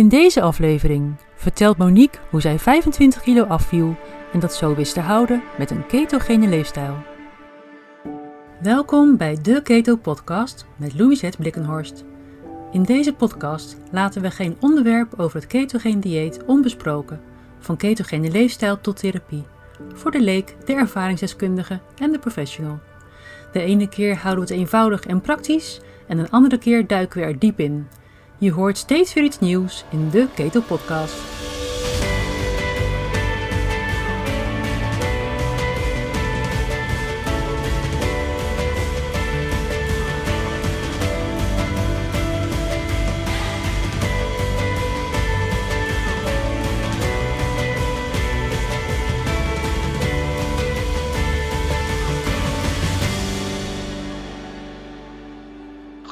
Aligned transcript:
In 0.00 0.08
deze 0.08 0.40
aflevering 0.42 1.14
vertelt 1.34 1.76
Monique 1.76 2.20
hoe 2.30 2.40
zij 2.40 2.58
25 2.58 3.22
kilo 3.22 3.44
afviel 3.44 3.96
en 4.32 4.40
dat 4.40 4.54
zo 4.54 4.74
wist 4.74 4.94
te 4.94 5.00
houden 5.00 5.42
met 5.58 5.70
een 5.70 5.86
ketogene 5.86 6.48
leefstijl. 6.48 6.96
Welkom 8.60 9.16
bij 9.16 9.38
de 9.42 9.62
Keto 9.62 9.96
Podcast 9.96 10.66
met 10.76 10.98
Louisette 10.98 11.38
Blikkenhorst. 11.38 12.04
In 12.72 12.82
deze 12.82 13.14
podcast 13.14 13.76
laten 13.90 14.22
we 14.22 14.30
geen 14.30 14.56
onderwerp 14.60 15.14
over 15.16 15.36
het 15.36 15.46
ketogene 15.46 15.98
dieet 15.98 16.44
onbesproken, 16.44 17.20
van 17.58 17.76
ketogene 17.76 18.30
leefstijl 18.30 18.80
tot 18.80 18.96
therapie, 18.96 19.44
voor 19.94 20.10
de 20.10 20.20
leek, 20.20 20.56
de 20.64 20.74
ervaringsdeskundige 20.74 21.80
en 21.98 22.12
de 22.12 22.18
professional. 22.18 22.78
De 23.52 23.60
ene 23.60 23.88
keer 23.88 24.16
houden 24.16 24.46
we 24.46 24.50
het 24.50 24.60
eenvoudig 24.60 25.06
en 25.06 25.20
praktisch 25.20 25.80
en 26.06 26.18
een 26.18 26.30
andere 26.30 26.58
keer 26.58 26.86
duiken 26.86 27.20
we 27.20 27.26
er 27.26 27.38
diep 27.38 27.60
in. 27.60 27.86
Je 28.40 28.52
hoort 28.52 28.78
steeds 28.78 29.12
weer 29.12 29.24
iets 29.24 29.38
nieuws 29.38 29.84
in 29.90 30.10
de 30.10 30.26
Keto 30.34 30.60
Podcast. 30.60 31.39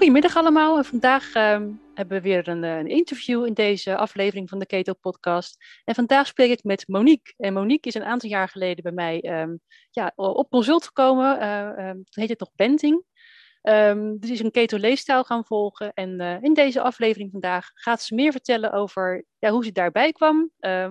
Goedemiddag 0.08 0.42
allemaal. 0.42 0.84
Vandaag 0.84 1.34
ehm, 1.34 1.70
hebben 1.94 2.16
we 2.16 2.28
weer 2.28 2.48
een, 2.48 2.64
eh, 2.64 2.76
een, 2.76 2.86
interview 2.86 3.46
in 3.46 3.54
deze 3.54 3.96
aflevering 3.96 4.48
van 4.48 4.58
de 4.58 4.66
Keto 4.66 4.92
Podcast. 4.92 5.64
En 5.84 5.94
vandaag 5.94 6.26
spreek 6.26 6.50
ik 6.50 6.64
met 6.64 6.88
Monique. 6.88 7.34
En 7.36 7.52
Monique 7.52 7.88
is 7.88 7.94
een 7.94 8.04
aantal 8.04 8.28
jaar 8.28 8.48
geleden 8.48 8.82
bij 8.82 8.92
mij 8.92 9.20
ehm, 9.20 9.56
ja, 9.90 10.12
op 10.14 10.50
consult 10.50 10.84
gekomen. 10.84 11.42
Uh, 11.42 11.88
um, 11.88 11.94
toen 11.94 12.22
heet 12.22 12.28
het 12.28 12.40
nog 12.40 12.50
Benting. 12.54 13.04
Dus 14.20 14.30
is 14.30 14.40
een 14.40 14.50
keto 14.50 14.76
leefstijl 14.76 15.24
gaan 15.24 15.44
volgen. 15.44 15.92
En 15.92 16.20
uh, 16.20 16.42
in 16.42 16.54
deze 16.54 16.80
aflevering 16.80 17.30
vandaag 17.30 17.70
gaat 17.74 18.02
ze 18.02 18.14
meer 18.14 18.32
vertellen 18.32 18.72
over 18.72 19.24
ja, 19.38 19.50
hoe 19.50 19.64
ze 19.64 19.72
daarbij 19.72 20.12
kwam, 20.12 20.50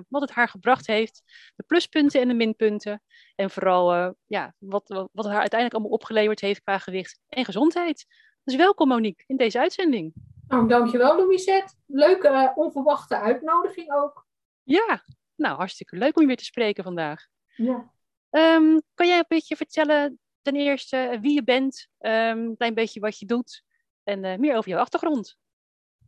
wat 0.10 0.22
het 0.22 0.32
haar 0.32 0.50
gebracht 0.50 0.88
heeft, 0.88 1.24
de 1.56 1.64
pluspunten 1.68 2.22
en 2.22 2.28
de 2.28 2.34
minpunten. 2.34 3.04
En 3.36 3.50
vooral 3.50 4.16
ja, 4.28 4.54
wat, 4.58 4.88
wat 4.88 5.10
het 5.14 5.26
haar 5.26 5.40
uiteindelijk 5.40 5.74
allemaal 5.74 5.92
opgeleverd 5.92 6.42
heeft 6.42 6.62
qua 6.62 6.78
gewicht 6.78 7.20
en 7.30 7.46
gezondheid. 7.46 8.06
Dus 8.48 8.56
welkom 8.56 8.88
Monique 8.88 9.24
in 9.28 9.38
deze 9.38 9.60
uitzending. 9.60 10.14
Nou, 10.48 10.68
dankjewel 10.68 11.16
Louisette. 11.16 11.74
Leuke, 11.86 12.28
uh, 12.28 12.52
onverwachte 12.56 13.20
uitnodiging 13.20 13.94
ook. 13.94 14.28
Ja, 14.64 15.04
nou 15.36 15.58
hartstikke 15.58 15.98
leuk 15.98 16.16
om 16.16 16.22
je 16.22 16.28
weer 16.28 16.38
te 16.38 16.44
spreken 16.44 16.84
vandaag. 16.84 17.28
Ja. 17.56 17.92
Um, 18.30 18.82
kan 18.94 19.08
jij 19.08 19.18
een 19.18 19.26
beetje 19.28 19.56
vertellen 19.56 20.20
ten 20.42 20.56
eerste 20.56 21.18
wie 21.22 21.34
je 21.34 21.44
bent, 21.44 21.88
um, 22.00 22.12
een 22.12 22.56
klein 22.58 22.74
beetje 22.74 23.00
wat 23.00 23.20
je 23.20 23.26
doet 23.26 23.64
en 24.04 24.24
uh, 24.24 24.38
meer 24.38 24.56
over 24.56 24.70
jouw 24.70 24.80
achtergrond? 24.80 25.38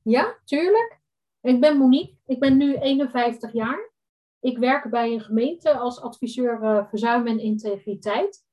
Ja, 0.03 0.40
tuurlijk. 0.44 1.00
Ik 1.42 1.59
ben 1.59 1.78
Monique, 1.78 2.16
ik 2.26 2.40
ben 2.40 2.58
nu 2.58 2.76
51 2.76 3.53
jaar. 3.53 3.92
Ik 4.40 4.58
werk 4.58 4.90
bij 4.90 5.14
een 5.14 5.22
gemeente 5.22 5.78
als 5.78 6.02
adviseur 6.02 6.62
uh, 6.62 6.88
verzuim 6.90 7.28
en 7.28 7.40
integriteit. 7.40 8.46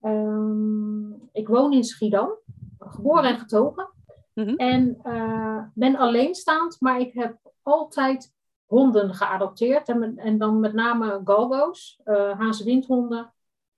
Um, 0.00 1.28
ik 1.32 1.48
woon 1.48 1.72
in 1.72 1.84
Schiedam 1.84 2.42
geboren 2.90 3.24
en 3.24 3.38
getogen. 3.38 3.92
Mm 4.34 4.46
-hmm. 4.46 4.56
En 4.56 5.00
uh, 5.04 5.64
ben 5.74 5.96
alleenstaand, 5.96 6.80
maar 6.80 7.00
ik 7.00 7.14
heb 7.14 7.36
altijd 7.62 8.32
honden 8.66 9.14
geadopteerd. 9.14 9.88
En, 9.88 10.18
en 10.18 10.38
dan 10.38 10.60
met 10.60 10.72
name 10.72 11.20
galgo's, 11.24 12.00
uh, 12.04 12.38
hazenwindhonden, 12.38 13.32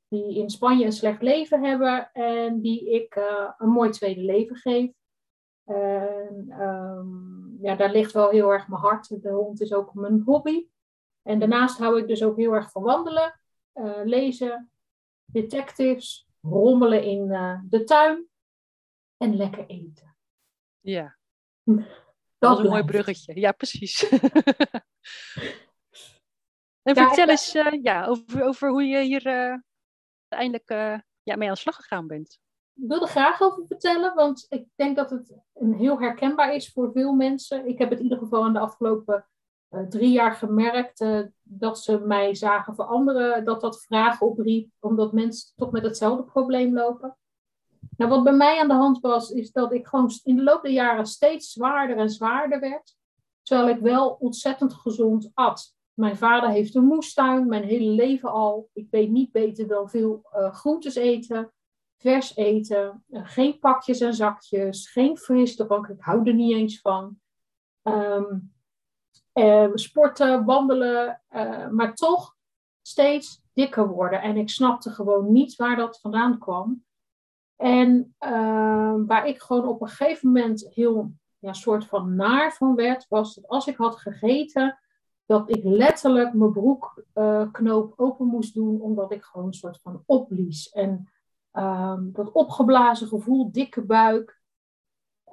die 0.09 0.39
in 0.39 0.51
Spanje 0.51 0.85
een 0.85 0.93
slecht 0.93 1.23
leven 1.23 1.65
hebben 1.65 2.11
en 2.13 2.61
die 2.61 2.91
ik 2.91 3.17
uh, 3.17 3.51
een 3.59 3.69
mooi 3.69 3.91
tweede 3.91 4.21
leven 4.21 4.57
geef. 4.57 4.91
En 5.65 6.55
um, 6.61 7.59
ja, 7.61 7.75
daar 7.77 7.91
ligt 7.91 8.13
wel 8.13 8.31
heel 8.31 8.53
erg 8.53 8.69
mijn 8.69 8.81
hart. 8.81 9.23
De 9.23 9.31
hond 9.31 9.61
is 9.61 9.73
ook 9.73 9.95
mijn 9.95 10.23
hobby. 10.25 10.67
En 11.23 11.39
daarnaast 11.39 11.79
hou 11.79 11.99
ik 11.99 12.09
dus 12.09 12.23
ook 12.23 12.37
heel 12.37 12.53
erg 12.53 12.71
van 12.71 12.83
wandelen, 12.83 13.41
lezen, 14.05 14.71
detectives, 15.25 16.29
rommelen 16.41 17.03
in 17.03 17.29
de 17.69 17.85
tuin 17.85 18.29
en 19.17 19.37
lekker 19.37 19.67
eten. 19.67 20.17
Ja. 20.81 21.17
Dat, 21.63 21.85
dat 22.39 22.59
is 22.59 22.65
een 22.65 22.71
mooi 22.71 22.85
bruggetje. 22.85 23.41
Ja, 23.41 23.53
precies. 23.53 24.09
en 26.83 26.95
ja, 26.95 27.07
vertel 27.07 27.29
eens 27.29 27.55
uh, 27.55 27.83
ja, 27.83 28.07
over, 28.07 28.45
over 28.45 28.71
hoe 28.71 28.85
je 28.85 29.01
hier 29.01 29.27
uh, 29.27 29.59
uiteindelijk 30.29 30.71
uh, 30.71 31.01
ja, 31.23 31.37
mee 31.37 31.49
aan 31.49 31.55
de 31.55 31.61
slag 31.61 31.77
gegaan 31.77 32.07
bent. 32.07 32.39
Ik 32.75 32.89
wil 32.89 33.03
er 33.03 33.09
graag 33.09 33.41
over 33.41 33.67
vertellen, 33.67 34.15
want 34.15 34.47
ik 34.49 34.67
denk 34.75 34.97
dat 34.97 35.11
het 35.11 35.33
een 35.55 35.75
heel 35.75 36.01
herkenbaar 36.01 36.55
is 36.55 36.73
voor 36.73 36.93
veel 36.93 37.13
mensen. 37.13 37.67
Ik 37.67 37.79
heb 37.79 37.91
het 37.91 37.99
in 37.99 38.05
ieder 38.05 38.19
geval 38.19 38.47
in 38.47 38.53
de 38.53 38.59
afgelopen 38.59 39.27
drie 39.89 40.11
jaar 40.11 40.35
gemerkt 40.35 41.05
dat 41.43 41.79
ze 41.79 41.99
mij 41.99 42.35
zagen 42.35 42.75
veranderen, 42.75 43.45
dat 43.45 43.61
dat 43.61 43.83
vragen 43.83 44.27
opriep, 44.27 44.71
omdat 44.81 45.13
mensen 45.13 45.53
toch 45.57 45.71
met 45.71 45.83
hetzelfde 45.83 46.25
probleem 46.25 46.75
lopen. 46.75 47.17
Nou, 47.97 48.11
wat 48.11 48.25
bij 48.25 48.33
mij 48.33 48.61
aan 48.61 48.69
de 48.69 48.75
hand 48.75 49.01
was, 49.01 49.31
is 49.31 49.53
dat 49.53 49.73
ik 49.73 49.87
gewoon 49.87 50.11
in 50.23 50.37
de 50.37 50.43
loop 50.43 50.63
der 50.63 50.73
jaren 50.73 51.07
steeds 51.07 51.53
zwaarder 51.53 51.97
en 51.97 52.11
zwaarder 52.11 52.61
werd. 52.61 52.97
Terwijl 53.43 53.69
ik 53.69 53.81
wel 53.81 54.17
ontzettend 54.21 54.75
gezond 54.75 55.31
at. 55.35 55.75
Mijn 55.95 56.17
vader 56.17 56.51
heeft 56.51 56.75
een 56.75 56.85
moestuin, 56.85 57.49
mijn 57.49 57.65
hele 57.65 57.91
leven 57.91 58.31
al. 58.31 58.69
Ik 58.73 58.87
weet 58.91 59.11
niet 59.11 59.33
beter 59.33 59.69
dan 59.69 59.91
veel 59.91 60.29
uh, 60.37 60.55
groentes 60.55 60.95
eten, 60.95 61.53
vers 61.97 62.37
eten, 62.37 63.05
uh, 63.09 63.21
geen 63.25 63.59
pakjes 63.59 64.01
en 64.01 64.15
zakjes, 64.15 64.91
geen 64.91 65.19
frisdrank. 65.19 65.87
Ik 65.87 66.01
hou 66.01 66.29
er 66.29 66.35
niet 66.35 66.55
eens 66.55 66.81
van. 66.81 67.19
Um, 67.83 68.55
sporten, 69.75 70.45
wandelen, 70.45 71.23
maar 71.71 71.95
toch 71.95 72.37
steeds 72.83 73.43
dikker 73.53 73.89
worden. 73.89 74.23
En 74.23 74.37
ik 74.37 74.51
snapte 74.51 74.91
gewoon 74.91 75.33
niet 75.33 75.57
waar 75.57 75.77
dat 75.77 76.01
vandaan 76.01 76.39
kwam. 76.39 76.85
En 77.57 78.15
uh, 78.21 78.95
waar 79.07 79.27
ik 79.27 79.41
gewoon 79.41 79.69
op 79.69 79.81
een 79.81 79.89
gegeven 79.89 80.29
moment 80.29 80.69
heel 80.75 81.13
ja, 81.39 81.53
soort 81.53 81.87
van 81.87 82.15
naar 82.15 82.53
van 82.53 82.75
werd, 82.75 83.07
was 83.09 83.35
dat 83.35 83.49
als 83.49 83.67
ik 83.67 83.77
had 83.77 83.97
gegeten, 83.97 84.79
dat 85.27 85.51
ik 85.51 85.65
letterlijk 85.65 86.35
mijn 86.35 86.53
broekknoop 86.53 87.91
uh, 87.91 88.07
open 88.07 88.27
moest 88.27 88.55
doen, 88.55 88.81
omdat 88.81 89.13
ik 89.13 89.23
gewoon 89.23 89.47
een 89.47 89.55
soort 89.55 89.81
van 89.83 90.03
opblies. 90.07 90.71
En 90.71 91.11
uh, 91.53 91.97
dat 92.01 92.33
opgeblazen 92.33 93.09
gevoel, 93.09 93.53
dikke 93.53 93.83
buik. 93.83 94.41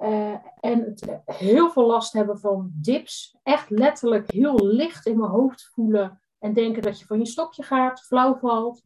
Uh, 0.00 0.36
en 0.60 0.80
het 0.80 1.22
heel 1.24 1.70
veel 1.70 1.86
last 1.86 2.12
hebben 2.12 2.38
van 2.38 2.70
dips. 2.74 3.36
Echt 3.42 3.70
letterlijk 3.70 4.30
heel 4.30 4.66
licht 4.66 5.06
in 5.06 5.18
mijn 5.18 5.30
hoofd 5.30 5.70
voelen. 5.72 6.20
En 6.38 6.52
denken 6.52 6.82
dat 6.82 6.98
je 6.98 7.06
van 7.06 7.18
je 7.18 7.26
stokje 7.26 7.62
gaat, 7.62 8.00
flauw 8.00 8.34
valt. 8.34 8.82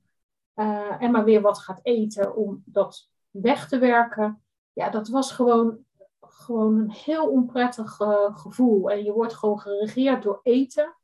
Uh, 0.54 1.02
en 1.02 1.10
maar 1.10 1.24
weer 1.24 1.40
wat 1.40 1.58
gaat 1.58 1.80
eten 1.82 2.36
om 2.36 2.62
dat 2.64 3.10
weg 3.30 3.68
te 3.68 3.78
werken. 3.78 4.42
Ja, 4.72 4.90
dat 4.90 5.08
was 5.08 5.32
gewoon, 5.32 5.78
gewoon 6.20 6.78
een 6.78 6.90
heel 6.90 7.28
onprettig 7.30 8.00
uh, 8.00 8.36
gevoel. 8.36 8.90
En 8.90 9.04
je 9.04 9.12
wordt 9.12 9.34
gewoon 9.34 9.60
geregeerd 9.60 10.22
door 10.22 10.40
eten. 10.42 10.96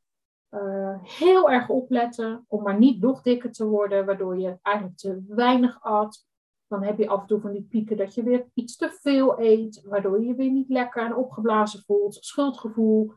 Uh, 0.51 0.97
heel 1.01 1.49
erg 1.49 1.69
opletten 1.69 2.45
om 2.47 2.63
maar 2.63 2.77
niet 2.77 3.01
nog 3.01 3.21
dikker 3.21 3.51
te 3.51 3.65
worden, 3.65 4.05
waardoor 4.05 4.37
je 4.39 4.59
eigenlijk 4.61 4.97
te 4.97 5.23
weinig 5.27 5.83
at. 5.83 6.25
Dan 6.67 6.83
heb 6.83 6.97
je 6.97 7.09
af 7.09 7.21
en 7.21 7.27
toe 7.27 7.39
van 7.39 7.51
die 7.51 7.63
pieken 7.63 7.97
dat 7.97 8.13
je 8.13 8.23
weer 8.23 8.49
iets 8.53 8.75
te 8.75 8.97
veel 9.01 9.39
eet, 9.39 9.81
waardoor 9.85 10.19
je 10.19 10.27
je 10.27 10.35
weer 10.35 10.51
niet 10.51 10.69
lekker 10.69 11.05
en 11.05 11.15
opgeblazen 11.15 11.83
voelt. 11.85 12.15
Schuldgevoel. 12.15 13.13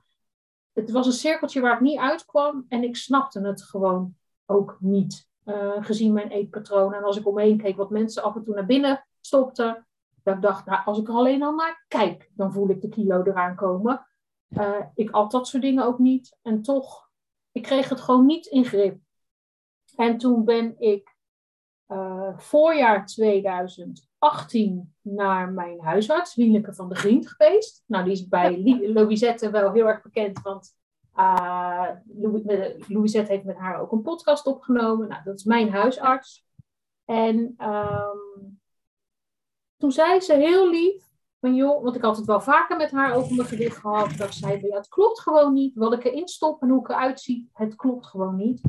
Het 0.72 0.90
was 0.90 1.06
een 1.06 1.12
cirkeltje 1.12 1.60
waar 1.60 1.74
ik 1.74 1.80
niet 1.80 1.98
uitkwam 1.98 2.64
en 2.68 2.82
ik 2.82 2.96
snapte 2.96 3.40
het 3.40 3.62
gewoon 3.62 4.16
ook 4.46 4.76
niet. 4.80 5.27
Uh, 5.48 5.84
gezien 5.84 6.12
mijn 6.12 6.30
eetpatroon. 6.30 6.94
En 6.94 7.02
als 7.02 7.16
ik 7.16 7.26
omheen 7.26 7.58
keek 7.58 7.76
wat 7.76 7.90
mensen 7.90 8.22
af 8.22 8.34
en 8.34 8.44
toe 8.44 8.54
naar 8.54 8.66
binnen 8.66 9.06
stopten, 9.20 9.86
dat 10.22 10.34
ik 10.34 10.42
dacht, 10.42 10.66
nou, 10.66 10.84
als 10.84 10.98
ik 10.98 11.08
er 11.08 11.14
alleen 11.14 11.42
al 11.42 11.54
naar 11.54 11.84
kijk, 11.88 12.30
dan 12.34 12.52
voel 12.52 12.68
ik 12.68 12.80
de 12.80 12.88
kilo 12.88 13.22
eraan 13.22 13.56
komen. 13.56 14.06
Uh, 14.48 14.80
ik 14.94 15.10
at 15.10 15.30
dat 15.30 15.48
soort 15.48 15.62
dingen 15.62 15.84
ook 15.84 15.98
niet. 15.98 16.38
En 16.42 16.62
toch, 16.62 17.10
ik 17.52 17.62
kreeg 17.62 17.88
het 17.88 18.00
gewoon 18.00 18.26
niet 18.26 18.46
in 18.46 18.64
grip. 18.64 18.98
En 19.96 20.18
toen 20.18 20.44
ben 20.44 20.74
ik 20.78 21.16
uh, 21.88 22.38
voorjaar 22.38 23.06
2018 23.06 24.94
naar 25.00 25.52
mijn 25.52 25.80
huisarts, 25.80 26.34
Wieneke 26.34 26.74
van 26.74 26.88
de 26.88 26.94
Griend, 26.94 27.28
geweest. 27.28 27.82
Nou, 27.86 28.04
die 28.04 28.12
is 28.12 28.28
bij 28.28 28.62
Louisette 28.92 29.50
wel 29.50 29.72
heel 29.72 29.86
erg 29.86 30.02
bekend, 30.02 30.42
want 30.42 30.76
uh, 31.18 31.88
Louisette 32.88 33.32
heeft 33.32 33.44
met 33.44 33.56
haar 33.56 33.80
ook 33.80 33.92
een 33.92 34.02
podcast 34.02 34.46
opgenomen. 34.46 35.08
Nou, 35.08 35.22
dat 35.24 35.38
is 35.38 35.44
mijn 35.44 35.70
huisarts. 35.70 36.46
En 37.04 37.36
um, 37.60 38.60
toen 39.76 39.92
zei 39.92 40.20
ze 40.20 40.34
heel 40.34 40.70
lief, 40.70 41.08
van 41.40 41.54
joh, 41.54 41.82
want 41.82 41.96
ik 41.96 42.02
had 42.02 42.16
het 42.16 42.26
wel 42.26 42.40
vaker 42.40 42.76
met 42.76 42.90
haar 42.90 43.14
over 43.14 43.36
mijn 43.36 43.48
gewicht 43.48 43.76
gehad. 43.76 44.16
Dat 44.16 44.34
zei, 44.34 44.66
ja, 44.66 44.76
het 44.76 44.88
klopt 44.88 45.20
gewoon 45.20 45.52
niet. 45.52 45.74
Wat 45.74 45.92
ik 45.92 46.04
erin 46.04 46.28
stop 46.28 46.62
en 46.62 46.68
hoe 46.68 46.80
ik 46.80 46.88
eruit 46.88 47.20
zie, 47.20 47.50
het 47.52 47.74
klopt 47.74 48.06
gewoon 48.06 48.36
niet. 48.36 48.60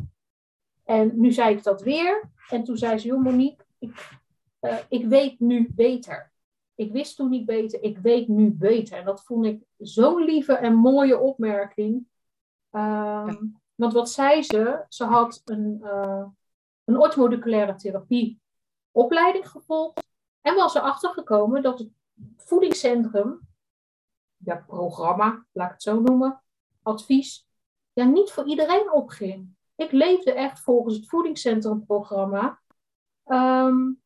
En 0.84 1.12
nu 1.16 1.32
zei 1.32 1.56
ik 1.56 1.64
dat 1.64 1.82
weer. 1.82 2.32
En 2.50 2.64
toen 2.64 2.78
zei 2.78 2.98
ze, 2.98 3.08
joh 3.08 3.24
Monique, 3.24 3.66
ik, 3.80 4.20
uh, 4.62 4.78
ik 4.90 5.06
weet 5.06 5.40
nu 5.40 5.72
beter. 5.76 6.32
Ik 6.76 6.92
wist 6.92 7.16
toen 7.16 7.30
niet 7.30 7.46
beter, 7.46 7.84
ik 7.84 7.98
weet 7.98 8.28
nu 8.28 8.52
beter. 8.52 8.98
En 8.98 9.06
dat 9.06 9.24
vond 9.24 9.46
ik 9.46 9.64
zo'n 9.78 10.24
lieve 10.24 10.54
en 10.54 10.76
mooie 10.76 11.20
opmerking. 11.20 12.08
Um, 12.72 13.62
Want 13.76 13.94
wat 13.94 14.10
zei 14.10 14.44
ze? 14.44 14.86
Ze 14.90 15.04
had 15.04 15.42
een, 15.46 15.80
uh, 15.84 16.26
een 16.84 16.98
orthomoleculaire 16.98 17.76
therapie 17.76 18.42
opleiding 18.92 19.50
gevolgd. 19.50 20.08
En 20.42 20.56
was 20.56 20.76
erachter 20.76 21.10
gekomen 21.10 21.62
dat 21.64 21.80
het 21.80 21.90
voedingscentrum, 22.38 23.48
ja, 24.38 24.64
programma, 24.68 25.46
laat 25.52 25.68
ik 25.68 25.74
het 25.74 25.84
zo 25.84 26.00
noemen, 26.00 26.42
advies, 26.82 27.48
ja, 27.94 28.04
niet 28.04 28.32
voor 28.32 28.46
iedereen 28.46 28.92
opging. 28.92 29.56
Ik 29.76 29.92
leefde 29.92 30.34
echt 30.34 30.60
volgens 30.60 30.96
het 30.96 31.08
voedingscentrumprogramma. 31.08 32.62
Um, 33.26 34.02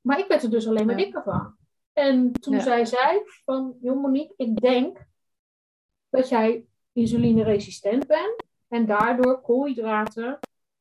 maar 0.00 0.18
ik 0.18 0.26
werd 0.28 0.42
er 0.42 0.50
dus 0.50 0.68
alleen 0.68 0.86
maar 0.86 0.96
dikker 0.96 1.22
van. 1.22 1.56
En 1.92 2.32
toen 2.32 2.60
zei 2.60 2.86
zij 2.86 3.22
van, 3.44 3.76
joh 3.80 4.00
Monique, 4.00 4.34
ik 4.36 4.60
denk 4.60 5.06
dat 6.08 6.28
jij 6.28 6.66
insulineresistent 6.96 8.06
bent 8.06 8.44
en 8.68 8.86
daardoor 8.86 9.40
koolhydraten, 9.40 10.38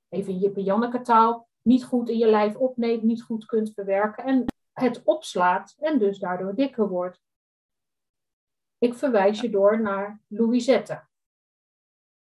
even 0.10 0.34
in 0.34 0.40
je 0.40 0.64
Janneke 0.64 1.02
taal, 1.02 1.48
niet 1.62 1.86
goed 1.86 2.10
in 2.10 2.18
je 2.18 2.28
lijf 2.28 2.56
opneemt, 2.56 3.04
niet 3.04 3.24
goed 3.24 3.46
kunt 3.46 3.74
verwerken 3.74 4.24
en 4.24 4.46
het 4.74 5.04
opslaat 5.04 5.76
en 5.80 6.00
dus 6.00 6.20
daardoor 6.20 6.56
dikker 6.56 6.88
wordt. 6.88 7.22
Ik 8.78 8.94
verwijs 8.94 9.42
je 9.42 9.50
door 9.50 9.82
naar 9.82 10.22
Louisette. 10.28 11.04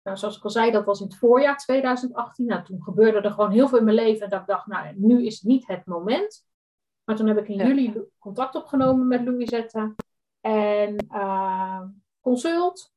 Nou, 0.02 0.17
zoals 0.17 0.37
ik 0.37 0.44
al 0.44 0.50
zei, 0.50 0.70
dat 0.70 0.85
was 0.85 1.00
in 1.00 1.06
het 1.06 1.17
voorjaar 1.17 1.56
2018. 1.56 2.47
Nou, 2.47 2.64
toen 2.64 2.82
gebeurde 2.82 3.20
er 3.20 3.31
gewoon 3.31 3.50
heel 3.50 3.69
veel 3.69 3.79
in 3.79 3.85
mijn 3.85 3.97
leven 3.97 4.25
en 4.25 4.31
dat 4.31 4.40
ik 4.40 4.47
dacht, 4.47 4.67
nou, 4.67 4.94
nu 4.97 5.26
is 5.26 5.40
niet 5.40 5.67
het 5.67 5.87
moment. 5.87 6.47
Maar 7.05 7.17
toen 7.17 7.26
heb 7.26 7.38
ik 7.38 7.49
in 7.49 7.67
juli 7.67 8.02
contact 8.19 8.55
opgenomen 8.55 9.06
met 9.06 9.25
Louisette. 9.25 9.94
En 10.40 11.06
uh, 11.12 11.81
consult. 12.20 12.94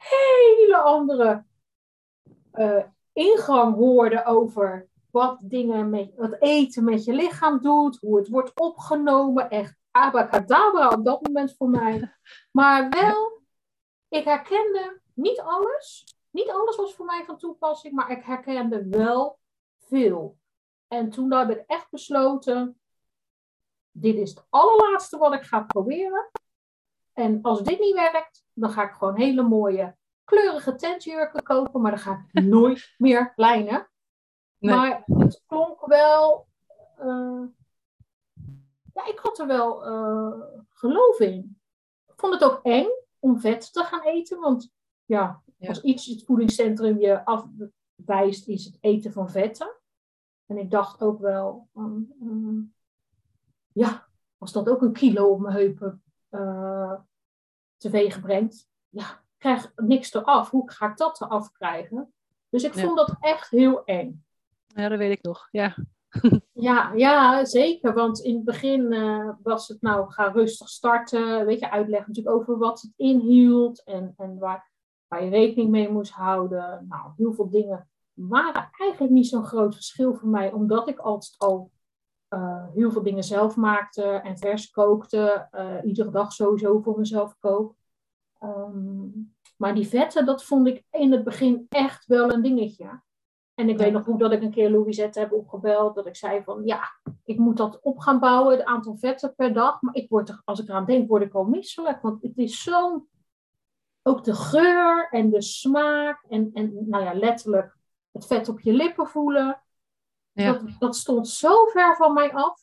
Hele 0.00 0.76
andere 0.76 1.44
uh, 2.52 2.84
ingang 3.12 3.74
hoorde 3.74 4.24
over 4.24 4.88
wat 5.10 5.38
dingen 5.42 5.90
met 5.90 6.14
wat 6.16 6.36
eten 6.38 6.84
met 6.84 7.04
je 7.04 7.12
lichaam 7.12 7.60
doet, 7.60 7.98
hoe 8.00 8.18
het 8.18 8.28
wordt 8.28 8.60
opgenomen. 8.60 9.50
Echt 9.50 9.76
abracadabra 9.90 10.88
op 10.88 11.04
dat 11.04 11.26
moment 11.26 11.56
voor 11.56 11.68
mij. 11.68 12.14
Maar 12.50 12.88
wel, 12.88 13.42
ik 14.08 14.24
herkende 14.24 15.00
niet 15.14 15.40
alles. 15.40 16.14
Niet 16.30 16.50
alles 16.50 16.76
was 16.76 16.94
voor 16.94 17.06
mij 17.06 17.24
van 17.24 17.38
toepassing, 17.38 17.94
maar 17.94 18.10
ik 18.10 18.24
herkende 18.24 18.88
wel 18.88 19.38
veel. 19.78 20.38
En 20.88 21.10
toen 21.10 21.32
heb 21.32 21.50
ik 21.50 21.64
echt 21.66 21.90
besloten, 21.90 22.80
dit 23.90 24.16
is 24.16 24.30
het 24.30 24.46
allerlaatste 24.48 25.18
wat 25.18 25.34
ik 25.34 25.42
ga 25.42 25.60
proberen. 25.60 26.30
En 27.20 27.42
als 27.42 27.62
dit 27.62 27.78
niet 27.80 27.94
werkt, 27.94 28.44
dan 28.52 28.70
ga 28.70 28.82
ik 28.82 28.92
gewoon 28.92 29.16
hele 29.16 29.42
mooie 29.42 29.96
kleurige 30.24 30.74
tentjurken 30.74 31.42
kopen, 31.42 31.80
maar 31.80 31.90
dan 31.90 32.00
ga 32.00 32.26
ik 32.32 32.44
nooit 32.56 32.94
meer 32.98 33.32
lijnen. 33.36 33.90
Maar 34.58 35.02
het 35.06 35.42
klonk 35.46 35.86
wel. 35.86 36.48
Uh, 36.98 37.42
ja, 38.94 39.06
ik 39.06 39.18
had 39.18 39.38
er 39.38 39.46
wel 39.46 39.88
uh, 39.88 40.42
geloof 40.70 41.20
in. 41.20 41.60
Ik 42.06 42.14
vond 42.16 42.32
het 42.32 42.44
ook 42.44 42.60
eng 42.62 42.88
om 43.18 43.40
vet 43.40 43.72
te 43.72 43.84
gaan 43.84 44.02
eten, 44.02 44.40
want 44.40 44.72
ja, 45.04 45.42
als 45.58 45.82
iets 45.82 46.06
het 46.06 46.24
voedingscentrum 46.24 46.98
je 46.98 47.24
afwijst, 47.24 48.48
is 48.48 48.64
het 48.64 48.76
eten 48.80 49.12
van 49.12 49.30
vetten. 49.30 49.76
En 50.46 50.58
ik 50.58 50.70
dacht 50.70 51.02
ook 51.02 51.20
wel, 51.20 51.68
um, 51.76 52.74
ja, 53.72 54.08
als 54.38 54.52
dat 54.52 54.68
ook 54.68 54.82
een 54.82 54.92
kilo 54.92 55.28
op 55.28 55.40
mijn 55.40 55.54
heupen 55.54 56.02
uh, 56.30 57.00
teweeg 57.80 58.20
brengt, 58.20 58.68
ja, 58.88 59.22
krijg 59.38 59.72
niks 59.76 60.14
eraf. 60.14 60.50
Hoe 60.50 60.70
ga 60.70 60.90
ik 60.90 60.96
dat 60.96 61.20
eraf 61.20 61.52
krijgen? 61.52 62.12
Dus 62.48 62.62
ik 62.62 62.74
vond 62.74 62.96
dat 62.96 63.16
echt 63.20 63.50
heel 63.50 63.84
eng. 63.84 64.24
Ja, 64.66 64.88
dat 64.88 64.98
weet 64.98 65.18
ik 65.18 65.22
nog. 65.22 65.48
Ja, 65.50 65.76
ja, 66.52 66.92
ja 66.92 67.44
zeker. 67.44 67.94
Want 67.94 68.20
in 68.20 68.34
het 68.34 68.44
begin 68.44 68.92
uh, 68.92 69.30
was 69.42 69.68
het 69.68 69.82
nou, 69.82 70.10
ga 70.10 70.28
rustig 70.28 70.68
starten. 70.68 71.46
Weet 71.46 71.60
je, 71.60 71.70
uitleggen 71.70 72.08
natuurlijk 72.08 72.36
over 72.36 72.58
wat 72.58 72.80
het 72.80 72.92
inhield 72.96 73.84
en, 73.84 74.14
en 74.16 74.38
waar, 74.38 74.70
waar 75.08 75.24
je 75.24 75.30
rekening 75.30 75.70
mee 75.70 75.90
moest 75.90 76.12
houden. 76.12 76.86
Nou, 76.88 77.12
heel 77.16 77.32
veel 77.32 77.50
dingen 77.50 77.88
waren 78.12 78.70
eigenlijk 78.78 79.12
niet 79.12 79.26
zo'n 79.26 79.44
groot 79.44 79.74
verschil 79.74 80.14
voor 80.14 80.28
mij, 80.28 80.52
omdat 80.52 80.88
ik 80.88 80.98
altijd 80.98 81.34
al 81.38 81.70
uh, 82.34 82.64
heel 82.74 82.90
veel 82.90 83.02
dingen 83.02 83.24
zelf 83.24 83.56
maakte 83.56 84.02
en 84.02 84.38
vers 84.38 84.70
kookte. 84.70 85.48
Uh, 85.54 85.74
iedere 85.84 86.10
dag 86.10 86.32
sowieso 86.32 86.80
voor 86.80 86.98
mezelf 86.98 87.36
kook. 87.38 87.74
Um, 88.42 89.34
maar 89.56 89.74
die 89.74 89.86
vetten, 89.86 90.26
dat 90.26 90.44
vond 90.44 90.66
ik 90.66 90.84
in 90.90 91.12
het 91.12 91.24
begin 91.24 91.66
echt 91.68 92.06
wel 92.06 92.32
een 92.32 92.42
dingetje. 92.42 93.02
En 93.54 93.68
ik 93.68 93.78
weet 93.78 93.92
nog 93.92 94.04
goed 94.04 94.18
dat 94.18 94.32
ik 94.32 94.42
een 94.42 94.50
keer 94.50 94.70
Louisette 94.70 95.18
heb 95.18 95.32
opgebeld. 95.32 95.94
Dat 95.94 96.06
ik 96.06 96.16
zei 96.16 96.42
van 96.42 96.64
ja, 96.64 96.80
ik 97.24 97.38
moet 97.38 97.56
dat 97.56 97.80
op 97.82 97.98
gaan 97.98 98.20
bouwen, 98.20 98.56
het 98.56 98.66
aantal 98.66 98.96
vetten 98.96 99.34
per 99.34 99.52
dag. 99.52 99.80
Maar 99.80 99.94
ik 99.94 100.08
word 100.08 100.28
er, 100.28 100.42
als 100.44 100.60
ik 100.60 100.68
eraan 100.68 100.84
denk, 100.84 101.08
word 101.08 101.22
ik 101.22 101.34
al 101.34 101.44
misselijk. 101.44 102.02
Want 102.02 102.22
het 102.22 102.38
is 102.38 102.62
zo, 102.62 103.06
ook 104.02 104.24
de 104.24 104.34
geur 104.34 105.08
en 105.10 105.30
de 105.30 105.42
smaak. 105.42 106.24
En, 106.28 106.50
en 106.52 106.88
nou 106.88 107.04
ja, 107.04 107.14
letterlijk 107.14 107.76
het 108.10 108.26
vet 108.26 108.48
op 108.48 108.60
je 108.60 108.72
lippen 108.72 109.06
voelen. 109.06 109.62
Ja. 110.32 110.52
Dat, 110.52 110.62
dat 110.78 110.96
stond 110.96 111.28
zo 111.28 111.66
ver 111.66 111.96
van 111.96 112.12
mij 112.12 112.32
af. 112.32 112.62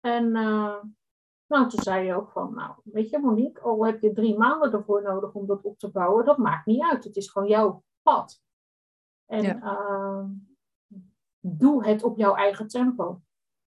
En 0.00 0.24
uh, 0.24 0.82
nou, 1.46 1.68
toen 1.68 1.82
zei 1.82 2.06
je 2.06 2.14
ook 2.14 2.30
van, 2.30 2.54
nou, 2.54 2.74
weet 2.84 3.10
je 3.10 3.18
Monique, 3.18 3.62
al 3.62 3.86
heb 3.86 4.00
je 4.00 4.12
drie 4.12 4.36
maanden 4.36 4.72
ervoor 4.72 5.02
nodig 5.02 5.32
om 5.32 5.46
dat 5.46 5.62
op 5.62 5.78
te 5.78 5.90
bouwen, 5.90 6.24
dat 6.24 6.38
maakt 6.38 6.66
niet 6.66 6.82
uit. 6.82 7.04
Het 7.04 7.16
is 7.16 7.30
gewoon 7.30 7.48
jouw 7.48 7.82
pad. 8.02 8.42
En 9.26 9.44
uh, 9.44 10.24
doe 11.40 11.86
het 11.86 12.02
op 12.02 12.16
jouw 12.16 12.34
eigen 12.34 12.68
tempo. 12.68 13.20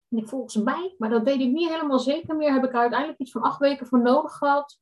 En 0.08 0.18
ik, 0.18 0.28
volgens 0.28 0.56
mij, 0.56 0.94
maar 0.98 1.10
dat 1.10 1.22
weet 1.22 1.40
ik 1.40 1.52
niet 1.52 1.68
helemaal 1.68 1.98
zeker 1.98 2.36
meer, 2.36 2.52
heb 2.52 2.64
ik 2.64 2.74
uiteindelijk 2.74 3.20
iets 3.20 3.32
van 3.32 3.42
acht 3.42 3.58
weken 3.58 3.86
voor 3.86 4.00
nodig 4.02 4.32
gehad 4.32 4.80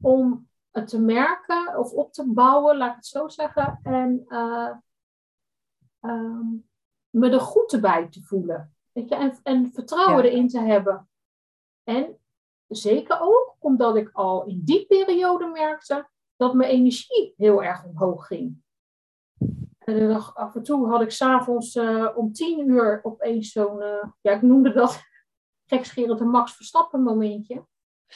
om 0.00 0.48
het 0.70 0.88
te 0.88 1.00
merken 1.00 1.78
of 1.78 1.92
op 1.92 2.12
te 2.12 2.32
bouwen, 2.32 2.76
laat 2.76 2.90
ik 2.90 2.96
het 2.96 3.06
zo 3.06 3.28
zeggen. 3.28 3.80
En 3.82 4.24
uh, 4.28 4.76
um, 6.00 6.67
me 7.18 7.30
er 7.30 7.40
goed 7.40 7.78
bij 7.80 8.08
te 8.08 8.22
voelen. 8.22 8.74
Weet 8.92 9.08
je? 9.08 9.14
En, 9.14 9.38
en 9.42 9.70
vertrouwen 9.72 10.24
erin 10.24 10.48
te 10.48 10.60
hebben. 10.60 11.08
En 11.84 12.18
zeker 12.68 13.20
ook 13.20 13.56
omdat 13.58 13.96
ik 13.96 14.10
al 14.12 14.44
in 14.44 14.60
die 14.64 14.86
periode 14.86 15.46
merkte 15.46 16.08
dat 16.36 16.54
mijn 16.54 16.70
energie 16.70 17.34
heel 17.36 17.62
erg 17.62 17.84
omhoog 17.84 18.26
ging. 18.26 18.62
En 19.78 20.34
af 20.34 20.54
en 20.54 20.62
toe 20.62 20.88
had 20.88 21.02
ik 21.02 21.10
s'avonds 21.10 21.74
uh, 21.74 22.08
om 22.14 22.32
tien 22.32 22.68
uur 22.68 23.00
opeens 23.02 23.52
zo'n, 23.52 23.80
uh, 23.82 24.04
ja, 24.20 24.32
ik 24.32 24.42
noemde 24.42 24.72
dat 24.72 25.00
gekscherend 25.70 26.20
een 26.20 26.30
Max 26.30 26.56
Verstappen 26.56 27.02
momentje. 27.02 27.66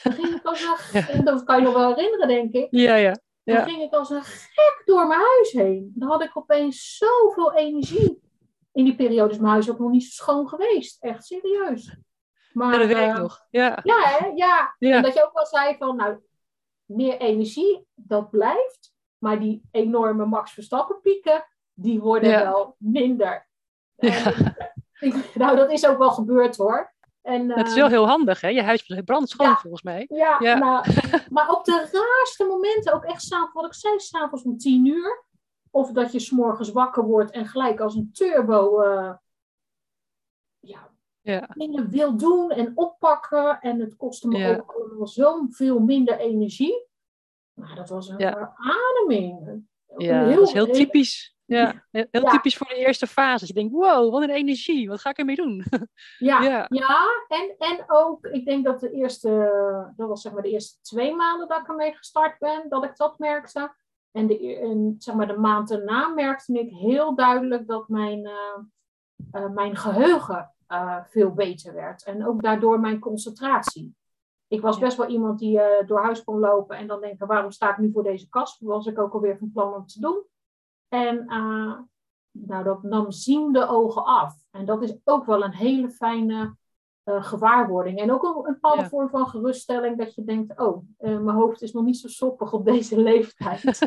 Dan 0.03 0.13
ging 0.13 0.35
ik 0.35 0.45
als 0.45 0.61
een, 0.93 1.01
ja. 1.17 1.21
dat 1.21 1.43
kan 1.43 1.57
je 1.57 1.63
nog 1.63 1.73
wel 1.73 1.95
herinneren, 1.95 2.27
denk 2.27 2.53
ik. 2.53 2.67
Ja, 2.69 2.95
ja. 2.95 3.17
ja. 3.43 3.55
Dan 3.55 3.69
ging 3.69 3.81
ik 3.81 3.93
als 3.93 4.09
een 4.09 4.23
gek 4.23 4.81
door 4.85 5.07
mijn 5.07 5.19
huis 5.19 5.51
heen. 5.51 5.91
Dan 5.95 6.09
had 6.09 6.23
ik 6.23 6.37
opeens 6.37 6.97
zoveel 6.97 7.53
energie. 7.53 8.22
In 8.73 8.83
die 8.83 8.95
periode 8.95 9.31
is 9.31 9.37
mijn 9.37 9.51
huis 9.51 9.69
ook 9.69 9.79
nog 9.79 9.91
niet 9.91 10.03
zo 10.03 10.09
schoon 10.09 10.47
geweest. 10.47 11.03
Echt 11.03 11.25
serieus. 11.25 11.97
Maar, 12.53 12.71
ja, 12.71 12.77
dat 12.77 12.87
weet 12.87 13.09
ik 13.09 13.15
uh, 13.15 13.17
nog. 13.17 13.45
Ja. 13.49 13.79
Ja, 13.83 13.99
hè? 14.03 14.25
ja. 14.25 14.75
ja. 14.79 14.95
En 14.95 15.01
dat 15.01 15.13
je 15.13 15.25
ook 15.25 15.33
wel 15.33 15.45
zei 15.45 15.75
van, 15.77 15.95
nou, 15.95 16.17
meer 16.85 17.17
energie, 17.17 17.85
dat 17.93 18.29
blijft. 18.29 18.93
Maar 19.17 19.39
die 19.39 19.61
enorme 19.71 20.25
Max 20.25 20.51
Verstappen 20.51 21.01
pieken, 21.01 21.45
die 21.73 21.99
worden 21.99 22.29
ja. 22.29 22.43
wel 22.43 22.75
minder. 22.77 23.47
Ja. 23.95 24.33
En, 24.99 25.23
nou, 25.33 25.55
dat 25.55 25.71
is 25.71 25.87
ook 25.87 25.97
wel 25.97 26.11
gebeurd 26.11 26.57
hoor. 26.57 26.93
En, 27.21 27.47
dat 27.47 27.67
is 27.67 27.73
wel 27.73 27.87
heel 27.87 28.07
handig, 28.07 28.41
hè? 28.41 28.47
Je 28.47 28.63
huis 28.63 29.01
brandt 29.05 29.29
schoon 29.29 29.47
ja, 29.47 29.57
volgens 29.57 29.83
mij. 29.83 30.05
Ja, 30.09 30.35
ja. 30.39 30.57
Nou, 30.57 30.85
maar 31.29 31.49
op 31.49 31.65
de 31.65 31.89
raarste 31.91 32.45
momenten, 32.45 32.93
ook 32.93 33.03
echt 33.03 33.21
s'avonds, 33.21 33.53
wat 33.53 33.65
ik 33.65 33.73
zei, 33.73 33.99
s'avonds 33.99 34.43
om 34.43 34.57
tien 34.57 34.85
uur. 34.85 35.23
Of 35.75 35.91
dat 35.91 36.11
je 36.11 36.19
s'morgens 36.19 36.71
wakker 36.71 37.03
wordt 37.03 37.31
en 37.31 37.45
gelijk 37.45 37.79
als 37.79 37.95
een 37.95 38.11
turbo 38.11 38.81
uh, 38.83 39.13
ja, 40.59 40.89
ja. 41.21 41.49
dingen 41.53 41.89
wil 41.89 42.17
doen 42.17 42.51
en 42.51 42.71
oppakken. 42.75 43.59
En 43.61 43.79
het 43.79 43.95
kostte 43.95 44.27
me 44.27 44.37
ja. 44.37 44.55
ook 44.55 44.71
allemaal 44.71 45.07
zoveel 45.07 45.79
minder 45.79 46.17
energie. 46.17 46.87
Maar 47.53 47.75
dat 47.75 47.89
was 47.89 48.09
een 48.09 48.17
ja. 48.17 48.31
verademing. 48.31 49.65
Ja, 49.97 50.25
heel, 50.25 50.35
dat 50.35 50.47
is 50.47 50.53
heel 50.53 50.71
typisch. 50.71 51.35
Ja, 51.45 51.85
heel 51.91 52.23
typisch 52.23 52.57
voor 52.57 52.67
de 52.67 52.75
eerste 52.75 53.07
fase. 53.07 53.47
Je 53.47 53.53
denkt, 53.53 53.73
wow, 53.73 54.11
wat 54.11 54.21
een 54.21 54.29
energie, 54.29 54.89
wat 54.89 55.01
ga 55.01 55.09
ik 55.09 55.17
ermee 55.17 55.35
doen? 55.35 55.63
Ja, 56.17 56.41
ja. 56.43 56.65
ja. 56.69 57.07
En, 57.27 57.55
en 57.57 57.83
ook, 57.87 58.25
ik 58.25 58.45
denk 58.45 58.65
dat 58.65 58.79
de 58.79 58.91
eerste, 58.91 59.29
dat 59.95 60.07
was 60.07 60.21
zeg 60.21 60.33
maar 60.33 60.41
de 60.41 60.49
eerste 60.49 60.81
twee 60.81 61.15
maanden 61.15 61.47
dat 61.47 61.59
ik 61.59 61.67
ermee 61.67 61.93
gestart 61.93 62.39
ben, 62.39 62.69
dat 62.69 62.83
ik 62.83 62.97
dat 62.97 63.19
merkte. 63.19 63.73
En, 64.13 64.27
de, 64.27 64.57
en 64.57 64.95
zeg 64.97 65.15
maar 65.15 65.27
de 65.27 65.37
maand 65.37 65.67
daarna 65.67 66.07
merkte 66.07 66.59
ik 66.59 66.69
heel 66.69 67.15
duidelijk 67.15 67.67
dat 67.67 67.87
mijn, 67.87 68.19
uh, 68.19 68.57
uh, 69.33 69.49
mijn 69.49 69.75
geheugen 69.75 70.53
uh, 70.67 71.03
veel 71.03 71.31
beter 71.31 71.73
werd. 71.73 72.03
En 72.03 72.27
ook 72.27 72.41
daardoor 72.41 72.79
mijn 72.79 72.99
concentratie. 72.99 73.95
Ik 74.47 74.61
was 74.61 74.79
best 74.79 74.97
wel 74.97 75.07
iemand 75.07 75.39
die 75.39 75.59
door 75.85 76.01
huis 76.03 76.23
kon 76.23 76.39
lopen 76.39 76.77
en 76.77 76.87
dan 76.87 77.01
denken, 77.01 77.27
waarom 77.27 77.51
sta 77.51 77.71
ik 77.71 77.77
nu 77.77 77.91
voor 77.91 78.03
deze 78.03 78.29
kast? 78.29 78.61
Was 78.61 78.85
ik 78.85 78.99
ook 78.99 79.13
alweer 79.13 79.37
van 79.37 79.51
plan 79.51 79.73
om 79.73 79.85
te 79.85 79.99
doen. 79.99 80.23
En 80.87 81.25
nou, 82.31 82.63
dat 82.63 82.83
nam 82.83 83.11
ziende 83.11 83.67
ogen 83.67 84.05
af. 84.05 84.35
En 84.51 84.65
dat 84.65 84.81
is 84.81 84.95
ook 85.03 85.25
wel 85.25 85.43
een 85.43 85.53
hele 85.53 85.89
fijne 85.89 86.55
uh, 87.05 87.23
gewaarwording. 87.23 87.99
En 87.99 88.11
ook 88.11 88.23
een, 88.23 88.35
een 88.35 88.53
bepaalde 88.53 88.89
vorm 88.89 89.09
van 89.09 89.27
geruststelling 89.27 89.97
dat 89.97 90.15
je 90.15 90.23
denkt, 90.23 90.59
oh, 90.59 90.87
uh, 90.99 91.19
mijn 91.19 91.37
hoofd 91.37 91.61
is 91.61 91.71
nog 91.71 91.83
niet 91.83 91.97
zo 91.97 92.07
soppig 92.07 92.53
op 92.53 92.65
deze 92.65 92.99
leeftijd. 93.09 93.63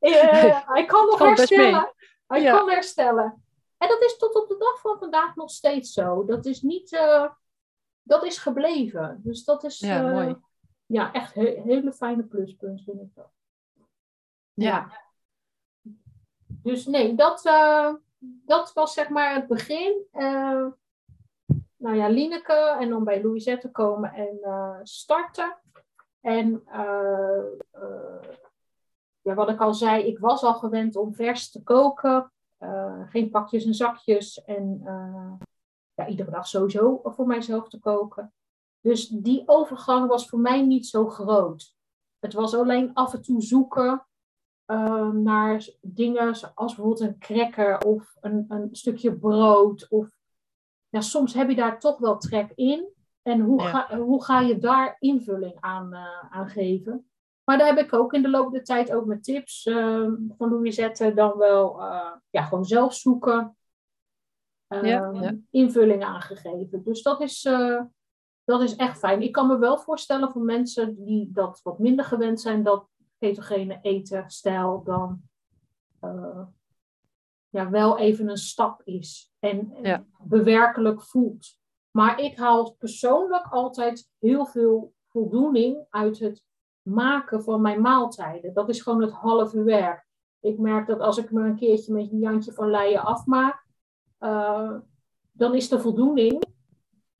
uh, 0.00 0.66
hij 0.66 0.84
kan 0.86 1.06
nog 1.06 1.18
herstellen. 1.18 1.92
Hij 2.26 2.42
ja. 2.42 2.56
kan 2.56 2.70
herstellen. 2.70 3.42
En 3.78 3.88
dat 3.88 4.02
is 4.02 4.16
tot 4.16 4.34
op 4.34 4.48
de 4.48 4.56
dag 4.58 4.80
van 4.80 4.98
vandaag 4.98 5.34
nog 5.34 5.50
steeds 5.50 5.92
zo. 5.92 6.24
Dat 6.24 6.46
is 6.46 6.62
niet, 6.62 6.90
dat 8.02 8.24
is 8.24 8.38
gebleven. 8.38 9.20
Dus 9.22 9.44
dat 9.44 9.64
is 9.64 9.78
ja, 9.78 10.02
mooi. 10.02 10.36
ja 10.86 11.12
echt 11.12 11.34
he 11.34 11.60
hele 11.64 11.92
fijne 11.92 12.22
pluspunt 12.22 12.82
vind 12.82 13.00
ik 13.00 13.14
dat. 13.14 13.30
Ja. 14.52 14.64
ja. 14.64 15.02
Dus 16.46 16.86
nee, 16.86 17.14
dat, 17.14 17.42
dat 18.22 18.72
was 18.72 18.94
zeg 18.94 19.08
maar 19.08 19.34
het 19.34 19.46
begin 19.46 20.06
nou 21.84 21.96
ja, 21.96 22.08
Lineke 22.08 22.76
en 22.80 22.88
dan 22.88 23.04
bij 23.04 23.22
Louisette 23.22 23.70
komen 23.70 24.12
en 24.12 24.38
uh, 24.42 24.78
starten. 24.82 25.58
En 26.20 26.62
uh, 26.66 27.44
uh, 27.74 28.30
ja, 29.20 29.34
wat 29.34 29.48
ik 29.48 29.60
al 29.60 29.74
zei, 29.74 30.04
ik 30.04 30.18
was 30.18 30.42
al 30.42 30.54
gewend 30.54 30.96
om 30.96 31.14
vers 31.14 31.50
te 31.50 31.62
koken. 31.62 32.32
geen 33.08 33.30
pakjes 33.30 33.64
en 33.64 33.74
zakjes. 33.74 34.44
En 34.44 34.80
ja, 35.94 36.06
iedere 36.06 36.30
dag 36.30 36.46
sowieso 36.46 37.00
voor 37.04 37.26
mijzelf 37.26 37.68
te 37.68 37.78
koken. 37.78 38.32
Dus 38.80 39.08
die 39.08 39.42
overgang 39.46 40.08
was 40.08 40.28
voor 40.28 40.38
mij 40.38 40.62
niet 40.62 40.86
zo 40.86 41.08
groot. 41.08 41.76
Het 42.18 42.32
was 42.32 42.54
alleen 42.54 42.94
af 42.94 43.14
en 43.14 43.22
toe 43.22 43.42
zoeken 43.42 44.06
naar 45.12 45.68
dingen 45.80 46.36
zoals 46.36 46.74
bijvoorbeeld 46.74 47.00
een 47.00 47.18
cracker 47.18 47.78
of 47.78 48.16
een, 48.20 48.44
een 48.48 48.68
stukje 48.72 49.18
brood 49.18 49.86
of 49.88 50.23
ja, 50.94 51.00
soms 51.00 51.34
heb 51.34 51.48
je 51.48 51.54
daar 51.54 51.78
toch 51.78 51.98
wel 51.98 52.18
trek 52.18 52.52
in. 52.54 52.92
En 53.22 53.40
hoe, 53.40 53.60
ga, 53.60 53.98
hoe 53.98 54.24
ga 54.24 54.40
je 54.40 54.58
daar 54.58 54.96
invulling 54.98 55.56
aan, 55.60 55.92
uh, 55.92 56.20
aan 56.30 56.48
geven? 56.48 57.10
Maar 57.44 57.58
daar 57.58 57.66
heb 57.66 57.78
ik 57.78 57.92
ook 57.92 58.12
in 58.12 58.22
de 58.22 58.30
loop 58.30 58.52
der 58.52 58.64
tijd 58.64 58.92
ook 58.92 59.04
met 59.04 59.24
tips 59.24 59.66
uh, 59.66 60.12
van 60.36 60.50
Louisette 60.50 61.14
dan 61.14 61.38
wel 61.38 61.80
uh, 61.80 62.12
ja, 62.30 62.42
gewoon 62.42 62.64
zelf 62.64 62.94
zoeken. 62.94 63.56
Uh, 64.68 64.82
ja, 64.82 65.10
ja. 65.12 65.36
Invulling 65.50 66.04
aangegeven. 66.04 66.82
Dus 66.84 67.02
dat 67.02 67.20
is, 67.20 67.42
dat 68.44 68.60
is 68.60 68.76
echt 68.76 68.98
fijn. 68.98 69.22
Ik 69.22 69.32
kan 69.32 69.46
me 69.46 69.58
wel 69.58 69.78
voorstellen 69.78 70.30
voor 70.30 70.42
mensen 70.42 71.04
die 71.04 71.30
dat 71.32 71.60
wat 71.62 71.78
minder 71.78 72.04
gewend 72.04 72.40
zijn, 72.40 72.62
dat 72.62 72.88
ketogene 73.18 73.78
eten, 73.82 74.30
stijl 74.30 74.82
dan 74.84 75.22
ja, 77.54 77.70
wel 77.70 77.98
even 77.98 78.28
een 78.28 78.36
stap 78.36 78.82
is 78.84 79.32
en 79.38 79.72
bewerkelijk 80.22 81.02
voelt. 81.02 81.58
Maar 81.90 82.20
ik 82.20 82.38
haal 82.38 82.72
persoonlijk 82.72 83.46
altijd 83.50 84.10
heel 84.18 84.46
veel 84.46 84.94
voldoening 85.08 85.86
uit 85.90 86.18
het 86.18 86.44
maken 86.82 87.42
van 87.42 87.60
mijn 87.60 87.80
maaltijden. 87.80 88.54
Dat 88.54 88.68
is 88.68 88.80
gewoon 88.80 89.02
het 89.02 89.10
halve 89.10 89.62
werk. 89.62 90.06
Ik 90.40 90.58
merk 90.58 90.86
dat 90.86 91.00
als 91.00 91.18
ik 91.18 91.30
me 91.30 91.42
een 91.42 91.56
keertje 91.56 91.92
met 91.92 92.12
een 92.12 92.18
Jantje 92.18 92.52
van 92.52 92.70
Leien 92.70 93.02
afmaak, 93.02 93.66
uh, 94.20 94.76
dan 95.32 95.54
is 95.54 95.68
de 95.68 95.80
voldoening 95.80 96.44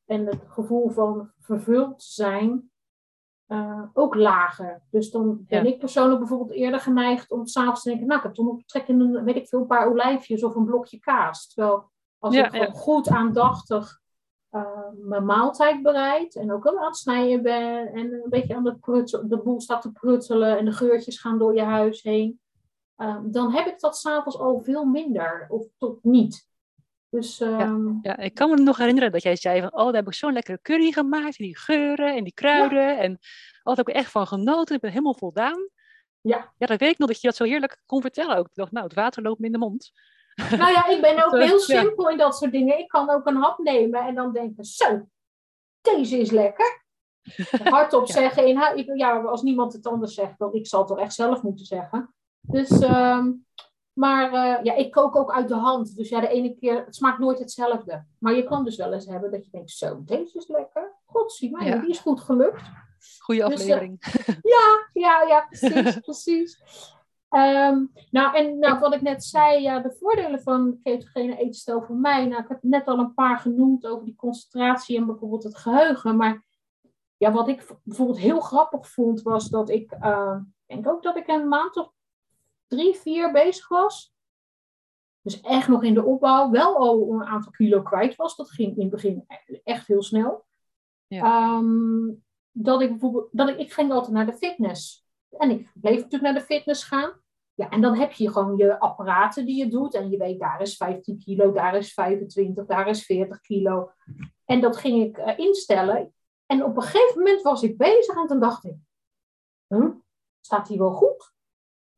en 0.05 0.27
het 0.27 0.43
gevoel 0.47 0.91
van 0.91 1.31
vervuld 1.39 2.03
zijn 2.03 2.71
uh, 3.55 3.83
ook 3.93 4.15
lager. 4.15 4.83
Dus 4.91 5.11
dan 5.11 5.45
ben 5.49 5.67
ik 5.67 5.79
persoonlijk 5.79 6.19
bijvoorbeeld 6.19 6.51
eerder 6.51 6.81
geneigd 6.81 7.31
om 7.31 7.47
s'avonds 7.47 7.83
te 7.83 7.89
denken, 7.89 8.07
nou, 8.07 8.19
ik 8.19 8.27
heb 8.27 8.35
toch 8.35 8.47
nog 8.47 8.65
trek 8.67 8.89
in 8.89 9.01
een, 9.01 9.25
weet 9.25 9.37
ik 9.37 9.49
veel, 9.49 9.61
een 9.61 9.67
paar 9.67 9.91
olijfjes 9.91 10.45
of 10.45 10.55
een 10.55 10.65
blokje 10.65 10.99
kaas. 10.99 11.49
Terwijl 11.49 11.91
als 12.19 12.35
ik 12.35 12.47
gewoon 12.47 12.73
goed 12.73 13.09
aandachtig 13.09 14.01
uh, 14.51 14.89
mijn 14.93 15.25
maaltijd 15.25 15.83
bereid 15.83 16.37
en 16.37 16.53
ook 16.53 16.67
aan 16.67 16.85
het 16.85 16.97
snijden 16.97 17.43
ben 17.43 17.87
en 17.87 18.13
een 18.13 18.31
beetje 18.31 18.55
aan 18.55 18.65
de, 18.65 19.23
de 19.29 19.41
boel 19.43 19.61
staat 19.61 19.83
te 19.83 19.93
pruttelen 19.93 20.59
en 20.59 20.65
de 20.65 20.73
geurtjes 20.73 21.21
gaan 21.21 21.39
door 21.39 21.55
je 21.55 21.63
huis 21.63 22.03
heen, 22.03 22.41
uh, 22.97 23.19
dan 23.25 23.53
heb 23.53 23.67
ik 23.67 23.81
dat 23.81 23.97
s'avonds 23.97 24.39
al 24.39 24.61
veel 24.61 24.85
minder 24.85 25.47
of 25.49 25.67
tot 25.79 26.05
niet. 26.05 26.49
Dus, 27.15 27.41
um... 27.41 27.99
ja, 28.03 28.17
ik 28.17 28.35
kan 28.35 28.51
me 28.51 28.57
nog 28.57 28.77
herinneren 28.77 29.13
dat 29.13 29.23
jij 29.23 29.37
zei 29.37 29.61
van, 29.61 29.73
oh, 29.73 29.85
daar 29.85 29.95
heb 29.95 30.07
ik 30.07 30.15
zo'n 30.15 30.33
lekkere 30.33 30.59
curry 30.63 30.93
gemaakt, 30.93 31.37
die 31.37 31.59
geuren 31.59 32.15
en 32.15 32.25
die 32.25 32.35
kruiden. 32.35 32.89
Ja. 32.89 32.97
En 32.97 33.19
heb 33.63 33.89
ik 33.89 33.95
echt 33.95 34.11
van 34.11 34.27
genoten, 34.27 34.75
ik 34.75 34.81
ben 34.81 34.91
helemaal 34.91 35.15
voldaan. 35.15 35.69
Ja. 36.21 36.53
ja, 36.59 36.67
dat 36.67 36.79
weet 36.79 36.91
ik 36.91 36.99
nog 36.99 37.09
dat 37.09 37.21
je 37.21 37.27
dat 37.27 37.37
zo 37.37 37.45
heerlijk 37.45 37.79
kon 37.87 38.01
vertellen 38.01 38.37
ook. 38.37 38.47
Ik 38.47 38.55
dacht, 38.55 38.73
nou, 38.73 38.85
het 38.85 38.95
water 38.95 39.23
loopt 39.23 39.39
me 39.39 39.47
in 39.47 39.53
de 39.53 39.59
mond. 39.59 39.93
Nou 40.35 40.73
ja, 40.73 40.87
ik 40.87 41.01
ben 41.01 41.25
ook 41.25 41.33
heel 41.33 41.59
simpel 41.59 42.11
in 42.11 42.19
dat 42.19 42.37
soort 42.37 42.53
dingen. 42.53 42.79
Ik 42.79 42.89
kan 42.89 43.11
ook 43.11 43.27
een 43.27 43.37
hap 43.37 43.59
nemen 43.59 44.07
en 44.07 44.15
dan 44.15 44.33
denken, 44.33 44.65
zo, 44.65 45.09
deze 45.81 46.19
is 46.19 46.31
lekker. 46.31 46.83
Hardop 47.75 48.09
zeggen, 48.09 48.47
in, 48.47 48.97
ja, 48.97 49.21
als 49.21 49.43
niemand 49.43 49.73
het 49.73 49.87
anders 49.87 50.15
zegt, 50.15 50.39
dan 50.39 50.53
ik 50.53 50.67
zal 50.67 50.79
het 50.79 50.89
toch 50.89 50.99
echt 50.99 51.15
zelf 51.15 51.43
moeten 51.43 51.67
zeggen. 51.67 52.15
Dus 52.41 52.71
um, 52.71 53.47
maar 53.95 54.33
uh, 54.33 54.65
ja, 54.65 54.75
ik 54.75 54.91
kook 54.91 55.17
ook 55.17 55.33
uit 55.33 55.49
de 55.49 55.55
hand. 55.55 55.97
Dus 55.97 56.09
ja, 56.09 56.21
de 56.21 56.29
ene 56.29 56.55
keer, 56.55 56.85
het 56.85 56.95
smaakt 56.95 57.19
nooit 57.19 57.39
hetzelfde. 57.39 58.05
Maar 58.19 58.35
je 58.35 58.45
kan 58.45 58.65
dus 58.65 58.77
wel 58.77 58.93
eens 58.93 59.07
hebben 59.07 59.31
dat 59.31 59.45
je 59.45 59.51
denkt, 59.51 59.71
zo, 59.71 60.03
deze 60.05 60.39
is 60.39 60.49
lekker. 60.49 60.93
Godzie, 61.05 61.51
maar 61.51 61.67
ja. 61.67 61.79
die 61.79 61.91
is 61.91 61.99
goed 61.99 62.21
gelukt. 62.21 62.63
Goeie 63.19 63.45
aflevering. 63.45 64.01
Dus, 64.01 64.29
uh, 64.29 64.37
ja, 64.43 64.89
ja, 64.93 65.23
ja, 65.23 65.47
precies, 65.49 66.01
precies. 66.11 66.63
Um, 67.31 67.93
nou, 68.11 68.37
en 68.37 68.59
nou, 68.59 68.79
wat 68.79 68.95
ik 68.95 69.03
net 69.03 69.25
zei, 69.25 69.63
ja, 69.63 69.81
de 69.81 69.97
voordelen 69.99 70.43
van 70.43 70.79
ketogene 70.83 71.37
eetstijl 71.37 71.83
voor 71.83 71.97
mij. 71.97 72.27
Nou, 72.27 72.43
ik 72.43 72.49
heb 72.49 72.63
net 72.63 72.87
al 72.87 72.99
een 72.99 73.15
paar 73.15 73.39
genoemd 73.39 73.87
over 73.87 74.05
die 74.05 74.17
concentratie 74.17 74.97
en 74.97 75.07
bijvoorbeeld 75.07 75.43
het 75.43 75.57
geheugen. 75.57 76.17
Maar 76.17 76.45
ja, 77.17 77.33
wat 77.33 77.49
ik 77.49 77.67
bijvoorbeeld 77.83 78.19
heel 78.19 78.41
grappig 78.41 78.89
vond, 78.89 79.23
was 79.23 79.49
dat 79.49 79.71
ik, 79.71 79.93
uh, 80.01 80.37
denk 80.67 80.89
ook 80.89 81.03
dat 81.03 81.17
ik 81.17 81.29
een 81.29 81.49
maand 81.49 81.77
of 81.77 81.94
drie, 82.75 82.95
vier 82.95 83.33
bezig 83.33 83.69
was. 83.69 84.15
Dus 85.21 85.41
echt 85.41 85.69
nog 85.69 85.83
in 85.83 85.95
de 85.95 86.05
opbouw. 86.05 86.51
Wel 86.51 86.77
al 86.77 87.13
een 87.13 87.25
aantal 87.25 87.53
kilo 87.53 87.83
kwijt 87.83 88.17
was. 88.17 88.37
Dat 88.37 88.51
ging 88.51 88.77
in 88.77 88.83
het 88.83 88.91
begin 88.91 89.27
echt 89.65 89.87
heel 89.87 90.03
snel. 90.03 90.45
Ja. 91.07 91.57
Um, 91.57 92.25
dat 92.51 92.81
ik 92.81 92.91
bijvoorbeeld, 92.91 93.29
dat 93.33 93.49
ik, 93.49 93.59
ik 93.59 93.73
ging 93.73 93.93
altijd 93.93 94.13
naar 94.13 94.27
de 94.27 94.37
fitness. 94.37 95.07
En 95.31 95.51
ik 95.51 95.71
bleef 95.75 95.95
natuurlijk 95.95 96.23
naar 96.23 96.35
de 96.35 96.55
fitness 96.55 96.85
gaan. 96.85 97.23
Ja, 97.55 97.69
en 97.69 97.81
dan 97.81 97.95
heb 97.95 98.13
je 98.13 98.33
gewoon 98.33 98.57
je 98.57 98.81
apparaten 98.81 99.47
die 99.47 99.57
je 99.57 99.69
doet. 99.69 99.95
En 99.95 100.11
je 100.11 100.17
weet, 100.17 100.39
daar 100.39 100.61
is 100.61 100.77
15 100.77 101.19
kilo, 101.19 101.53
daar 101.53 101.77
is 101.77 101.93
25, 101.93 102.67
daar 102.67 102.89
is 102.89 103.05
40 103.05 103.41
kilo. 103.41 103.91
En 104.45 104.61
dat 104.61 104.77
ging 104.77 105.03
ik 105.03 105.19
uh, 105.19 105.39
instellen. 105.39 106.15
En 106.47 106.65
op 106.65 106.77
een 106.77 106.83
gegeven 106.83 107.19
moment 107.19 107.43
was 107.43 107.63
ik 107.63 107.77
bezig 107.77 108.17
en 108.17 108.27
toen 108.27 108.41
dacht 108.41 108.65
ik, 108.65 108.77
hm, 109.67 109.91
staat 110.41 110.67
die 110.67 110.79
wel 110.79 110.93
goed? 110.93 111.34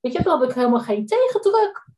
Weet 0.07 0.15
je, 0.17 0.23
dan 0.23 0.39
had 0.39 0.49
ik 0.49 0.55
helemaal 0.55 0.81
geen 0.81 1.07
tegendruk 1.07 1.89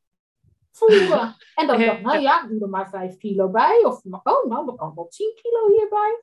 voelde. 0.71 1.35
En 1.55 1.67
dan 1.67 1.79
dacht 1.79 1.99
ik, 1.99 2.05
nou 2.05 2.19
ja, 2.21 2.43
ik 2.43 2.49
doe 2.49 2.61
er 2.61 2.69
maar 2.69 2.89
5 2.89 3.17
kilo 3.17 3.51
bij. 3.51 3.85
Of, 3.85 4.05
oh, 4.05 4.45
nou, 4.45 4.67
dan 4.67 4.77
kan 4.77 4.95
wel 4.95 5.09
10 5.09 5.33
kilo 5.35 5.69
hierbij. 5.77 6.23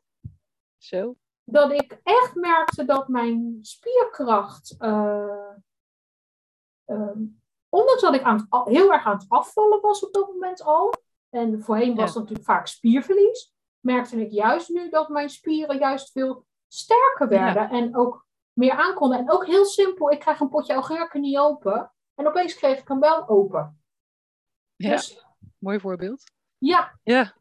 Zo. 0.77 1.15
Dat 1.43 1.71
ik 1.71 1.99
echt 2.03 2.35
merkte 2.35 2.85
dat 2.85 3.07
mijn 3.07 3.59
spierkracht, 3.61 4.75
uh, 4.79 5.51
uh, 6.85 7.17
ondanks 7.69 8.01
dat 8.01 8.13
ik 8.13 8.23
aan 8.23 8.47
het, 8.49 8.67
heel 8.67 8.93
erg 8.93 9.05
aan 9.05 9.17
het 9.17 9.25
afvallen 9.27 9.81
was 9.81 10.05
op 10.05 10.13
dat 10.13 10.27
moment 10.27 10.63
al, 10.63 10.93
en 11.29 11.61
voorheen 11.61 11.95
was 11.95 12.13
ja. 12.13 12.19
natuurlijk 12.19 12.45
vaak 12.45 12.67
spierverlies, 12.67 13.53
merkte 13.79 14.21
ik 14.21 14.31
juist 14.31 14.69
nu 14.69 14.89
dat 14.89 15.09
mijn 15.09 15.29
spieren 15.29 15.77
juist 15.77 16.11
veel 16.11 16.45
sterker 16.67 17.27
werden. 17.27 17.63
Ja. 17.63 17.71
En 17.71 17.95
ook 17.95 18.24
meer 18.55 18.71
aankonden. 18.71 19.19
En 19.19 19.31
ook 19.31 19.45
heel 19.45 19.65
simpel, 19.65 20.11
ik 20.11 20.19
krijg 20.19 20.39
een 20.39 20.49
potje 20.49 20.73
augurken 20.73 21.21
niet 21.21 21.37
open. 21.37 21.91
En 22.15 22.27
opeens 22.27 22.55
kreeg 22.55 22.79
ik 22.79 22.87
hem 22.87 22.99
wel 22.99 23.27
open. 23.27 23.83
Ja, 24.75 24.89
dus, 24.89 25.25
mooi 25.57 25.79
voorbeeld. 25.79 26.23
Ja. 26.57 26.99
ja. 27.03 27.35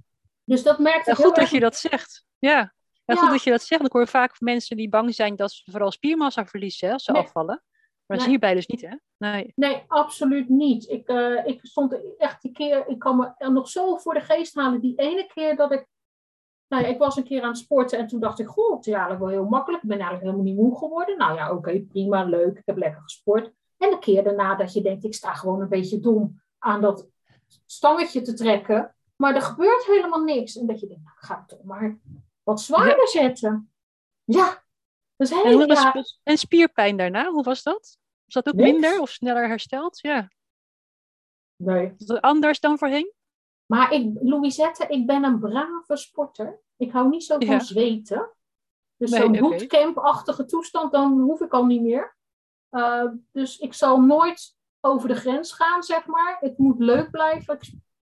Dus 0.44 0.62
dat 0.62 0.78
merkte 0.78 1.10
ik 1.10 1.16
Goed 1.16 1.36
dat 1.36 1.50
je 1.50 1.60
dat 1.60 1.76
zegt. 1.76 2.26
Ja. 2.38 2.74
ja. 3.04 3.14
goed 3.14 3.30
dat 3.30 3.42
je 3.42 3.50
dat 3.50 3.62
zegt. 3.62 3.84
Ik 3.84 3.92
hoor 3.92 4.08
vaak 4.08 4.40
mensen 4.40 4.76
die 4.76 4.88
bang 4.88 5.14
zijn 5.14 5.36
dat 5.36 5.52
ze 5.52 5.70
vooral 5.70 5.92
spiermassa 5.92 6.46
verliezen 6.46 6.92
als 6.92 7.04
ze 7.04 7.12
nee. 7.12 7.22
afvallen. 7.22 7.62
Maar 8.06 8.16
dat 8.16 8.26
zie 8.26 8.32
je 8.32 8.38
bij 8.38 8.54
dus 8.54 8.66
niet, 8.66 8.80
hè? 8.80 8.96
Nee. 9.16 9.52
Nee, 9.54 9.84
absoluut 9.86 10.48
niet. 10.48 10.88
Ik, 10.88 11.08
uh, 11.08 11.46
ik 11.46 11.58
stond 11.62 12.16
echt 12.18 12.42
die 12.42 12.52
keer, 12.52 12.88
ik 12.88 12.98
kan 12.98 13.16
me 13.16 13.48
nog 13.50 13.68
zo 13.68 13.96
voor 13.96 14.14
de 14.14 14.20
geest 14.20 14.54
halen, 14.54 14.80
die 14.80 14.96
ene 14.96 15.26
keer 15.26 15.56
dat 15.56 15.72
ik, 15.72 15.86
nou 16.74 16.86
ja, 16.86 16.92
ik 16.92 16.98
was 16.98 17.16
een 17.16 17.24
keer 17.24 17.42
aan 17.42 17.48
het 17.48 17.58
sporten 17.58 17.98
en 17.98 18.06
toen 18.06 18.20
dacht 18.20 18.38
ik, 18.38 18.46
goh, 18.46 18.76
het 18.76 18.86
is 18.86 18.92
eigenlijk 18.92 19.22
wel 19.22 19.30
heel 19.30 19.44
makkelijk. 19.44 19.82
Ik 19.82 19.88
ben 19.88 19.98
eigenlijk 19.98 20.26
helemaal 20.26 20.52
niet 20.52 20.62
moe 20.62 20.78
geworden. 20.78 21.18
Nou 21.18 21.34
ja, 21.34 21.52
oké, 21.52 21.80
prima, 21.80 22.24
leuk, 22.24 22.58
ik 22.58 22.66
heb 22.66 22.76
lekker 22.76 23.02
gesport. 23.02 23.52
En 23.76 23.90
de 23.90 23.98
keer 23.98 24.24
daarna 24.24 24.54
dat 24.54 24.72
je 24.72 24.82
denkt, 24.82 25.04
ik 25.04 25.14
sta 25.14 25.34
gewoon 25.34 25.60
een 25.60 25.68
beetje 25.68 26.00
dom 26.00 26.42
aan 26.58 26.80
dat 26.80 27.08
stangetje 27.66 28.22
te 28.22 28.34
trekken, 28.34 28.94
maar 29.16 29.34
er 29.34 29.42
gebeurt 29.42 29.84
helemaal 29.84 30.24
niks. 30.24 30.56
En 30.56 30.66
dat 30.66 30.80
je 30.80 30.86
denkt, 30.86 31.04
nou, 31.04 31.16
ga 31.18 31.38
ik 31.38 31.46
toch 31.46 31.62
maar 31.62 31.98
wat 32.42 32.60
zwaarder 32.60 33.08
zetten. 33.08 33.72
Ja, 34.24 34.64
dat 35.16 35.28
is 35.28 35.42
heel 35.42 35.62
en, 35.62 36.04
en 36.22 36.38
spierpijn 36.38 36.96
daarna, 36.96 37.30
hoe 37.30 37.42
was 37.42 37.62
dat? 37.62 37.98
Was 38.24 38.44
dat 38.44 38.46
ook 38.46 38.60
minder 38.60 39.00
of 39.00 39.10
sneller 39.10 39.48
hersteld? 39.48 39.98
Ja. 40.00 40.30
Nee. 41.56 41.94
Was 41.98 42.06
dat 42.06 42.20
anders 42.20 42.60
dan 42.60 42.78
voorheen? 42.78 43.12
Maar 43.66 43.92
ik, 43.92 44.18
Louisette, 44.20 44.86
ik 44.86 45.06
ben 45.06 45.24
een 45.24 45.38
brave 45.38 45.96
sporter. 45.96 46.60
Ik 46.76 46.92
hou 46.92 47.08
niet 47.08 47.24
zo 47.24 47.38
van 47.38 47.60
zweten. 47.60 48.30
Dus 48.96 49.10
zo'n 49.10 49.28
okay. 49.28 49.40
bootcamp-achtige 49.40 50.44
toestand, 50.44 50.92
dan 50.92 51.20
hoef 51.20 51.40
ik 51.40 51.52
al 51.52 51.64
niet 51.64 51.82
meer. 51.82 52.16
Uh, 52.70 53.10
dus 53.32 53.58
ik 53.58 53.74
zal 53.74 54.00
nooit 54.00 54.56
over 54.80 55.08
de 55.08 55.14
grens 55.14 55.52
gaan, 55.52 55.82
zeg 55.82 56.06
maar. 56.06 56.36
Het 56.40 56.58
moet 56.58 56.78
leuk 56.78 57.10
blijven. 57.10 57.58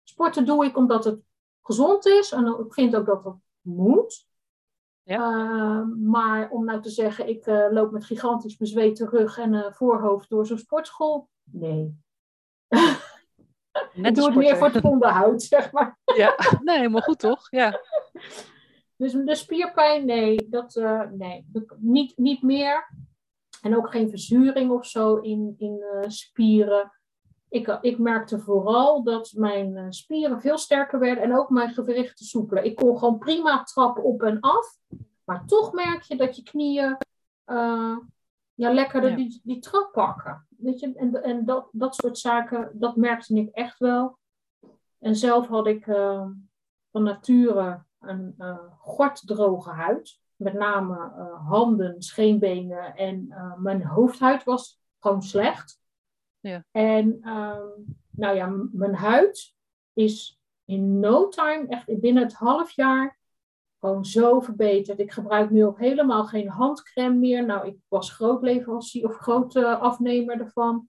Sporten 0.02 0.46
doe 0.46 0.64
ik 0.64 0.76
omdat 0.76 1.04
het 1.04 1.20
gezond 1.62 2.06
is. 2.06 2.32
En 2.32 2.46
ik 2.46 2.74
vind 2.74 2.96
ook 2.96 3.06
dat 3.06 3.24
het 3.24 3.34
moet. 3.60 4.28
Ja. 5.02 5.32
Uh, 5.32 5.82
maar 5.96 6.50
om 6.50 6.64
nou 6.64 6.82
te 6.82 6.90
zeggen, 6.90 7.28
ik 7.28 7.46
uh, 7.46 7.66
loop 7.70 7.90
met 7.90 8.04
gigantisch 8.04 8.56
bezweten 8.56 9.08
rug 9.08 9.38
en 9.38 9.74
voorhoofd 9.74 10.28
door 10.28 10.46
zo'n 10.46 10.58
sportschool. 10.58 11.28
Nee. 11.42 11.96
Net 13.94 14.06
ik 14.06 14.14
doe 14.14 14.24
het 14.24 14.34
meer 14.34 14.56
voor 14.56 14.68
het 14.68 14.84
onderhoud, 14.84 15.42
zeg 15.42 15.72
maar. 15.72 15.98
ja, 16.16 16.34
nee, 16.64 16.76
helemaal 16.76 17.00
goed 17.00 17.18
toch? 17.18 17.46
Ja. 17.50 17.80
Dus 18.96 19.12
de 19.12 19.34
spierpijn, 19.34 20.06
nee, 20.06 20.46
dat, 20.50 20.74
nee. 21.12 21.46
Niet, 21.76 22.18
niet 22.18 22.42
meer. 22.42 22.94
En 23.62 23.76
ook 23.76 23.90
geen 23.90 24.10
verzuring 24.10 24.70
of 24.70 24.86
zo 24.86 25.16
in, 25.16 25.54
in 25.58 25.84
spieren. 26.06 26.92
Ik, 27.48 27.78
ik 27.80 27.98
merkte 27.98 28.38
vooral 28.38 29.02
dat 29.02 29.32
mijn 29.36 29.92
spieren 29.92 30.40
veel 30.40 30.58
sterker 30.58 30.98
werden 30.98 31.24
en 31.24 31.36
ook 31.36 31.50
mijn 31.50 31.74
gewrichten 31.74 32.26
soepeler. 32.26 32.62
Ik 32.62 32.76
kon 32.76 32.98
gewoon 32.98 33.18
prima 33.18 33.62
trappen 33.62 34.02
op 34.04 34.22
en 34.22 34.40
af. 34.40 34.78
Maar 35.24 35.46
toch 35.46 35.72
merk 35.72 36.02
je 36.02 36.16
dat 36.16 36.36
je 36.36 36.42
knieën 36.42 36.96
uh, 37.46 37.96
ja, 38.54 38.72
lekkerder 38.72 39.10
ja. 39.10 39.16
Die, 39.16 39.40
die 39.44 39.58
trap 39.58 39.92
pakken. 39.92 40.45
Weet 40.58 40.80
je? 40.80 40.92
En, 40.94 41.22
en 41.22 41.44
dat, 41.44 41.68
dat 41.72 41.94
soort 41.94 42.18
zaken, 42.18 42.70
dat 42.74 42.96
merkte 42.96 43.34
ik 43.34 43.48
echt 43.48 43.78
wel. 43.78 44.18
En 44.98 45.16
zelf 45.16 45.46
had 45.46 45.66
ik 45.66 45.86
uh, 45.86 46.26
van 46.90 47.02
nature 47.02 47.84
een 48.00 48.34
uh, 48.38 48.58
gorddroge 48.78 49.70
huid. 49.70 50.20
Met 50.36 50.52
name 50.52 50.94
handen, 51.48 52.02
scheenbenen 52.02 52.96
en 52.96 53.34
mijn 53.58 53.84
hoofdhuid 53.84 54.44
was 54.44 54.80
gewoon 55.00 55.22
slecht. 55.22 55.80
Ja. 56.40 56.64
En 56.70 57.18
ehm, 57.20 57.66
nou 58.10 58.36
ja, 58.36 58.46
mijn 58.72 58.94
huid 58.94 59.54
is 59.92 60.40
in 60.64 61.00
no 61.00 61.28
time, 61.28 61.66
echt 61.68 62.00
binnen 62.00 62.22
het 62.22 62.34
half 62.34 62.70
jaar, 62.70 63.18
gewoon 63.80 64.04
zo 64.04 64.40
verbeterd. 64.40 64.98
Ik 64.98 65.12
gebruik 65.12 65.50
nu 65.50 65.64
ook 65.64 65.78
helemaal 65.78 66.24
geen 66.24 66.48
handcrème 66.48 67.14
meer. 67.14 67.46
Nou, 67.46 67.66
ik 67.66 67.76
was 67.88 68.12
grootleverancier 68.12 69.08
of 69.08 69.16
grote 69.16 69.76
afnemer 69.76 70.40
ervan. 70.40 70.88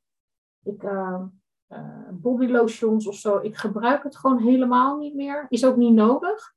Ik, 0.63 0.84
uh, 0.84 1.22
uh, 1.70 2.10
body 2.12 2.48
lotions 2.48 3.08
of 3.08 3.15
zo. 3.15 3.38
Ik 3.38 3.56
gebruik 3.56 4.03
het 4.03 4.17
gewoon 4.17 4.38
helemaal 4.38 4.98
niet 4.98 5.15
meer. 5.15 5.46
Is 5.50 5.65
ook 5.65 5.75
niet 5.75 5.94
nodig. 5.94 6.56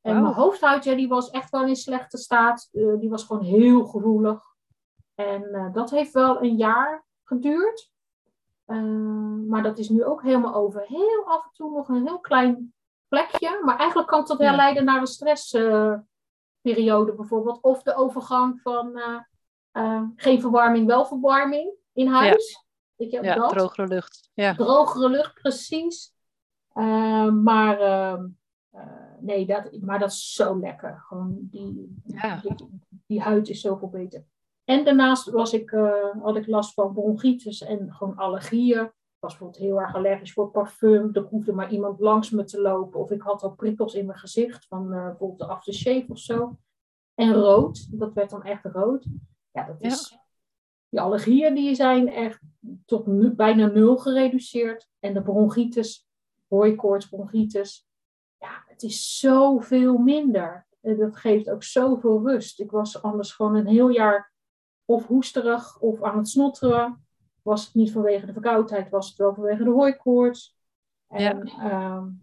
En 0.00 0.14
wow. 0.14 0.22
mijn 0.22 0.34
hoofdhuid, 0.34 0.84
ja, 0.84 0.94
die 0.94 1.08
was 1.08 1.30
echt 1.30 1.50
wel 1.50 1.66
in 1.66 1.76
slechte 1.76 2.16
staat. 2.18 2.68
Uh, 2.72 2.98
die 2.98 3.10
was 3.10 3.24
gewoon 3.24 3.44
heel 3.44 3.86
gevoelig. 3.86 4.48
En 5.14 5.70
dat 5.72 5.90
heeft 5.90 6.12
wel 6.12 6.42
een 6.42 6.56
jaar 6.56 7.04
geduurd. 7.24 7.92
maar 9.46 9.62
dat 9.62 9.78
is 9.78 9.88
nu 9.88 10.04
ook 10.04 10.22
helemaal 10.22 10.54
over. 10.54 10.82
Heel 10.86 11.24
af 11.26 11.44
en 11.44 11.50
toe 11.52 11.70
nog 11.70 11.88
een 11.88 12.06
heel 12.06 12.20
klein 12.20 12.74
plekje. 13.10 13.60
Maar 13.64 13.78
eigenlijk 13.78 14.08
kan 14.08 14.24
dat 14.26 14.38
wel 14.38 14.56
leiden 14.56 14.84
naar 14.84 15.00
een 15.00 15.06
stressperiode 15.06 17.14
bijvoorbeeld. 17.16 17.60
Of 17.60 17.82
de 17.82 17.94
overgang 17.94 18.60
van 18.60 18.98
uh, 18.98 19.20
uh, 19.72 20.02
geen 20.16 20.40
verwarming, 20.40 20.86
wel 20.86 21.06
verwarming 21.06 21.72
in 21.92 22.06
huis. 22.06 22.50
Ja, 22.50 22.58
Weet 22.96 23.10
je, 23.10 23.22
ja 23.22 23.34
dat. 23.34 23.50
drogere 23.50 23.86
lucht. 23.86 24.30
Ja. 24.34 24.54
Drogere 24.54 25.08
lucht, 25.08 25.34
precies. 25.34 26.12
maar 27.42 27.80
ehm, 27.80 28.26
nee, 29.20 29.46
dat, 29.46 29.80
maar 29.80 29.98
dat 29.98 30.10
is 30.10 30.34
zo 30.34 30.58
lekker. 30.58 31.04
Gewoon 31.08 31.38
die, 31.40 32.02
ja. 32.04 32.36
die, 32.36 32.54
die, 33.06 33.20
huid 33.20 33.48
is 33.48 33.60
zoveel 33.60 33.88
beter. 33.88 34.24
En 34.64 34.84
daarnaast 34.84 35.30
was 35.30 35.52
ik, 35.52 35.70
had 36.22 36.36
ik 36.36 36.46
last 36.46 36.74
van 36.74 36.92
bronchitis 36.92 37.60
en 37.60 37.92
gewoon 37.92 38.16
allergieën 38.16 38.90
was 39.20 39.38
bijvoorbeeld 39.38 39.62
heel 39.62 39.80
erg 39.80 39.94
allergisch 39.94 40.32
voor 40.32 40.50
parfum. 40.50 41.10
Er 41.12 41.22
hoefde 41.22 41.52
maar 41.52 41.70
iemand 41.70 42.00
langs 42.00 42.30
me 42.30 42.44
te 42.44 42.60
lopen. 42.60 43.00
Of 43.00 43.10
ik 43.10 43.22
had 43.22 43.42
al 43.42 43.54
prikkels 43.54 43.94
in 43.94 44.06
mijn 44.06 44.18
gezicht 44.18 44.66
van 44.66 44.92
uh, 44.92 45.04
bijvoorbeeld 45.04 45.38
de 45.38 45.46
aftershave 45.46 46.06
of 46.08 46.18
zo. 46.18 46.58
En 47.14 47.32
rood, 47.32 47.98
dat 47.98 48.12
werd 48.12 48.30
dan 48.30 48.42
echt 48.42 48.64
rood. 48.64 49.06
Ja, 49.50 49.64
dat 49.64 49.76
is... 49.80 50.08
Ja. 50.10 50.18
Die 50.88 51.00
allergieën 51.00 51.54
die 51.54 51.74
zijn 51.74 52.08
echt 52.08 52.40
tot 52.84 53.06
nu, 53.06 53.30
bijna 53.30 53.66
nul 53.66 53.96
gereduceerd. 53.96 54.88
En 54.98 55.14
de 55.14 55.22
bronchitis, 55.22 56.08
hooikoorts, 56.48 57.08
bronchitis. 57.08 57.88
Ja, 58.38 58.64
het 58.66 58.82
is 58.82 59.18
zoveel 59.18 59.98
minder. 59.98 60.66
En 60.80 60.96
dat 60.96 61.16
geeft 61.16 61.50
ook 61.50 61.62
zoveel 61.62 62.26
rust. 62.26 62.60
Ik 62.60 62.70
was 62.70 63.02
anders 63.02 63.32
gewoon 63.32 63.54
een 63.54 63.66
heel 63.66 63.88
jaar 63.88 64.32
of 64.84 65.06
hoesterig 65.06 65.80
of 65.80 66.02
aan 66.02 66.16
het 66.16 66.28
snotteren 66.28 67.04
was 67.42 67.64
het 67.64 67.74
niet 67.74 67.92
vanwege 67.92 68.26
de 68.26 68.32
verkoudheid, 68.32 68.90
was 68.90 69.08
het 69.08 69.16
wel 69.16 69.34
vanwege 69.34 69.64
de 69.64 69.70
hooikoorts. 69.70 70.58
En 71.06 71.46
ja, 71.46 71.96
um, 71.96 72.18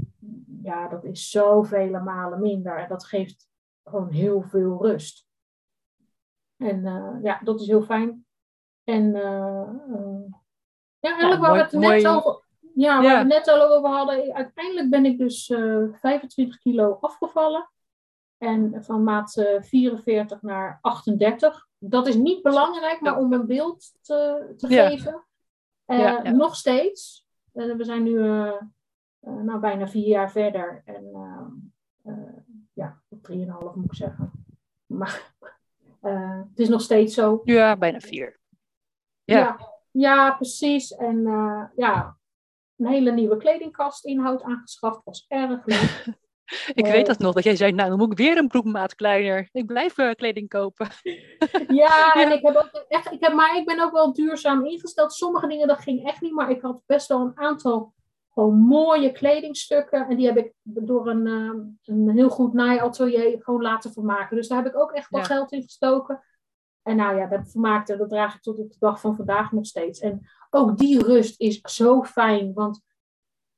ja 0.62 0.88
dat 0.88 1.03
is 1.03 1.30
zoveel 1.30 1.89
malen 1.89 2.41
minder. 2.41 2.77
En 2.77 2.88
dat 2.88 3.06
geeft 3.06 3.49
gewoon 3.84 4.10
heel 4.10 4.41
veel 4.41 4.82
rust. 4.82 5.27
En 6.58 6.86
uh, 6.86 7.23
ja, 7.23 7.39
dat 7.43 7.62
is 7.62 7.67
heel 7.67 7.82
fijn. 7.82 8.25
En 8.84 9.03
uh, 9.03 9.69
uh, 9.89 10.23
ja, 10.99 11.10
eigenlijk 11.10 11.34
ja, 11.34 11.39
waar 11.39 11.53
we 11.53 11.60
het 11.60 11.71
net 11.71 12.08
over, 12.08 12.43
ja, 12.73 13.01
waar 13.01 13.12
we 13.12 13.17
het 13.17 13.27
net 13.27 13.47
al 13.47 13.75
over 13.75 13.89
hadden. 13.89 14.34
Uiteindelijk 14.34 14.89
ben 14.89 15.06
ik 15.06 15.17
dus 15.17 15.45
25 15.45 16.58
kilo 16.60 16.97
afgevallen. 17.01 17.69
En 18.38 18.84
van 18.84 19.04
maat 19.04 19.32
44 19.62 20.41
naar 20.41 20.78
38 20.82 21.67
dat 21.80 22.08
is 22.08 22.15
niet 22.15 22.41
belangrijk, 22.41 23.02
maar 23.02 23.17
om 23.17 23.34
een 23.34 23.45
beeld 23.45 23.93
te, 24.02 24.54
te 24.58 24.67
geven. 24.67 25.26
Uh, 25.86 26.00
ja, 26.00 26.21
ja. 26.23 26.32
Nog 26.32 26.56
steeds. 26.56 27.28
Uh, 27.54 27.76
we 27.76 27.84
zijn 27.84 28.04
nu 28.04 28.12
uh, 28.12 28.62
nou, 29.19 29.60
bijna 29.60 29.88
vier 29.88 30.08
jaar 30.08 30.32
verder. 30.32 30.82
En 30.86 31.06
ja, 32.73 33.02
drieënhalf 33.21 33.76
moet 33.76 33.86
ik 33.86 33.93
zeggen. 33.93 34.32
Maar 34.86 35.34
het 36.50 36.60
is 36.60 36.69
nog 36.69 36.82
steeds 36.82 37.13
zo. 37.13 37.41
Ja, 37.43 37.78
bijna 37.78 38.00
vier. 38.00 38.39
Ja, 39.23 39.38
ja, 39.38 39.60
ja 39.91 40.32
precies. 40.32 40.95
En 40.95 41.21
ja, 41.76 42.17
een 42.76 42.88
hele 42.88 43.12
nieuwe 43.12 43.38
kledingkastinhoud 43.38 44.43
aangeschaft. 44.43 45.02
Was 45.04 45.26
erg 45.28 45.65
leuk. 45.65 46.06
Ik 46.74 46.86
weet 46.86 47.06
dat 47.06 47.20
nog, 47.20 47.34
dat 47.34 47.44
jij 47.44 47.56
zei, 47.56 47.72
nou 47.72 47.90
dan 47.90 47.98
moet 47.98 48.12
ik 48.12 48.18
weer 48.18 48.38
een 48.38 48.48
broekmaat 48.48 48.96
kleiner. 48.96 49.50
Ik 49.52 49.66
blijf 49.66 49.98
uh, 49.98 50.12
kleding 50.12 50.50
kopen. 50.50 50.88
ja, 51.68 52.14
en 52.14 52.32
ik 52.32 52.42
heb 52.42 52.56
ook 52.56 52.86
echt, 52.88 53.12
ik 53.12 53.24
heb, 53.24 53.34
maar 53.34 53.58
ik 53.58 53.66
ben 53.66 53.80
ook 53.80 53.92
wel 53.92 54.14
duurzaam 54.14 54.66
ingesteld. 54.66 55.14
Sommige 55.14 55.48
dingen, 55.48 55.68
dat 55.68 55.80
ging 55.80 56.08
echt 56.08 56.22
niet, 56.22 56.34
maar 56.34 56.50
ik 56.50 56.62
had 56.62 56.82
best 56.86 57.08
wel 57.08 57.22
een 57.22 57.38
aantal 57.38 57.94
gewoon 58.34 58.58
mooie 58.58 59.12
kledingstukken. 59.12 60.08
En 60.08 60.16
die 60.16 60.26
heb 60.26 60.38
ik 60.38 60.54
door 60.64 61.08
een, 61.08 61.26
uh, 61.26 61.52
een 61.84 62.10
heel 62.10 62.30
goed 62.30 62.54
naaiatelier 62.54 63.44
gewoon 63.44 63.62
laten 63.62 63.94
vermaken. 63.94 64.36
Dus 64.36 64.48
daar 64.48 64.64
heb 64.64 64.74
ik 64.74 64.80
ook 64.80 64.92
echt 64.92 65.10
wel 65.10 65.22
ja. 65.22 65.28
geld 65.28 65.52
in 65.52 65.62
gestoken. 65.62 66.24
En 66.84 66.96
nou 66.96 67.18
ja, 67.18 67.28
dat 67.28 67.52
vermaakte, 67.52 67.98
dat 67.98 68.10
draag 68.10 68.36
ik 68.36 68.42
tot 68.42 68.60
op 68.60 68.72
de 68.72 68.78
dag 68.80 69.00
van 69.00 69.16
vandaag 69.16 69.52
nog 69.52 69.66
steeds. 69.66 70.00
En 70.00 70.28
ook 70.50 70.78
die 70.78 71.04
rust 71.04 71.40
is 71.40 71.62
zo 71.62 72.04
fijn, 72.04 72.54
want 72.54 72.82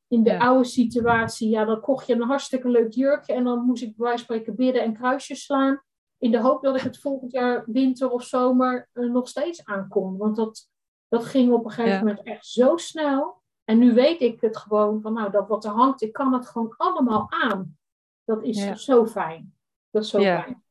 in 0.09 0.23
de 0.23 0.29
ja. 0.29 0.37
oude 0.37 0.67
situatie, 0.67 1.49
ja, 1.49 1.65
dan 1.65 1.81
kocht 1.81 2.07
je 2.07 2.13
een 2.13 2.21
hartstikke 2.21 2.69
leuk 2.69 2.93
jurkje 2.93 3.33
en 3.33 3.43
dan 3.43 3.65
moest 3.65 3.83
ik 3.83 3.95
bij 3.95 4.07
wijze 4.07 4.25
van 4.25 4.35
spreken 4.35 4.55
bidden 4.55 4.83
en 4.83 4.93
kruisjes 4.93 5.43
slaan. 5.43 5.83
In 6.17 6.31
de 6.31 6.39
hoop 6.39 6.63
dat 6.63 6.75
ik 6.75 6.81
het 6.81 6.99
volgend 6.99 7.31
jaar 7.31 7.63
winter 7.65 8.09
of 8.09 8.23
zomer 8.23 8.89
uh, 8.93 9.11
nog 9.11 9.27
steeds 9.27 9.65
aankon. 9.65 10.17
Want 10.17 10.35
dat, 10.35 10.69
dat 11.07 11.25
ging 11.25 11.51
op 11.51 11.65
een 11.65 11.71
gegeven 11.71 11.93
ja. 11.93 11.99
moment 11.99 12.23
echt 12.23 12.45
zo 12.45 12.77
snel. 12.77 13.41
En 13.63 13.79
nu 13.79 13.93
weet 13.93 14.21
ik 14.21 14.41
het 14.41 14.57
gewoon 14.57 15.01
van, 15.01 15.13
nou, 15.13 15.31
dat 15.31 15.47
wat 15.47 15.65
er 15.65 15.71
hangt, 15.71 16.01
ik 16.01 16.13
kan 16.13 16.33
het 16.33 16.47
gewoon 16.47 16.73
allemaal 16.77 17.27
aan. 17.29 17.77
Dat 18.25 18.43
is 18.43 18.63
ja. 18.63 18.75
zo 18.75 19.05
fijn. 19.05 19.53
Dat 19.89 20.03
is 20.03 20.09
zo 20.09 20.19
fijn. 20.19 20.63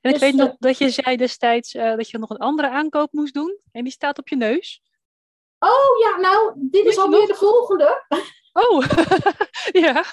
En 0.00 0.10
ik 0.10 0.18
Dus, 0.18 0.20
weet 0.20 0.34
nog 0.34 0.48
eh, 0.48 0.54
dat 0.58 0.78
je 0.78 0.90
zei 0.90 1.16
destijds 1.16 1.74
eh, 1.74 1.96
dat 1.96 2.10
je 2.10 2.18
nog 2.18 2.30
een 2.30 2.36
andere 2.36 2.70
aankoop 2.70 3.12
moest 3.12 3.34
doen. 3.34 3.58
En 3.72 3.82
die 3.82 3.92
staat 3.92 4.18
op 4.18 4.28
je 4.28 4.36
neus. 4.36 4.82
Oh 5.68 5.98
ja, 6.00 6.16
nou, 6.16 6.52
dit 6.56 6.84
is 6.84 6.98
alweer 6.98 7.26
de 7.26 7.34
volgende. 7.34 8.04
Oh, 8.52 8.84
ja. 9.84 10.04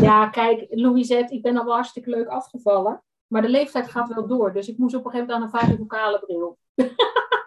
Ja, 0.00 0.28
kijk, 0.28 0.66
Louisette, 0.70 1.34
ik 1.34 1.42
ben 1.42 1.56
al 1.56 1.64
wel 1.64 1.74
hartstikke 1.74 2.10
leuk 2.10 2.28
afgevallen. 2.28 3.04
Maar 3.26 3.42
de 3.42 3.48
leeftijd 3.48 3.90
gaat 3.90 4.14
wel 4.14 4.26
door. 4.26 4.52
Dus 4.52 4.68
ik 4.68 4.78
moest 4.78 4.94
op 4.94 5.04
een 5.04 5.10
gegeven 5.10 5.32
moment 5.32 5.54
aan 5.54 5.60
een 5.60 5.66
vijfvocale 5.68 6.18
bril. 6.18 6.58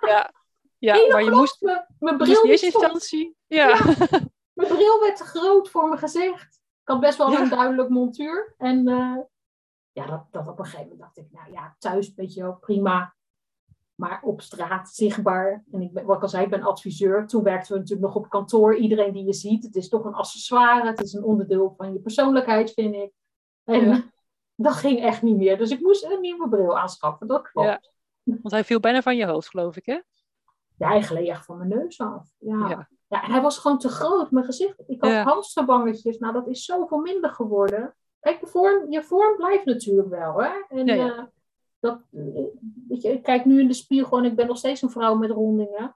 Ja, 0.07 0.31
ja 0.77 1.07
maar 1.11 1.23
je 1.23 1.31
moest, 1.31 1.61
Mijn, 1.61 1.85
mijn 1.99 2.17
bril 2.17 2.43
in 2.43 2.49
eerste 2.49 2.65
instantie... 2.65 3.35
Ja, 3.47 3.79
Mijn 4.53 4.73
bril 4.73 4.99
werd 4.99 5.17
te 5.17 5.23
groot 5.23 5.69
voor 5.69 5.87
mijn 5.87 5.99
gezicht. 5.99 6.61
Ik 6.81 6.91
had 6.91 6.99
best 6.99 7.17
wel 7.17 7.31
Ja. 7.31 7.41
een 7.41 7.49
duidelijk 7.49 7.89
montuur. 7.89 8.53
En 8.57 8.87
eh, 8.87 9.17
ja, 9.91 10.05
dat, 10.05 10.25
dat 10.31 10.47
op 10.47 10.59
een 10.59 10.65
gegeven 10.65 10.87
moment 10.87 10.99
dacht 10.99 11.17
ik, 11.17 11.27
nou 11.31 11.51
ja, 11.51 11.75
thuis 11.79 12.13
weet 12.15 12.33
je 12.33 12.41
wel, 12.41 12.55
prima. 12.55 13.15
Maar 13.95 14.21
op 14.23 14.41
straat 14.41 14.89
zichtbaar. 14.89 15.63
En 15.71 15.81
ik 15.81 15.93
ben, 15.93 16.05
wat 16.05 16.15
ik 16.15 16.21
al 16.21 16.29
zei, 16.29 16.43
ik 16.43 16.49
ben 16.49 16.63
adviseur. 16.63 17.27
Toen 17.27 17.43
werkten 17.43 17.73
we 17.73 17.79
natuurlijk 17.79 18.07
nog 18.07 18.15
op 18.23 18.29
kantoor. 18.29 18.75
Iedereen 18.75 19.13
die 19.13 19.25
je 19.25 19.33
ziet, 19.33 19.63
het 19.63 19.75
is 19.75 19.89
toch 19.89 20.05
een 20.05 20.13
accessoire. 20.13 20.87
Het 20.87 21.01
is 21.01 21.13
een 21.13 21.23
onderdeel 21.23 21.73
van 21.77 21.93
je 21.93 21.99
persoonlijkheid, 21.99 22.71
vind 22.71 22.95
ik. 22.95 23.11
En 23.63 23.85
Ja. 23.85 24.03
dat 24.55 24.73
ging 24.73 24.99
echt 24.99 25.21
niet 25.21 25.37
meer. 25.37 25.57
Dus 25.57 25.71
ik 25.71 25.79
moest 25.79 26.03
een 26.03 26.21
nieuwe 26.21 26.49
bril 26.49 26.77
aanschaffen. 26.77 27.27
Dat 27.27 27.51
klopt. 27.51 27.67
Ja. 27.67 27.81
want 28.23 28.51
hij 28.51 28.63
viel 28.63 28.79
bijna 28.79 29.01
van 29.01 29.15
je 29.15 29.25
hoofd, 29.25 29.49
geloof 29.49 29.75
ik, 29.75 29.85
hè? 29.85 30.01
Ja, 30.77 30.87
hij 30.87 31.01
gleed 31.01 31.27
echt 31.27 31.45
van 31.45 31.57
mijn 31.57 31.69
neus 31.69 31.99
af. 31.99 32.27
Ja. 32.37 32.69
Ja. 32.69 32.87
Ja. 33.07 33.23
en 33.23 33.31
hij 33.31 33.41
was 33.41 33.57
gewoon 33.57 33.77
te 33.79 33.89
groot, 33.89 34.31
mijn 34.31 34.45
gezicht. 34.45 34.83
Ik 34.87 35.01
had 35.03 35.11
hamsterbangetjes. 35.13 36.17
Nou, 36.17 36.33
dat 36.33 36.47
is 36.47 36.65
zoveel 36.65 36.97
minder 36.99 37.29
geworden. 37.29 37.95
Kijk, 38.19 38.39
je 38.39 38.47
vorm, 38.47 38.91
je 38.91 39.03
vorm 39.03 39.35
blijft 39.35 39.65
natuurlijk 39.65 40.09
wel, 40.09 40.41
hè. 40.43 40.49
En, 40.69 40.85
Ja, 40.85 40.93
ja. 40.93 41.15
eh, 41.17 41.23
dat, 41.85 42.01
weet 42.87 43.01
je, 43.01 43.11
ik 43.11 43.23
kijk 43.23 43.45
nu 43.45 43.59
in 43.59 43.67
de 43.67 43.73
spiegel 43.73 44.17
en 44.17 44.25
ik 44.25 44.35
ben 44.35 44.47
nog 44.47 44.57
steeds 44.57 44.81
een 44.81 44.89
vrouw 44.89 45.15
met 45.15 45.29
rondingen. 45.31 45.95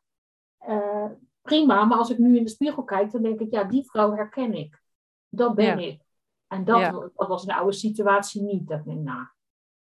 Eh, 0.57 1.05
prima, 1.41 1.85
maar 1.85 1.97
als 1.97 2.09
ik 2.09 2.17
nu 2.17 2.37
in 2.37 2.43
de 2.43 2.49
spiegel 2.49 2.83
kijk, 2.83 3.11
dan 3.11 3.21
denk 3.21 3.39
ik, 3.39 3.51
ja, 3.51 3.63
die 3.63 3.85
vrouw 3.89 4.13
herken 4.13 4.53
ik. 4.53 4.81
Dat 5.29 5.55
ben 5.55 5.65
Ja. 5.65 5.75
ik. 5.87 6.01
En 6.47 6.63
dat, 6.65 6.79
Ja. 6.79 6.91
dat 6.91 7.27
was 7.27 7.45
de 7.45 7.55
oude 7.55 7.75
situatie 7.75 8.41
niet. 8.41 8.67
Dat 8.67 8.79
ik 8.79 8.85
denk, 8.85 8.99
nou, 8.99 9.27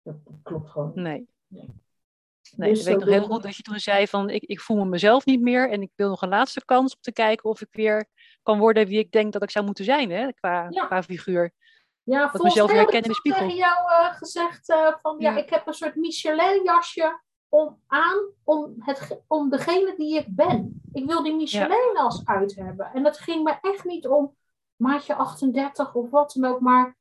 dat, 0.01 0.15
klopt 0.43 0.69
gewoon. 0.69 0.91
Nee. 0.93 1.27
Nee. 1.47 1.69
Nee, 2.55 2.69
Dus 2.69 2.79
ik 2.79 2.85
weet 2.85 2.99
nog 2.99 3.09
heel 3.09 3.23
goed 3.23 3.43
dat 3.43 3.55
je 3.55 3.63
toen 3.63 3.79
zei 3.79 4.07
van 4.07 4.29
ik, 4.29 4.43
ik 4.43 4.59
voel 4.59 4.77
me 4.77 4.85
mezelf 4.85 5.25
niet 5.25 5.41
meer 5.41 5.69
en 5.69 5.81
ik 5.81 5.91
wil 5.95 6.09
nog 6.09 6.21
een 6.21 6.29
laatste 6.29 6.65
kans 6.65 6.93
om 6.93 7.01
te 7.01 7.11
kijken 7.11 7.49
of 7.49 7.61
ik 7.61 7.67
weer 7.71 8.05
kan 8.43 8.59
worden 8.59 8.87
wie 8.87 8.99
ik 8.99 9.11
denk 9.11 9.33
dat 9.33 9.43
ik 9.43 9.49
zou 9.49 9.65
moeten 9.65 9.85
zijn 9.85 10.11
hè, 10.11 10.33
qua, 10.33 10.67
Ja. 10.69 10.85
qua 10.85 11.03
figuur. 11.03 11.51
Ja, 12.05 12.21
Dat 12.21 12.29
volgens 12.29 12.53
mezelf 12.53 12.69
mij 12.69 12.79
heb 12.79 12.87
ik 12.87 12.93
herkennen 12.93 13.17
in 13.17 13.21
de 13.23 13.29
toen 13.29 13.33
spiegel. 13.33 13.57
tegen 13.57 13.75
jou 13.75 13.91
eh, 13.91 14.17
gezegd 14.17 14.69
eh, 14.69 14.93
van 15.01 15.15
ja. 15.19 15.31
Ja. 15.31 15.37
ik 15.37 15.49
heb 15.49 15.67
een 15.67 15.73
soort 15.73 15.95
Michelin 15.95 16.63
jasje 16.63 17.19
om 17.49 17.79
aan 17.87 18.17
om, 18.43 18.75
het, 18.79 19.21
om 19.27 19.49
degene 19.49 19.93
die 19.97 20.17
ik 20.17 20.25
ben. 20.29 20.81
Ik 20.93 21.05
wil 21.05 21.23
die 21.23 21.35
Michelin 21.35 21.91
jas 21.93 22.21
uit 22.25 22.55
hebben. 22.55 22.91
En 22.93 23.03
dat 23.03 23.17
ging 23.17 23.43
me 23.43 23.57
echt 23.61 23.83
niet 23.83 24.07
om 24.07 24.35
maatje 24.75 25.15
38 25.15 25.93
of 25.93 26.09
wat 26.09 26.33
dan 26.33 26.51
ook, 26.51 26.59
maar 26.59 26.97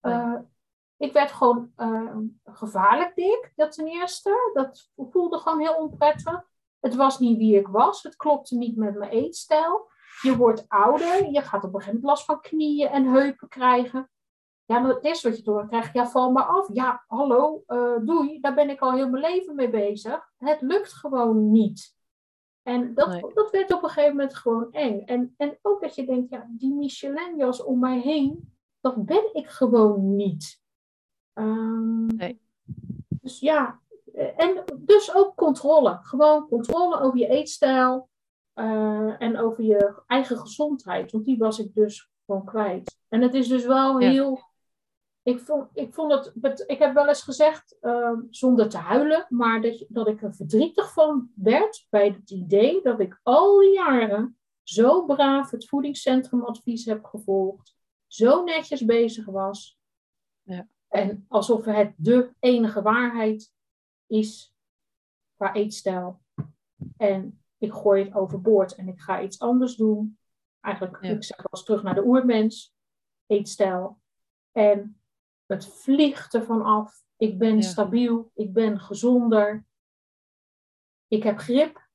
eh, 0.00 0.34
ik 0.96 1.12
werd 1.12 1.32
gewoon 1.32 1.72
eh, 1.76 2.16
gevaarlijk 2.44 3.14
dik, 3.14 3.52
dat 3.56 3.72
ten 3.72 3.86
eerste. 3.86 4.50
Dat 4.52 4.90
voelde 4.96 5.38
gewoon 5.38 5.60
heel 5.60 5.74
onprettig. 5.74 6.44
Het 6.80 6.94
was 6.94 7.18
niet 7.18 7.38
wie 7.38 7.58
ik 7.58 7.68
was. 7.68 8.02
Het 8.02 8.16
klopte 8.16 8.56
niet 8.56 8.76
met 8.76 8.94
mijn 8.94 9.10
eetstijl. 9.10 9.90
Je 10.22 10.36
wordt 10.36 10.64
ouder. 10.68 11.30
Je 11.30 11.42
gaat 11.42 11.64
op 11.64 11.74
een 11.74 11.80
gegeven 11.80 12.00
moment 12.00 12.04
last 12.04 12.24
van 12.24 12.40
knieën 12.40 12.88
en 12.88 13.06
heupen 13.06 13.48
krijgen. 13.48 14.10
Ja, 14.66 14.78
maar 14.78 14.94
het 14.94 15.04
eerste 15.04 15.28
wat 15.28 15.36
je 15.38 15.44
door 15.44 15.66
krijgt, 15.68 15.94
ja, 15.94 16.06
val 16.06 16.30
maar 16.30 16.44
af. 16.44 16.68
Ja, 16.72 17.04
hallo, 17.06 17.62
eh, 17.66 17.96
doei. 18.04 18.40
Daar 18.40 18.54
ben 18.54 18.70
ik 18.70 18.80
al 18.80 18.92
heel 18.92 19.08
mijn 19.08 19.22
leven 19.32 19.54
mee 19.54 19.70
bezig. 19.70 20.32
Het 20.38 20.60
lukt 20.60 20.92
gewoon 20.92 21.50
niet. 21.50 21.94
En 22.62 22.94
dat, 22.94 23.08
Nee. 23.08 23.34
dat 23.34 23.50
werd 23.50 23.72
op 23.72 23.82
een 23.82 23.88
gegeven 23.88 24.16
moment 24.16 24.34
gewoon 24.36 24.72
eng. 24.72 25.00
En, 25.04 25.34
en 25.36 25.58
ook 25.62 25.80
dat 25.80 25.94
je 25.94 26.06
denkt, 26.06 26.30
ja, 26.30 26.46
die 26.50 26.74
Michelin-jas 26.74 27.62
om 27.64 27.78
mij 27.78 27.98
heen, 28.00 28.54
dat 28.80 29.04
ben 29.04 29.34
ik 29.34 29.48
gewoon 29.48 30.16
niet. 30.16 30.60
Ehm, 31.32 32.06
Nee. 32.06 32.40
Dus 33.08 33.40
ja, 33.40 33.80
eh, 34.14 34.40
en 34.42 34.64
dus 34.76 35.14
ook 35.14 35.34
controle. 35.36 35.98
Gewoon 36.02 36.48
controle 36.48 37.00
over 37.00 37.18
je 37.18 37.28
eetstijl 37.28 38.08
eh, 38.52 39.22
en 39.22 39.38
over 39.38 39.64
je 39.64 40.02
eigen 40.06 40.36
gezondheid. 40.38 41.12
Want 41.12 41.24
die 41.24 41.38
was 41.38 41.58
ik 41.58 41.74
dus 41.74 42.10
gewoon 42.26 42.44
kwijt. 42.44 42.98
En 43.08 43.22
het 43.22 43.34
is 43.34 43.48
dus 43.48 43.66
wel 43.66 44.00
Ja. 44.00 44.08
heel. 44.10 44.40
Ik 45.26 45.40
vond, 45.40 45.70
ik 45.72 45.94
vond 45.94 46.12
het, 46.40 46.64
ik 46.66 46.78
heb 46.78 46.94
wel 46.94 47.08
eens 47.08 47.22
gezegd, 47.22 47.76
ehm, 47.80 48.20
zonder 48.30 48.68
te 48.68 48.76
huilen, 48.76 49.26
maar 49.28 49.60
dat, 49.60 49.84
dat 49.88 50.08
ik 50.08 50.22
er 50.22 50.34
verdrietig 50.34 50.92
van 50.92 51.30
werd 51.34 51.86
bij 51.90 52.06
het 52.06 52.30
idee 52.30 52.82
dat 52.82 53.00
ik 53.00 53.20
al 53.22 53.58
die 53.58 53.72
jaren 53.72 54.38
zo 54.62 55.04
braaf 55.04 55.50
het 55.50 55.68
voedingscentrumadvies 55.68 56.84
heb 56.84 57.04
gevolgd, 57.04 57.76
zo 58.06 58.44
netjes 58.44 58.84
bezig 58.84 59.24
was. 59.24 59.78
Ja. 60.42 60.68
En 60.88 61.24
alsof 61.28 61.64
het 61.64 61.94
de 61.96 62.30
enige 62.38 62.82
waarheid 62.82 63.52
is 64.06 64.54
qua 65.36 65.54
eetstijl. 65.54 66.20
En 66.96 67.44
ik 67.58 67.72
gooi 67.72 68.04
het 68.04 68.14
overboord 68.14 68.74
en 68.74 68.88
ik 68.88 69.00
ga 69.00 69.22
iets 69.22 69.38
anders 69.38 69.76
doen. 69.76 70.18
Eigenlijk, 70.60 70.98
Ja. 71.00 71.10
ik 71.10 71.24
zeg 71.24 71.36
wel 71.36 71.46
eens 71.50 71.64
terug 71.64 71.82
naar 71.82 71.94
de 71.94 72.04
oermens, 72.04 72.74
eetstijl. 73.26 73.98
En 74.52 75.00
het 75.46 75.66
vliegt 75.66 76.34
ervan 76.34 76.62
af. 76.62 77.04
Ik 77.16 77.38
ben 77.38 77.54
Ja. 77.56 77.60
stabiel, 77.62 78.30
ik 78.34 78.52
ben 78.52 78.80
gezonder. 78.80 79.64
Ik 81.08 81.22
heb 81.22 81.38
grip. 81.38 81.88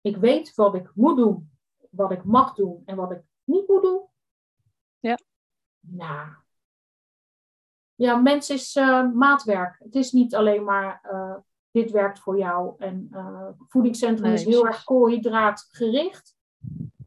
Ik 0.00 0.16
weet 0.16 0.54
wat 0.54 0.74
ik 0.74 0.90
moet 0.94 1.16
doen, 1.16 1.50
wat 1.90 2.10
ik 2.10 2.24
mag 2.24 2.54
doen 2.54 2.82
en 2.84 2.96
wat 2.96 3.10
ik 3.10 3.22
niet 3.44 3.68
moet 3.68 3.82
doen. 3.82 4.06
Ja. 4.98 5.18
Nou. 5.80 6.28
Ja, 7.94 8.16
mens 8.16 8.50
is 8.50 8.76
eh, 8.76 9.10
maatwerk. 9.12 9.78
Het 9.78 9.94
is 9.94 10.12
niet 10.12 10.34
alleen 10.34 10.64
maar 10.64 11.00
eh, 11.02 11.36
dit 11.70 11.90
werkt 11.90 12.18
voor 12.18 12.38
jou. 12.38 12.74
En 12.78 13.08
eh, 13.10 13.48
voedingscentrum 13.68 14.28
Nee, 14.28 14.34
is 14.34 14.44
heel 14.44 14.66
erg 14.66 14.84
koolhydraatgericht. 14.84 16.36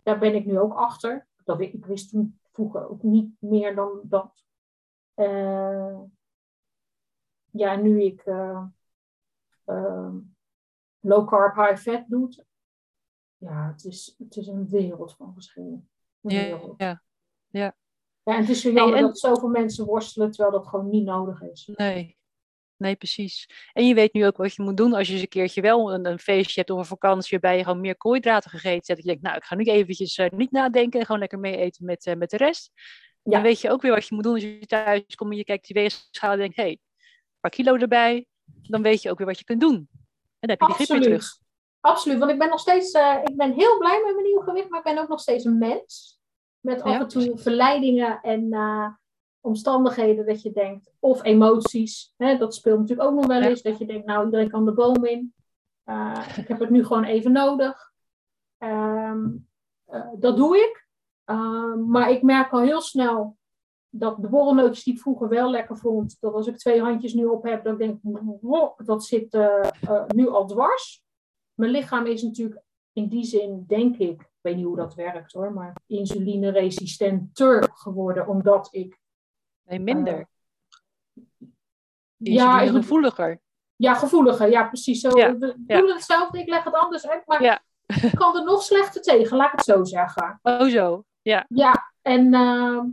Daar 0.04 0.20
ben 0.20 0.36
ik 0.36 0.46
nu 0.46 0.60
ook 0.60 0.74
achter. 0.74 1.28
Dat 1.44 1.62
ik, 1.62 1.74
ik 1.74 1.86
wist 1.86 2.10
toen 2.10 2.40
vroeger 2.52 2.90
ook 2.90 3.04
niet 3.04 3.30
meer 3.40 3.76
dan 3.76 4.00
dat. 4.04 4.46
Eh, 5.17 5.99
ja, 7.51 7.75
nu 7.75 8.01
ik 8.03 8.21
eh, 8.25 8.63
eh, 9.65 10.13
low 10.99 11.27
carb, 11.27 11.56
high 11.56 11.82
fat 11.89 12.03
doe. 12.08 12.45
Ja, 13.38 13.71
het 13.71 13.84
is, 13.86 14.15
het 14.17 14.36
is 14.36 14.47
een 14.47 14.67
wereld 14.69 15.15
van 15.15 15.34
verschil. 15.34 15.84
Een 16.21 16.32
Ja, 16.36 16.41
wereld. 16.43 16.73
ja, 16.77 17.01
Ja, 17.49 17.75
en 18.23 18.36
het 18.39 18.49
is 18.49 18.62
zo 18.62 18.71
jammer 18.71 18.97
en- 18.97 19.01
dat 19.03 19.19
zoveel 19.19 19.49
mensen 19.49 19.86
worstelen 19.86 20.32
terwijl 20.32 20.51
dat 20.58 20.67
gewoon 20.67 20.89
niet 20.89 21.06
nodig 21.06 21.41
is. 21.41 21.69
nee. 21.75 22.15
Nee, 22.77 22.95
precies. 22.95 23.49
En 23.73 23.88
je 23.88 23.93
weet 23.93 24.13
nu 24.13 24.25
ook 24.25 24.38
wat 24.38 24.53
je 24.53 24.63
moet 24.63 24.77
doen 24.77 24.93
als 24.93 25.08
je 25.08 25.13
eens 25.13 25.21
een 25.21 25.27
keertje 25.27 25.62
wel 25.62 25.93
een, 25.93 26.06
een 26.06 26.19
feestje 26.19 26.60
hebt 26.60 26.71
of 26.71 26.80
een 26.80 26.86
vakantie 26.86 27.39
waarbij 27.39 27.58
je 27.58 27.63
gewoon 27.63 27.82
meer 27.82 27.97
koolhydraten 27.97 28.49
gegeten 28.49 28.73
hebt. 28.75 28.88
Dat 28.88 28.97
je 28.97 29.03
denkt, 29.03 29.21
nou, 29.21 29.36
ik 29.36 29.43
ga 29.43 29.56
nu 29.56 29.63
eventjes 29.63 30.17
eh, 30.17 30.30
niet 30.30 30.51
nadenken 30.51 30.99
en 30.99 31.06
gewoon 31.06 31.19
lekker 31.21 31.39
mee 31.39 31.58
eten 31.58 31.86
met, 31.86 32.15
met 32.17 32.30
de 32.30 32.38
rest. 32.38 32.71
Ja. 33.28 33.34
Dan 33.34 33.42
weet 33.42 33.62
je 33.62 33.72
ook 33.72 33.82
weer 33.82 33.92
wat 33.92 34.08
je 34.08 34.16
moet 34.16 34.24
doen 34.24 34.34
als 34.34 34.44
je 34.44 34.66
thuis 34.66 35.16
komt 35.16 35.32
en 35.32 35.38
je 35.38 35.44
kijkt 35.44 35.68
die 35.68 35.76
weegschaal 35.76 36.32
en 36.32 36.38
denkt, 36.38 36.56
hé, 36.56 36.63
hey, 36.63 36.72
een 36.72 37.40
paar 37.40 37.52
kilo 37.52 37.76
erbij. 37.76 38.26
Dan 38.62 38.82
weet 38.82 39.02
je 39.02 39.10
ook 39.12 39.18
weer 39.18 39.28
wat 39.28 39.40
je 39.40 39.46
kunt 39.46 39.62
doen. 39.62 39.76
En 40.40 40.48
dan 40.48 40.50
heb 40.50 40.60
je 40.60 40.66
die 40.66 40.76
grip 40.76 40.88
weer 40.88 41.02
terug. 41.02 41.38
Absoluut. 41.80 42.20
Want 42.20 42.32
ik 42.32 42.40
ben 42.40 42.50
nog 42.50 42.60
steeds, 42.60 42.92
eh, 42.92 43.18
ik 43.24 43.36
ben 43.36 43.52
heel 43.54 43.78
blij 43.78 44.02
met 44.06 44.13
mijn 44.13 44.26
nieuwe 44.26 44.44
gewicht, 44.44 44.70
maar 44.70 44.80
ik 44.80 44.86
ben 44.86 44.98
ook 44.98 45.08
nog 45.08 45.20
steeds 45.20 45.46
een 45.46 45.58
mens. 45.58 46.20
Met 46.60 46.82
af 46.82 47.00
en 47.00 47.08
toe 47.08 47.38
verleidingen 47.38 48.22
en 48.22 48.54
eh, 48.54 48.88
omstandigheden 49.42 50.26
dat 50.26 50.42
je 50.42 50.52
denkt, 50.52 50.92
of 51.00 51.24
emoties. 51.24 52.13
Hè, 52.18 52.38
dat 52.38 52.56
speelt 52.56 52.80
natuurlijk 52.80 53.10
ook 53.10 53.16
nog 53.16 53.26
wel 53.26 53.42
Ja. 53.42 53.48
eens, 53.48 53.62
dat 53.62 53.78
je 53.78 53.86
denkt, 53.86 54.06
nou 54.06 54.26
iedereen 54.26 54.50
kan 54.50 54.66
de 54.66 54.74
boom 54.74 55.06
in. 55.06 55.34
Eh, 55.84 56.28
ik 56.38 56.48
heb 56.48 56.60
het 56.60 56.70
nu 56.70 56.86
gewoon 56.86 57.04
even 57.04 57.32
nodig. 57.32 57.92
Ehm, 58.58 59.28
eh, 59.86 60.08
dat 60.20 60.38
doe 60.38 60.58
ik. 60.58 60.87
Ehm, 61.28 61.90
maar 61.90 62.10
ik 62.12 62.22
merk 62.22 62.52
al 62.52 62.60
heel 62.60 62.82
snel 62.82 63.38
dat 63.90 64.22
de 64.22 64.28
borrelnootjes 64.30 64.84
die 64.84 64.94
ik 64.94 65.00
vroeger 65.00 65.28
wel 65.30 65.50
lekker 65.50 65.78
vond, 65.78 66.18
dat 66.20 66.34
als 66.34 66.48
ik 66.48 66.58
twee 66.58 66.82
handjes 66.82 67.13
nu 67.13 67.26
op 67.26 67.44
heb, 67.44 67.68
ik 67.68 67.78
denk, 67.78 68.00
wow, 68.42 68.80
dat 68.86 69.06
zit 69.06 69.34
eh, 69.34 69.70
eh, 69.82 70.04
nu 70.08 70.28
al 70.30 70.46
dwars. 70.48 71.04
Mijn 71.54 71.72
lichaam 71.72 72.06
is 72.06 72.22
natuurlijk 72.24 72.62
in 72.94 73.08
die 73.08 73.24
zin, 73.24 73.63
denk 73.68 73.98
ik, 73.98 74.22
ik 74.22 74.30
weet 74.42 74.56
niet 74.56 74.66
hoe 74.66 74.76
dat 74.76 74.94
werkt 74.96 75.34
hoor, 75.34 75.54
maar 75.54 75.76
insulineresistenter 75.86 77.70
geworden, 77.74 78.28
omdat 78.28 78.68
ik, 78.72 79.00
Nee, 79.63 79.80
minder. 79.80 80.28
Ja, 82.18 82.62
is 82.62 82.70
ik, 82.70 82.76
gevoeliger. 82.76 83.42
ja, 83.76 83.94
gevoeliger, 83.94 84.50
ja 84.50 84.68
precies 84.68 85.00
zo. 85.02 85.18
Ja, 85.18 85.38
We 85.38 85.56
ja. 85.68 85.80
doen 85.80 85.90
hetzelfde, 85.90 86.40
ik 86.40 86.48
leg 86.50 86.63
het 86.63 86.74
anders 86.74 87.08
uit, 87.08 87.28
maar 87.28 87.44
Ja. 87.44 87.62
ik 87.86 88.12
kan 88.16 88.36
er 88.38 88.44
nog 88.44 88.62
slechter 88.62 89.02
tegen, 89.02 89.38
laat 89.38 89.46
ik 89.52 89.56
het 89.56 89.66
zo 89.66 89.84
zeggen. 89.84 90.40
Oh 90.44 90.63
zo, 90.68 91.04
ja. 91.28 91.46
Ja, 91.50 91.94
en, 92.02 92.34
ehm, 92.34 92.86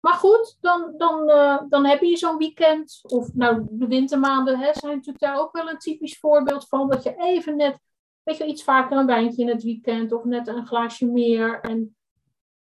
maar 0.00 0.14
goed, 0.14 0.56
dan, 0.60 0.94
dan, 0.96 1.28
uh, 1.28 1.62
dan 1.68 1.86
heb 1.86 2.00
je 2.00 2.16
zo'n 2.16 2.36
weekend. 2.36 3.00
Of 3.02 3.34
nou, 3.34 3.66
de 3.70 3.86
wintermaanden 3.86 4.58
hè, 4.58 4.70
zijn 4.72 4.94
natuurlijk 4.94 5.24
daar 5.24 5.40
ook 5.40 5.52
wel 5.52 5.68
een 5.68 5.78
typisch 5.78 6.18
voorbeeld 6.18 6.68
van. 6.68 6.88
Dat 6.88 7.02
je 7.02 7.14
even 7.16 7.56
net, 7.56 7.78
weet 8.22 8.36
je, 8.36 8.46
iets 8.46 8.64
vaker 8.64 8.96
een 8.96 9.06
wijntje 9.06 9.42
in 9.42 9.48
het 9.48 9.62
weekend. 9.62 10.12
Of 10.12 10.24
net 10.24 10.48
een 10.48 10.66
glaasje 10.66 11.06
meer. 11.06 11.60
En, 11.60 11.96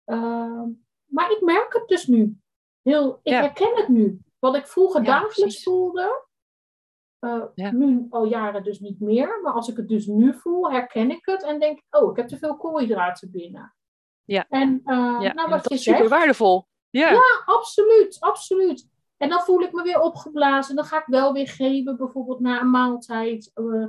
uh, 0.05 0.63
maar 1.05 1.31
ik 1.31 1.41
merk 1.41 1.73
het 1.73 1.87
dus 1.87 2.07
nu. 2.07 2.37
Heel, 2.81 3.19
ik 3.23 3.33
herken 3.33 3.75
het 3.75 3.87
nu. 3.87 4.19
Wat 4.39 4.55
ik 4.55 4.67
vroeger 4.67 5.01
ja, 5.01 5.05
dagelijks 5.05 5.39
precies. 5.39 5.63
voelde. 5.63 6.25
Uh, 7.19 7.43
ja. 7.55 7.71
Nu 7.71 8.07
al 8.09 8.25
jaren 8.25 8.63
dus 8.63 8.79
niet 8.79 8.99
meer. 8.99 9.39
Maar 9.43 9.53
als 9.53 9.69
ik 9.69 9.77
het 9.77 9.87
dus 9.87 10.05
nu 10.05 10.33
voel, 10.33 10.71
herken 10.71 11.11
ik 11.11 11.25
het. 11.25 11.43
En 11.43 11.59
denk 11.59 11.81
oh, 11.89 12.11
ik 12.11 12.17
heb 12.17 12.27
te 12.27 12.37
veel 12.37 12.57
koolhydraten 12.57 13.31
binnen. 13.31 13.76
Ja. 14.27 14.45
En 14.49 14.81
uh, 14.85 15.17
ja. 15.21 15.33
nou, 15.33 15.49
wat 15.49 15.63
dat 15.63 15.69
je 15.69 15.75
is 15.75 15.83
super 15.83 15.99
zegt, 15.99 16.11
waardevol. 16.11 16.67
Ja. 16.89 17.11
ja, 17.11 17.41
absoluut, 17.45 18.17
absoluut. 18.19 18.89
En 19.17 19.29
dan 19.29 19.41
voel 19.41 19.61
ik 19.61 19.71
me 19.71 19.83
weer 19.83 19.99
opgeblazen. 19.99 20.75
Dan 20.75 20.85
ga 20.85 20.97
ik 20.97 21.05
wel 21.05 21.33
weer 21.33 21.47
geven, 21.47 21.97
bijvoorbeeld 21.97 22.39
na 22.39 22.61
een 22.61 22.69
maaltijd. 22.69 23.51
Uh, 23.55 23.87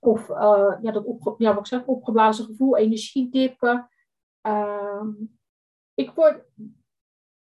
of 0.00 0.28
uh, 0.28 0.76
ja, 0.82 0.92
dat 0.92 1.04
opge 1.04 1.34
ja, 1.38 1.50
wat 1.50 1.58
ik 1.58 1.66
zeg, 1.66 1.84
opgeblazen 1.84 2.44
gevoel, 2.44 2.76
energiedippen. 2.76 3.88
Uh, 4.46 5.04
ik, 5.94 6.10
word, 6.10 6.44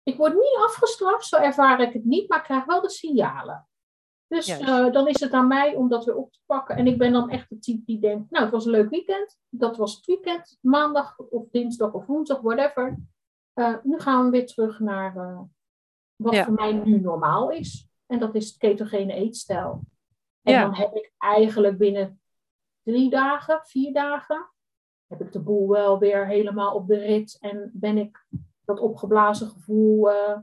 ik 0.02 0.16
word 0.16 0.34
niet 0.34 0.58
afgestraft, 0.64 1.26
zo 1.26 1.36
ervaar 1.36 1.80
ik 1.80 1.92
het 1.92 2.04
niet, 2.04 2.28
maar 2.28 2.38
ik 2.38 2.44
krijg 2.44 2.64
wel 2.64 2.80
de 2.80 2.90
signalen. 2.90 3.68
Dus 4.28 4.60
uh, 4.60 4.92
dan 4.92 5.08
is 5.08 5.20
het 5.20 5.32
aan 5.32 5.46
mij 5.46 5.74
om 5.74 5.88
dat 5.88 6.04
weer 6.04 6.16
op 6.16 6.32
te 6.32 6.40
pakken. 6.46 6.76
En 6.76 6.86
ik 6.86 6.98
ben 6.98 7.12
dan 7.12 7.30
echt 7.30 7.48
de 7.48 7.58
type 7.58 7.84
die 7.84 7.98
denkt, 7.98 8.30
nou, 8.30 8.44
het 8.44 8.52
was 8.52 8.64
een 8.64 8.70
leuk 8.70 8.90
weekend. 8.90 9.38
Dat 9.48 9.76
was 9.76 9.96
het 9.96 10.06
weekend, 10.06 10.58
maandag 10.60 11.18
of 11.18 11.48
dinsdag 11.50 11.92
of 11.92 12.06
woensdag, 12.06 12.40
whatever. 12.40 12.98
Uh, 13.54 13.76
nu 13.82 13.98
gaan 13.98 14.24
we 14.24 14.30
weer 14.30 14.46
terug 14.46 14.78
naar 14.78 15.16
uh, 15.16 15.40
wat 16.16 16.34
ja. 16.34 16.44
voor 16.44 16.54
mij 16.54 16.72
nu 16.72 17.00
normaal 17.00 17.50
is. 17.50 17.88
En 18.06 18.18
dat 18.18 18.34
is 18.34 18.48
het 18.48 18.56
ketogene 18.56 19.12
eetstijl. 19.12 19.80
En 20.42 20.52
ja. 20.52 20.62
dan 20.62 20.74
heb 20.74 20.94
ik 20.94 21.12
eigenlijk 21.18 21.78
binnen 21.78 22.20
drie 22.82 23.10
dagen, 23.10 23.60
vier 23.62 23.92
dagen, 23.92 24.50
heb 25.06 25.20
ik 25.20 25.32
de 25.32 25.40
boel 25.40 25.68
wel 25.68 25.98
weer 25.98 26.26
helemaal 26.26 26.74
op 26.74 26.86
de 26.86 26.98
rit. 26.98 27.36
En 27.40 27.70
ben 27.74 27.98
ik 27.98 28.26
dat 28.64 28.80
opgeblazen 28.80 29.48
gevoel 29.48 30.10
uh, 30.10 30.38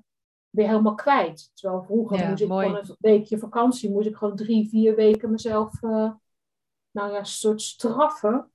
weer 0.55 0.67
helemaal 0.67 0.95
kwijt. 0.95 1.51
Terwijl 1.53 1.83
vroeger 1.83 2.17
ja, 2.17 2.29
moest 2.29 2.41
ik 2.41 2.47
mooi. 2.47 2.67
gewoon 2.67 2.81
een 2.87 2.95
weekje 2.99 3.37
vakantie, 3.37 3.91
moest 3.91 4.07
ik 4.07 4.15
gewoon 4.15 4.35
drie, 4.35 4.69
vier 4.69 4.95
weken 4.95 5.31
mezelf, 5.31 5.81
nou 5.81 7.11
ja, 7.11 7.17
een 7.17 7.25
soort 7.25 7.61
straffen. 7.61 8.49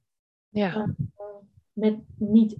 Ja. 0.48 0.94
met 1.72 1.98
niet 2.16 2.56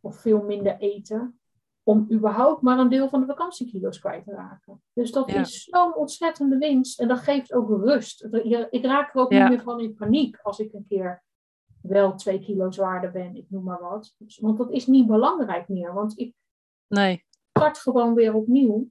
of 0.00 0.16
veel 0.16 0.42
minder 0.42 0.76
eten. 0.78 1.38
Om 1.82 2.06
überhaupt 2.12 2.62
maar 2.62 2.78
een 2.78 2.88
deel 2.88 3.08
van 3.08 3.20
de 3.20 3.26
vakantiekilo's 3.26 3.98
kwijt 3.98 4.24
te 4.24 4.30
raken. 4.30 4.82
Dus 4.92 5.12
dat 5.12 5.30
ja. 5.30 5.40
is 5.40 5.64
zo'n 5.64 5.94
ontzettende 5.94 6.58
winst. 6.58 7.00
En 7.00 7.08
dat 7.08 7.18
geeft 7.18 7.52
ook 7.52 7.68
rust. 7.68 8.24
Ik 8.70 8.84
raak 8.84 9.14
er 9.14 9.20
ook 9.20 9.32
ja. 9.32 9.40
niet 9.40 9.56
meer 9.56 9.64
van 9.64 9.80
in 9.80 9.94
paniek 9.94 10.38
als 10.42 10.58
ik 10.58 10.72
een 10.72 10.86
keer 10.88 11.22
wel 11.82 12.14
twee 12.14 12.38
kilo 12.38 12.70
zwaarder 12.70 13.10
ben, 13.10 13.36
ik 13.36 13.46
noem 13.48 13.64
maar 13.64 13.80
wat. 13.80 14.16
Want 14.40 14.58
dat 14.58 14.70
is 14.70 14.86
niet 14.86 15.06
belangrijk 15.06 15.68
meer. 15.68 15.94
Want 15.94 16.18
ik 16.18 16.34
nee. 16.86 17.24
Start 17.58 17.78
gewoon 17.78 18.14
weer 18.14 18.34
opnieuw. 18.34 18.90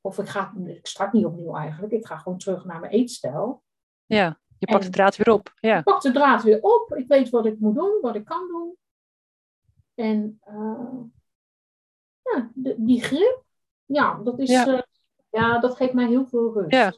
Of 0.00 0.18
ik, 0.18 0.28
ga, 0.28 0.52
ik 0.64 0.86
start 0.86 1.12
niet 1.12 1.24
opnieuw 1.24 1.54
eigenlijk. 1.54 1.92
Ik 1.92 2.06
ga 2.06 2.16
gewoon 2.16 2.38
terug 2.38 2.64
naar 2.64 2.80
mijn 2.80 2.92
eetstijl. 2.92 3.62
Ja, 4.06 4.40
je 4.58 4.66
pakt 4.66 4.84
en 4.84 4.90
de 4.90 4.96
draad 4.96 5.16
weer 5.16 5.34
op. 5.34 5.52
Ja. 5.60 5.78
Ik 5.78 5.84
pak 5.84 6.02
de 6.02 6.12
draad 6.12 6.42
weer 6.42 6.58
op. 6.60 6.94
Ik 6.94 7.08
weet 7.08 7.30
wat 7.30 7.46
ik 7.46 7.58
moet 7.58 7.74
doen, 7.74 7.98
wat 8.00 8.14
ik 8.14 8.24
kan 8.24 8.48
doen. 8.48 8.76
En 9.94 10.40
uh, 10.48 11.00
ja, 12.22 12.50
de, 12.54 12.74
die 12.78 13.02
grip, 13.02 13.44
ja, 13.84 14.20
dat, 14.24 14.38
is, 14.38 14.50
ja. 14.50 14.66
Uh, 14.66 14.80
ja, 15.30 15.58
dat 15.58 15.76
geeft 15.76 15.92
mij 15.92 16.06
heel 16.06 16.26
veel 16.26 16.52
rust. 16.52 16.70
Ja. 16.70 16.94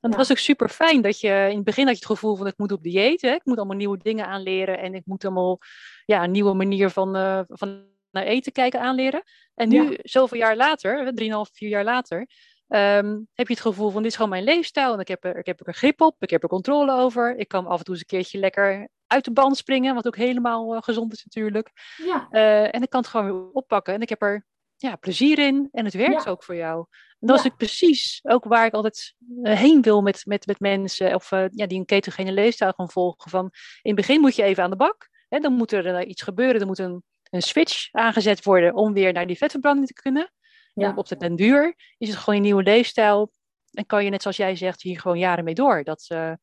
En 0.00 0.08
het 0.08 0.16
was 0.16 0.30
ook 0.30 0.38
super 0.38 0.68
fijn 0.68 1.02
dat 1.02 1.20
je 1.20 1.46
in 1.50 1.56
het 1.56 1.64
begin 1.64 1.86
had 1.86 1.98
je 1.98 2.04
het 2.04 2.12
gevoel 2.12 2.36
van 2.36 2.46
ik 2.46 2.58
moet 2.58 2.72
op 2.72 2.82
dieet, 2.82 3.20
hè? 3.20 3.30
ik 3.30 3.44
moet 3.44 3.56
allemaal 3.56 3.76
nieuwe 3.76 3.98
dingen 3.98 4.26
aanleren 4.26 4.78
en 4.78 4.94
ik 4.94 5.06
moet 5.06 5.24
allemaal 5.24 5.58
ja, 6.04 6.24
een 6.24 6.30
nieuwe 6.30 6.54
manier 6.54 6.90
van, 6.90 7.16
uh, 7.16 7.40
van 7.48 7.86
naar 8.10 8.24
eten 8.24 8.52
kijken 8.52 8.80
aanleren. 8.80 9.22
En 9.54 9.68
nu, 9.68 9.90
ja. 9.90 9.96
zoveel 10.02 10.38
jaar 10.38 10.56
later, 10.56 11.14
drieënhalf, 11.14 11.48
vier 11.52 11.68
jaar 11.68 11.84
later, 11.84 12.26
um, 12.68 13.28
heb 13.34 13.46
je 13.46 13.54
het 13.54 13.62
gevoel 13.62 13.90
van 13.90 14.02
dit 14.02 14.10
is 14.10 14.16
gewoon 14.16 14.30
mijn 14.30 14.44
leefstijl 14.44 14.92
en 14.92 15.00
ik 15.00 15.08
heb, 15.08 15.24
er, 15.24 15.36
ik 15.36 15.46
heb 15.46 15.66
er 15.66 15.74
grip 15.74 16.00
op, 16.00 16.16
ik 16.18 16.30
heb 16.30 16.42
er 16.42 16.48
controle 16.48 16.92
over, 16.92 17.36
ik 17.36 17.48
kan 17.48 17.66
af 17.66 17.78
en 17.78 17.84
toe 17.84 17.94
eens 17.94 18.02
een 18.02 18.18
keertje 18.18 18.38
lekker 18.38 18.88
uit 19.06 19.24
de 19.24 19.32
band 19.32 19.56
springen, 19.56 19.94
wat 19.94 20.06
ook 20.06 20.16
helemaal 20.16 20.74
uh, 20.74 20.82
gezond 20.82 21.12
is 21.12 21.24
natuurlijk. 21.24 21.70
Ja. 21.96 22.28
Uh, 22.30 22.74
en 22.74 22.82
ik 22.82 22.90
kan 22.90 23.00
het 23.00 23.10
gewoon 23.10 23.26
weer 23.26 23.50
oppakken 23.52 23.94
en 23.94 24.00
ik 24.00 24.08
heb 24.08 24.22
er 24.22 24.46
ja, 24.76 24.96
plezier 24.96 25.38
in 25.38 25.68
en 25.72 25.84
het 25.84 25.94
werkt 25.94 26.24
ja. 26.24 26.30
ook 26.30 26.44
voor 26.44 26.56
jou. 26.56 26.86
En 27.20 27.26
dat 27.26 27.42
ja. 27.42 27.44
is 27.44 27.56
precies 27.56 28.20
ook 28.22 28.44
waar 28.44 28.66
ik 28.66 28.72
altijd 28.72 29.14
uh, 29.42 29.56
heen 29.56 29.82
wil 29.82 30.02
met, 30.02 30.26
met, 30.26 30.46
met 30.46 30.60
mensen 30.60 31.14
of 31.14 31.30
uh, 31.30 31.44
ja, 31.50 31.66
die 31.66 31.78
een 31.78 31.84
ketogene 31.84 32.32
leefstijl 32.32 32.72
gaan 32.72 32.90
volgen. 32.90 33.30
Van, 33.30 33.44
in 33.82 33.96
het 33.96 34.06
begin 34.06 34.20
moet 34.20 34.36
je 34.36 34.42
even 34.42 34.62
aan 34.62 34.70
de 34.70 34.76
bak, 34.76 35.08
hè, 35.28 35.38
dan 35.38 35.52
moet 35.52 35.72
er 35.72 35.86
uh, 35.86 36.08
iets 36.08 36.22
gebeuren, 36.22 36.60
er 36.60 36.66
moet 36.66 36.78
een, 36.78 37.02
een 37.30 37.42
switch 37.42 37.92
aangezet 37.92 38.44
worden 38.44 38.74
om 38.74 38.92
weer 38.92 39.12
naar 39.12 39.26
die 39.26 39.36
vetverbranding 39.36 39.86
te 39.86 40.02
kunnen. 40.02 40.32
Ja. 40.74 40.88
En 40.88 40.96
op 40.96 41.08
de 41.08 41.16
den 41.16 41.36
duur 41.36 41.74
is 41.98 42.08
het 42.08 42.18
gewoon 42.18 42.34
een 42.34 42.44
nieuwe 42.44 42.62
leefstijl 42.62 43.32
en 43.72 43.86
kan 43.86 44.04
je 44.04 44.10
net 44.10 44.22
zoals 44.22 44.36
jij 44.36 44.56
zegt 44.56 44.82
hier 44.82 45.00
gewoon 45.00 45.18
jaren 45.18 45.44
mee 45.44 45.54
door. 45.54 45.84
Dat, 45.84 46.04
ja. 46.06 46.38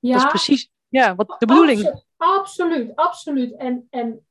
dat 0.00 0.16
is 0.16 0.26
precies 0.26 0.70
ja, 0.88 1.14
wat 1.14 1.34
de 1.38 1.46
bedoeling. 1.46 2.04
Absoluut, 2.16 2.96
absoluut. 2.96 2.96
absoluut. 2.96 3.56
En, 3.56 3.86
en 3.90 4.26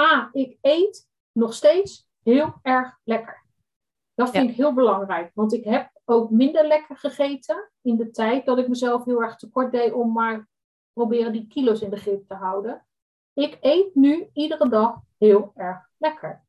A, 0.00 0.28
ik 0.32 0.58
eet 0.60 1.08
nog 1.32 1.54
steeds 1.54 2.06
heel 2.22 2.54
erg 2.62 2.98
lekker. 3.04 3.42
Dat 4.14 4.30
vind 4.30 4.44
ja. 4.44 4.50
ik 4.50 4.56
heel 4.56 4.72
belangrijk, 4.72 5.30
want 5.34 5.52
ik 5.52 5.64
heb 5.64 5.90
ook 6.04 6.30
minder 6.30 6.66
lekker 6.66 6.96
gegeten 6.96 7.70
in 7.82 7.96
de 7.96 8.10
tijd 8.10 8.46
dat 8.46 8.58
ik 8.58 8.68
mezelf 8.68 9.04
heel 9.04 9.22
erg 9.22 9.36
tekort 9.36 9.72
deed 9.72 9.92
om 9.92 10.12
maar 10.12 10.48
proberen 10.92 11.32
die 11.32 11.46
kilo's 11.46 11.80
in 11.80 11.90
de 11.90 11.96
grip 11.96 12.28
te 12.28 12.34
houden. 12.34 12.86
Ik 13.34 13.58
eet 13.60 13.94
nu 13.94 14.28
iedere 14.32 14.68
dag 14.68 15.00
heel 15.18 15.52
erg 15.54 15.88
lekker. 15.98 16.44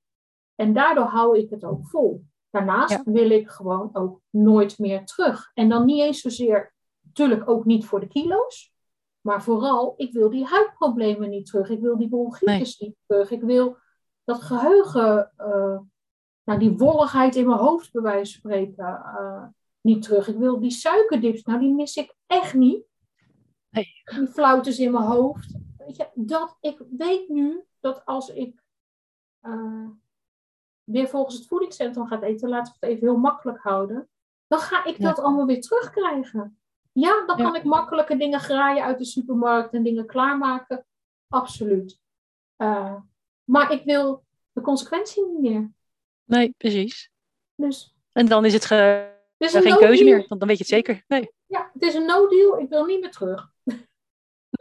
En 0.56 0.74
daardoor 0.74 1.06
hou 1.06 1.38
ik 1.38 1.50
het 1.50 1.64
ook 1.64 1.88
vol. 1.88 2.26
Daarnaast 2.50 2.92
ja. 2.92 3.02
wil 3.06 3.30
ik 3.30 3.50
gewoon 3.50 3.90
ook 3.94 4.22
nooit 4.30 4.80
meer 4.80 5.06
terug. 5.06 5.52
En 5.54 5.70
dan 5.70 5.86
niet 5.86 6.02
eens 6.02 6.22
zozeer, 6.22 6.74
natuurlijk 7.02 7.50
ook 7.50 7.66
niet 7.66 7.86
voor 7.86 8.00
de 8.00 8.08
kilo's, 8.08 8.74
maar 9.22 9.44
vooral, 9.44 9.94
ik 9.98 10.14
wil 10.14 10.30
die 10.30 10.46
huidproblemen 10.46 11.30
niet 11.30 11.46
terug. 11.46 11.70
Ik 11.70 11.80
wil 11.80 11.98
die 11.98 12.10
bronchitis 12.10 12.80
nee. 12.80 12.90
niet 12.90 12.98
terug. 13.06 13.32
Ik 13.32 13.42
wil 13.42 13.78
dat 14.24 14.42
geheugen, 14.42 15.32
uh, 15.38 15.80
nou 16.44 16.60
die 16.60 16.78
wolligheid 16.78 17.36
in 17.36 17.46
mijn 17.46 17.60
hoofd 17.60 17.92
bij 17.92 18.02
wijze 18.02 18.42
van 18.42 18.52
spreken, 18.52 18.86
uh, 19.20 19.44
niet 19.82 20.02
terug. 20.02 20.28
Ik 20.28 20.38
wil 20.38 20.60
die 20.60 20.72
suikerdips, 20.72 21.44
nou 21.44 21.60
die 21.60 21.74
mis 21.74 21.96
ik 21.96 22.16
echt 22.28 22.54
niet. 22.54 22.86
Nee. 23.70 23.88
Die 24.16 24.28
flauters 24.28 24.80
in 24.80 24.92
mijn 24.92 25.06
hoofd. 25.06 25.56
Weet 25.86 25.96
je, 25.96 26.10
dat, 26.14 26.58
ik 26.60 26.82
weet 26.98 27.30
nu 27.30 27.64
dat 27.80 28.06
als 28.06 28.30
ik 28.30 28.64
uh, 29.42 29.88
weer 30.84 31.08
volgens 31.08 31.36
het 31.36 31.48
voedingscentrum 31.48 32.08
ga 32.08 32.22
eten, 32.22 32.50
laten 32.50 32.74
we 32.74 32.86
het 32.86 32.96
even 32.96 33.08
heel 33.08 33.18
makkelijk 33.18 33.60
houden, 33.60 34.10
dan 34.48 34.60
ga 34.60 34.86
ik 34.86 34.98
ja. 34.98 35.04
dat 35.04 35.20
allemaal 35.20 35.46
weer 35.46 35.62
terugkrijgen. 35.62 36.58
Ja, 36.92 37.26
dan 37.26 37.38
ja. 37.38 37.44
kan 37.44 37.56
ik 37.56 37.64
makkelijke 37.64 38.18
dingen 38.18 38.40
graaien 38.40 38.84
uit 38.84 38.98
de 38.98 39.06
supermarkt 39.06 39.74
en 39.74 39.84
dingen 39.84 40.06
klaarmaken. 40.06 40.86
Absoluut. 41.28 42.00
Uh, 42.58 42.96
maar 43.44 43.72
ik 43.72 43.84
wil 43.84 44.24
de 44.52 44.62
consequentie 44.62 45.26
niet 45.28 45.40
meer. 45.40 45.72
Nee, 46.24 46.54
precies. 46.58 47.12
Dus, 47.56 47.96
en 48.12 48.26
dan 48.26 48.46
is 48.46 48.54
het 48.54 48.66
ge 48.66 49.12
geen 49.38 49.64
no 49.64 49.78
keuze 49.78 50.04
meer, 50.04 50.26
want 50.28 50.40
dan 50.40 50.48
weet 50.48 50.58
je 50.58 50.64
het 50.64 50.74
zeker. 50.74 51.04
Nee. 51.08 51.32
Ja, 51.46 51.70
het 51.74 51.82
is 51.82 51.94
een 51.94 52.06
no-deal, 52.06 52.60
ik 52.60 52.70
wil 52.70 52.86
niet 52.86 53.00
meer 53.00 53.12
terug. 53.12 53.54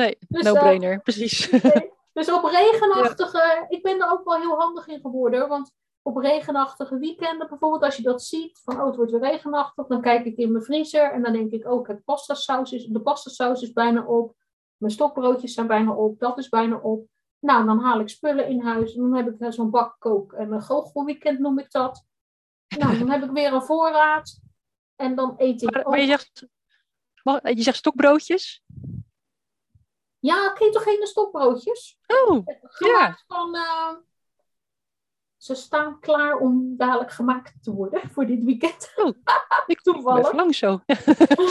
Nee, 0.02 0.16
dus, 0.28 0.42
no-brainer, 0.42 0.92
uh, 0.92 0.98
precies. 0.98 1.50
Nee. 1.50 1.90
Dus 2.12 2.32
op 2.32 2.44
regenachtige, 2.44 3.38
ja. 3.38 3.66
ik 3.68 3.82
ben 3.82 4.00
er 4.00 4.10
ook 4.10 4.24
wel 4.24 4.36
heel 4.36 4.58
handig 4.58 4.86
in 4.86 5.00
geworden, 5.00 5.48
want 5.48 5.72
op 6.02 6.16
regenachtige 6.16 6.98
weekenden 6.98 7.48
bijvoorbeeld, 7.48 7.82
als 7.82 7.96
je 7.96 8.02
dat 8.02 8.22
ziet, 8.22 8.60
van 8.64 8.80
oh 8.80 8.86
het 8.86 8.96
wordt 8.96 9.10
weer 9.10 9.20
regenachtig, 9.20 9.86
dan 9.86 10.00
kijk 10.00 10.24
ik 10.24 10.36
in 10.36 10.52
mijn 10.52 10.64
vriezer 10.64 11.12
en 11.12 11.22
dan 11.22 11.32
denk 11.32 11.50
ik 11.50 11.66
ook, 11.66 11.88
het 11.88 12.04
pasta 12.04 12.34
saus 12.34 12.72
is, 12.72 12.84
de 12.84 13.00
pasta 13.00 13.30
saus 13.30 13.62
is 13.62 13.72
bijna 13.72 14.04
op, 14.04 14.34
mijn 14.76 14.92
stokbroodjes 14.92 15.54
zijn 15.54 15.66
bijna 15.66 15.92
op, 15.92 16.18
dat 16.18 16.38
is 16.38 16.48
bijna 16.48 16.76
op. 16.76 17.06
Nou, 17.38 17.66
dan 17.66 17.80
haal 17.80 18.00
ik 18.00 18.08
spullen 18.08 18.48
in 18.48 18.60
huis. 18.60 18.94
En 18.94 19.00
dan 19.00 19.14
heb 19.14 19.40
ik 19.40 19.52
zo'n 19.52 19.70
bakkook 19.70 20.32
en 20.32 20.52
een 20.52 20.62
goochelweekend 20.62 21.38
noem 21.38 21.58
ik 21.58 21.70
dat. 21.70 22.04
Nou, 22.78 22.98
dan 22.98 23.10
heb 23.10 23.22
ik 23.22 23.30
weer 23.30 23.52
een 23.52 23.62
voorraad. 23.62 24.40
En 24.96 25.14
dan 25.14 25.34
eet 25.36 25.62
ik 25.62 25.70
maar, 25.70 25.88
maar 25.88 26.00
je 26.00 26.06
zegt, 26.06 26.46
je 27.56 27.62
zegt 27.62 27.76
stokbroodjes? 27.76 28.62
Ja, 30.22 30.52
ketogene 30.52 31.06
stokbroodjes. 31.06 31.98
Oh, 32.06 32.44
ja. 32.78 33.18
Van, 33.26 33.56
uh, 33.56 33.92
ze 35.36 35.54
staan 35.54 36.00
klaar 36.00 36.36
om 36.36 36.76
dadelijk 36.76 37.10
gemaakt 37.10 37.62
te 37.62 37.72
worden 37.72 38.00
voor 38.12 38.26
dit 38.26 38.44
weekend. 38.44 38.92
Oh, 38.96 39.16
ik 39.66 39.80
toevallig. 39.80 40.26
Ik 40.26 40.32
lang 40.32 40.54
zo. 40.54 40.66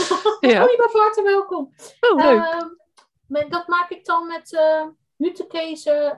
ja. 0.52 0.64
Oh, 0.64 0.70
je 0.70 0.76
bent 0.78 0.92
van 0.92 1.02
harte 1.02 1.22
welkom. 1.24 1.74
Oh, 2.00 2.24
leuk. 2.24 2.72
Uh, 3.28 3.50
dat 3.50 3.68
maak 3.68 3.90
ik 3.90 4.06
dan 4.06 4.28
met... 4.28 4.52
Uh, 4.52 4.86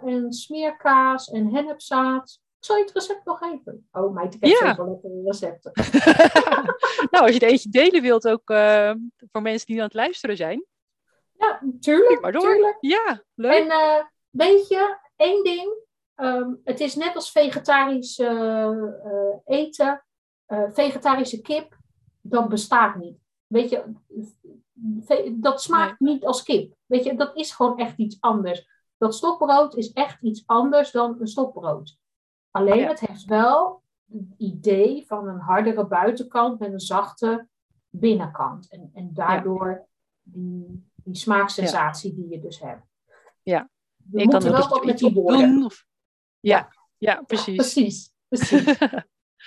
en 0.03 0.33
smeerkaas 0.33 1.29
en 1.29 1.53
hennepzaad. 1.53 2.39
Ik 2.59 2.65
zal 2.65 2.75
je 2.77 2.83
het 2.83 2.93
recept 2.93 3.25
nog 3.25 3.37
geven. 3.37 3.87
Oh, 3.91 4.13
meid, 4.13 4.33
ik 4.33 4.43
heb 4.45 4.49
Ja. 4.49 4.67
zoveel 4.75 4.89
lekkere 4.91 5.21
recepten. 5.25 5.71
nou, 7.11 7.25
als 7.25 7.31
je 7.31 7.39
er 7.39 7.47
eentje 7.51 7.69
delen 7.69 8.01
wilt, 8.01 8.27
ook 8.27 8.53
voor 9.31 9.41
mensen 9.41 9.67
die 9.67 9.77
aan 9.77 9.85
het 9.85 9.93
luisteren 9.93 10.37
zijn. 10.37 10.65
Ja, 11.43 11.62
tuurlijk. 11.79 12.21
Maar 12.21 12.32
door. 12.32 12.41
tuurlijk. 12.41 12.77
Ja, 12.79 13.23
leuk. 13.34 13.53
En 13.63 13.69
eh, 13.69 14.03
weet 14.29 14.67
je, 14.67 14.97
één 15.15 15.43
ding. 15.43 15.73
ehm, 16.15 16.53
het 16.63 16.79
is 16.79 16.95
net 16.95 17.15
als 17.15 17.32
vegetarisch 17.32 18.19
eh, 18.19 18.71
eten. 19.45 20.06
eh, 20.45 20.63
vegetarische 20.69 21.41
kip, 21.41 21.77
dat 22.21 22.49
bestaat 22.49 22.95
niet. 22.95 23.17
Weet 23.47 23.69
je, 23.69 23.84
dat 25.32 25.62
smaakt 25.62 25.99
niet 25.99 26.25
als 26.25 26.43
kip. 26.43 26.73
Weet 26.86 27.03
je, 27.03 27.15
dat 27.15 27.36
is 27.38 27.51
gewoon 27.51 27.77
echt 27.79 27.97
iets 27.97 28.17
anders. 28.19 28.67
Dat 28.97 29.15
stokbrood 29.15 29.75
is 29.75 29.91
echt 29.93 30.21
iets 30.21 30.43
anders 30.45 30.91
dan 30.91 31.15
een 31.19 31.27
stokbrood. 31.27 31.97
Alleen 32.51 32.79
Ja. 32.79 32.88
het 32.88 32.99
heeft 32.99 33.25
wel 33.25 33.82
het 34.12 34.34
idee 34.38 35.06
van 35.08 35.27
een 35.27 35.39
hardere 35.39 35.86
buitenkant 35.88 36.60
met 36.60 36.73
een 36.73 36.79
zachte 36.79 37.47
binnenkant. 37.89 38.69
En, 38.71 38.89
en 38.93 39.13
daardoor 39.13 39.88
die, 40.21 40.91
die 41.03 41.15
smaaksensatie 41.15 42.13
die 42.13 42.29
je 42.29 42.39
dus 42.39 42.59
hebt. 42.59 42.85
Ja. 43.41 43.69
We 43.95 44.19
je 44.19 44.27
kan 44.27 44.33
moeten 44.33 44.51
wel 44.51 44.69
wat 44.69 44.85
met 44.85 44.97
die 44.97 45.13
woorden. 45.13 45.53
doen. 45.53 45.63
Of... 45.65 45.85
Ja, 46.39 46.69
ja, 46.97 47.21
precies. 47.21 47.55
Precies, 47.55 48.11
precies. 48.29 48.77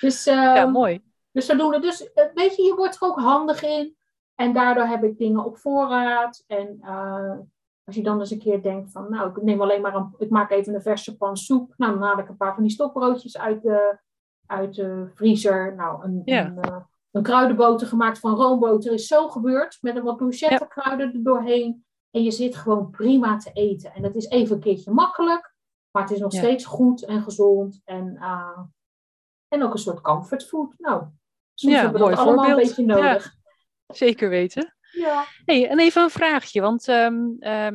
dus, 0.01 0.25
ja, 0.25 0.57
ehm, 0.57 0.71
mooi. 0.71 1.03
dus 1.31 1.47
zodoende. 1.47 1.81
Dus 1.81 2.13
eh, 2.13 2.25
weet 2.35 2.57
je, 2.57 2.63
je 2.63 2.75
wordt 2.75 2.95
er 2.95 3.09
ook 3.09 3.19
handig 3.19 3.63
in. 3.63 3.97
En 4.35 4.53
daardoor 4.53 4.85
heb 4.85 5.05
ik 5.05 5.19
dingen 5.19 5.45
op 5.45 5.59
voorraad. 5.59 6.45
En 6.47 6.79
eh, 6.81 7.39
als 7.85 7.97
je 7.97 8.03
dan 8.03 8.21
eens 8.21 8.31
een 8.31 8.39
keer 8.39 8.63
denkt 8.63 8.93
van, 8.93 9.11
nou, 9.11 9.31
ik 9.31 9.43
neem 9.43 9.61
alleen 9.61 9.81
maar 9.81 9.95
een, 9.95 10.15
ik 10.19 10.31
maak 10.31 10.51
even 10.51 10.75
een 10.75 10.83
verse 10.83 11.17
pan 11.17 11.37
soep. 11.37 11.75
Nou, 11.77 11.93
dan 11.93 12.03
haal 12.03 12.19
ik 12.19 12.29
een 12.29 12.37
paar 12.37 12.55
van 12.55 12.63
die 12.63 12.73
stokbroodjes 12.73 13.39
uit 13.39 13.63
de, 13.63 13.99
uit 14.47 14.75
de 14.75 15.11
vriezer. 15.15 15.75
Nou, 15.75 16.05
een, 16.05 16.23
Ja. 16.25 16.47
een, 16.47 16.61
eh, 16.61 16.77
een 17.17 17.23
kruidenboter 17.23 17.87
gemaakt 17.87 18.19
van 18.19 18.35
roomboter 18.35 18.93
is 18.93 19.07
zo 19.07 19.29
gebeurd. 19.29 19.79
Met 19.81 19.97
een 19.97 20.03
wat 20.03 20.17
bruschetta 20.17 20.65
kruiden 20.65 21.13
er 21.13 21.23
doorheen. 21.23 21.85
En 22.11 22.23
je 22.23 22.31
zit 22.31 22.57
gewoon 22.57 22.91
prima 22.91 23.37
te 23.37 23.51
eten. 23.53 23.95
En 23.95 24.03
het 24.03 24.15
is 24.15 24.29
even 24.29 24.55
een 24.57 24.63
keertje 24.63 24.91
makkelijk. 24.91 25.55
Maar 25.91 26.03
het 26.03 26.13
is 26.13 26.19
nog 26.19 26.33
Ja. 26.33 26.39
steeds 26.39 26.65
goed 26.65 27.05
en 27.05 27.23
gezond. 27.23 27.81
En, 27.85 28.17
eh, 28.17 28.61
en 29.49 29.63
ook 29.63 29.73
een 29.73 29.79
soort 29.79 30.01
comfortfood. 30.01 30.75
Nou, 30.79 31.05
soms 31.55 31.75
Ja, 31.75 31.81
hebben 31.81 32.01
we 32.03 32.09
dat 32.09 32.19
allemaal 32.19 32.45
een 32.45 32.51
voorbeeld. 32.51 32.69
beetje 32.77 32.87
nodig. 32.87 33.35
Zeker 33.87 34.29
weten. 34.29 34.77
Ja. 34.93 35.25
Hey, 35.45 35.69
en 35.69 35.79
even 35.81 36.03
een 36.03 36.11
vraagje, 36.11 36.61
want 36.61 36.89
ehm, 36.89 37.25
ehm, 37.39 37.75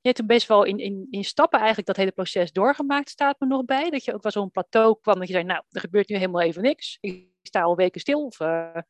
je 0.00 0.08
hebt 0.08 0.16
toen 0.16 0.26
best 0.26 0.48
wel 0.48 0.64
in, 0.64 0.78
in, 0.78 1.06
in 1.10 1.24
stappen 1.24 1.58
eigenlijk 1.58 1.88
dat 1.88 1.96
hele 1.96 2.10
proces 2.12 2.52
doorgemaakt, 2.52 3.08
staat 3.08 3.40
me 3.40 3.46
nog 3.46 3.64
bij. 3.64 3.90
Dat 3.90 4.04
je 4.04 4.14
ook 4.14 4.22
wel 4.22 4.32
zo'n 4.32 4.50
plateau 4.50 4.96
kwam, 5.00 5.18
dat 5.18 5.26
je 5.26 5.32
zei, 5.32 5.44
nou, 5.44 5.62
er 5.70 5.80
gebeurt 5.80 6.08
nu 6.08 6.16
helemaal 6.16 6.40
even 6.40 6.62
niks. 6.62 6.98
Ik 7.00 7.30
sta 7.42 7.62
al 7.62 7.76
weken 7.76 8.00
stil, 8.00 8.24
of 8.24 8.40
eh, 8.40 8.76
eh, 8.76 8.82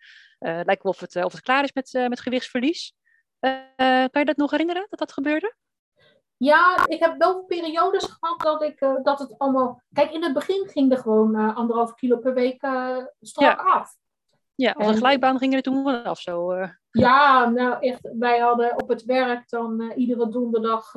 lijkt 0.65 0.83
wel 0.83 0.93
of 0.93 1.01
het, 1.01 1.17
eh, 1.17 1.25
of 1.25 1.33
het 1.33 1.41
klaar 1.41 1.65
is 1.65 1.73
met, 1.73 2.09
met 2.09 2.21
gewichtsverlies. 2.21 2.95
Kan 3.41 4.21
je 4.21 4.25
dat 4.25 4.37
nog 4.37 4.51
herinneren, 4.51 4.87
dat 4.89 4.99
dat 4.99 5.13
gebeurde? 5.13 5.55
Ja, 6.37 6.87
ik 6.87 7.01
heb 7.01 7.19
wel 7.19 7.43
periodes 7.45 8.05
gehad 8.05 8.41
dat, 8.41 8.63
ik, 8.63 8.79
dat 9.03 9.19
het 9.19 9.39
allemaal... 9.39 9.83
Kijk, 9.93 10.13
in 10.13 10.23
het 10.23 10.33
begin 10.33 10.69
ging 10.69 10.93
er 10.93 10.99
gewoon 10.99 11.55
anderhalf 11.55 11.95
kilo 11.95 12.19
per 12.19 12.35
week 12.35 12.63
eh, 12.63 12.97
strak 13.21 13.61
af. 13.61 13.97
Ja, 14.55 14.75
of 14.77 14.87
En- 14.87 14.93
de 14.93 14.99
glijbaan 14.99 15.39
ging 15.39 15.55
er 15.55 15.63
toen 15.63 15.83
vanaf 15.83 16.21
zo. 16.21 16.57
Ja, 16.91 17.49
nou 17.49 17.77
echt, 17.81 18.09
wij 18.19 18.39
hadden 18.39 18.83
op 18.83 18.89
het 18.89 19.05
werk 19.05 19.49
dan 19.49 19.91
iedere 19.91 20.29
donderdag 20.29 20.95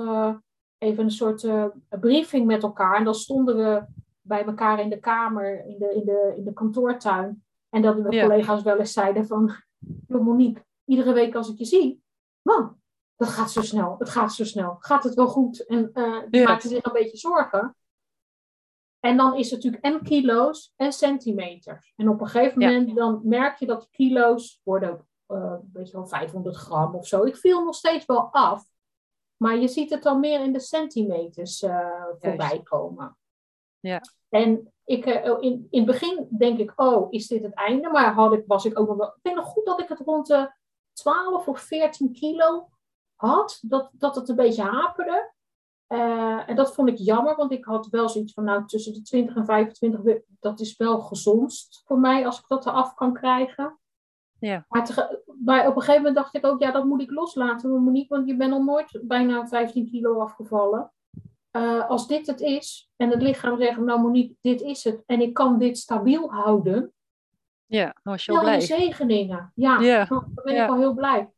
even 0.77 1.03
een 1.03 1.11
soort 1.11 1.47
briefing 1.89 2.45
met 2.45 2.63
elkaar. 2.63 2.95
En 2.95 3.03
dan 3.03 3.15
stonden 3.15 3.57
we 3.57 3.85
bij 4.21 4.45
elkaar 4.45 4.79
in 4.79 4.89
de 4.89 4.99
kamer, 4.99 5.65
in 5.65 5.77
de, 5.79 5.93
in 5.95 6.05
de, 6.05 6.33
in 6.37 6.43
de 6.43 6.53
kantoortuin. 6.53 7.44
En 7.75 7.81
dat 7.81 8.03
de 8.03 8.11
Ja. 8.15 8.21
collega's 8.27 8.63
wel 8.63 8.77
eens 8.77 8.93
zeiden 8.93 9.27
van, 9.27 9.55
"Joh, 10.07 10.21
Monique, 10.23 10.65
iedere 10.85 11.13
week 11.13 11.35
als 11.35 11.49
ik 11.49 11.57
je 11.57 11.65
zie, 11.65 12.03
man, 12.41 12.79
dat 13.15 13.27
gaat 13.27 13.51
zo 13.51 13.61
snel, 13.61 13.95
het 13.99 14.09
gaat 14.09 14.33
zo 14.33 14.43
snel. 14.43 14.75
Gaat 14.79 15.03
het 15.03 15.13
wel 15.13 15.27
goed? 15.27 15.65
En 15.65 15.89
eh 15.93 16.21
die 16.29 16.41
Ja. 16.41 16.47
maakten 16.47 16.69
zich 16.69 16.83
een 16.85 16.93
beetje 16.93 17.17
zorgen. 17.17 17.75
En 18.99 19.17
dan 19.17 19.35
is 19.35 19.51
het 19.51 19.63
natuurlijk 19.63 19.83
en 19.83 20.03
kilo's 20.03 20.73
en 20.75 20.93
centimeters. 20.93 21.93
En 21.95 22.09
op 22.09 22.21
een 22.21 22.27
gegeven 22.27 22.61
Ja. 22.61 22.67
moment 22.71 22.95
dan 22.95 23.21
merk 23.23 23.57
je 23.57 23.65
dat 23.65 23.81
de 23.81 23.87
kilo's 23.91 24.61
worden 24.63 25.07
eh 25.27 25.55
weet 25.73 25.87
je 25.89 25.93
wel, 25.97 26.07
500 26.07 26.55
gram 26.55 26.95
of 26.95 27.07
zo. 27.07 27.23
Ik 27.23 27.37
viel 27.37 27.63
nog 27.63 27.75
steeds 27.75 28.05
wel 28.05 28.29
af. 28.31 28.65
Maar 29.37 29.57
je 29.57 29.67
ziet 29.67 29.89
het 29.89 30.03
dan 30.03 30.19
meer 30.19 30.41
in 30.41 30.53
de 30.53 30.59
centimeters 30.59 31.61
eh, 31.61 32.03
voorbij 32.19 32.61
komen. 32.63 33.17
Ja. 33.79 34.01
En 34.29 34.73
ik, 34.85 35.05
eh, 35.05 35.25
in, 35.39 35.67
in 35.69 35.81
het 35.81 35.85
begin 35.85 36.27
denk 36.37 36.59
ik, 36.59 36.73
oh, 36.75 37.07
is 37.09 37.27
dit 37.27 37.43
het 37.43 37.53
einde? 37.53 37.89
Maar 37.89 38.13
had 38.13 38.33
ik, 38.33 38.43
was 38.47 38.65
ik 38.65 38.79
ook 38.79 38.87
nog 38.87 38.97
wel... 38.97 39.07
Ik 39.07 39.19
denk 39.21 39.35
nog 39.35 39.45
goed 39.45 39.65
dat 39.65 39.79
ik 39.79 39.89
het 39.89 39.99
rond 39.99 40.27
de 40.27 40.51
12 40.93 41.47
of 41.47 41.59
14 41.59 42.13
kilo 42.13 42.69
had. 43.15 43.59
Dat, 43.61 43.89
dat 43.93 44.15
het 44.15 44.29
een 44.29 44.35
beetje 44.35 44.63
haperde. 44.63 45.33
Eh, 45.87 46.49
en 46.49 46.55
dat 46.55 46.73
vond 46.73 46.89
ik 46.89 46.97
jammer, 46.97 47.35
want 47.35 47.51
ik 47.51 47.65
had 47.65 47.87
wel 47.87 48.09
zoiets 48.09 48.33
van, 48.33 48.43
nou, 48.43 48.65
tussen 48.65 48.93
de 48.93 49.01
20 49.01 49.35
en 49.35 49.45
25, 49.45 50.01
we- 50.01 50.23
dat 50.39 50.59
is 50.59 50.77
wel 50.77 50.99
gezondst 50.99 51.81
voor 51.85 51.99
mij 51.99 52.25
als 52.25 52.39
ik 52.39 52.47
dat 52.47 52.65
eraf 52.65 52.93
kan 52.93 53.13
krijgen. 53.13 53.79
Ja. 54.39 54.65
Maar, 54.69 55.09
maar 55.43 55.67
op 55.67 55.75
een 55.75 55.81
gegeven 55.81 55.95
moment 56.01 56.15
dacht 56.15 56.35
ik 56.35 56.45
ook, 56.45 56.61
ja, 56.61 56.71
dat 56.71 56.85
moet 56.85 57.01
ik 57.01 57.11
loslaten, 57.11 57.83
Monique, 57.83 58.15
want 58.15 58.27
je 58.29 58.35
bent 58.35 58.53
al 58.53 58.63
nooit 58.63 58.99
bijna 59.03 59.47
15 59.47 59.89
kilo 59.89 60.19
afgevallen. 60.19 60.91
Eh, 61.55 61.89
als 61.89 62.07
dit 62.07 62.27
het 62.27 62.41
is, 62.41 62.89
en 62.95 63.09
het 63.09 63.21
lichaam 63.21 63.57
zegt, 63.61 63.77
nou 63.77 64.01
Monique, 64.01 64.35
dit 64.41 64.61
is 64.61 64.83
het, 64.83 65.03
en 65.05 65.21
ik 65.21 65.33
kan 65.33 65.59
dit 65.59 65.77
stabiel 65.77 66.31
houden, 66.31 66.93
Ja, 67.65 67.83
dan 67.83 68.13
was 68.13 68.25
je 68.25 68.31
al 68.31 68.39
blij. 68.39 68.59
zegeningen. 68.59 69.51
Ja, 69.55 69.79
Ja, 69.79 70.05
dan 70.05 70.31
ben 70.43 70.53
ja. 70.53 70.63
ik 70.63 70.69
al 70.69 70.77
heel 70.77 70.93
blij. 70.93 71.29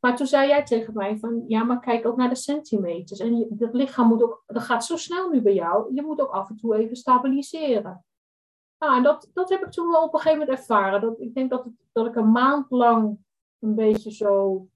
Maar 0.00 0.16
toen 0.16 0.26
zei 0.26 0.48
jij 0.48 0.64
tegen 0.64 0.94
mij 0.94 1.18
van, 1.18 1.44
ja, 1.48 1.64
maar 1.64 1.80
kijk 1.80 2.06
ook 2.06 2.16
naar 2.16 2.28
de 2.28 2.34
centimeters. 2.34 3.20
En 3.20 3.36
je, 3.38 3.46
dat 3.50 3.74
lichaam 3.74 4.08
moet 4.08 4.22
ook, 4.22 4.42
dat 4.46 4.62
gaat 4.62 4.84
zo 4.84 4.96
snel 4.96 5.30
nu 5.30 5.42
bij 5.42 5.54
jou, 5.54 5.94
je 5.94 6.02
moet 6.02 6.20
ook 6.20 6.30
af 6.32 6.48
en 6.48 6.56
toe 6.56 6.76
even 6.76 6.96
stabiliseren. 6.96 8.04
Nou, 8.78 8.96
en 8.96 9.02
dat, 9.02 9.30
dat 9.32 9.48
heb 9.48 9.64
ik 9.64 9.70
toen 9.70 9.90
wel 9.90 10.02
op 10.02 10.14
een 10.14 10.20
gegeven 10.20 10.38
moment 10.38 10.58
ervaren. 10.58 11.00
Dat, 11.00 11.20
ik 11.20 11.34
denk 11.34 11.50
dat, 11.50 11.64
het, 11.64 11.72
dat 11.92 12.06
ik 12.06 12.16
een 12.16 12.32
maand 12.32 12.70
lang 12.70 13.18
een 13.58 13.74
beetje 13.74 14.10
zo, 14.10 14.66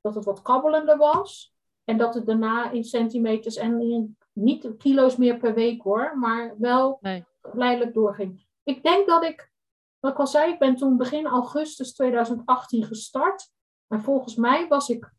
dat 0.00 0.14
het 0.14 0.24
wat 0.24 0.42
kabbelender 0.42 0.96
was. 0.96 1.54
En 1.84 1.98
dat 1.98 2.14
het 2.14 2.26
daarna 2.26 2.70
in 2.70 2.84
centimeters 2.84 3.56
en 3.56 3.80
in, 3.80 4.16
niet 4.32 4.76
kilo's 4.78 5.16
meer 5.16 5.36
per 5.36 5.54
week 5.54 5.82
hoor, 5.82 6.18
maar 6.18 6.54
wel 6.58 6.98
Nee. 7.00 7.24
geleidelijk 7.42 7.94
doorging. 7.94 8.46
Ik 8.62 8.82
denk 8.82 9.08
dat 9.08 9.24
ik, 9.24 9.52
wat 9.98 10.12
ik 10.12 10.18
al 10.18 10.26
zei, 10.26 10.52
ik 10.52 10.58
ben 10.58 10.76
toen 10.76 10.96
begin 10.96 11.26
augustus 11.26 11.92
2018 11.94 12.84
gestart. 12.84 13.50
En 13.88 14.02
volgens 14.02 14.34
mij 14.36 14.68
was 14.68 14.88
ik 14.88 15.12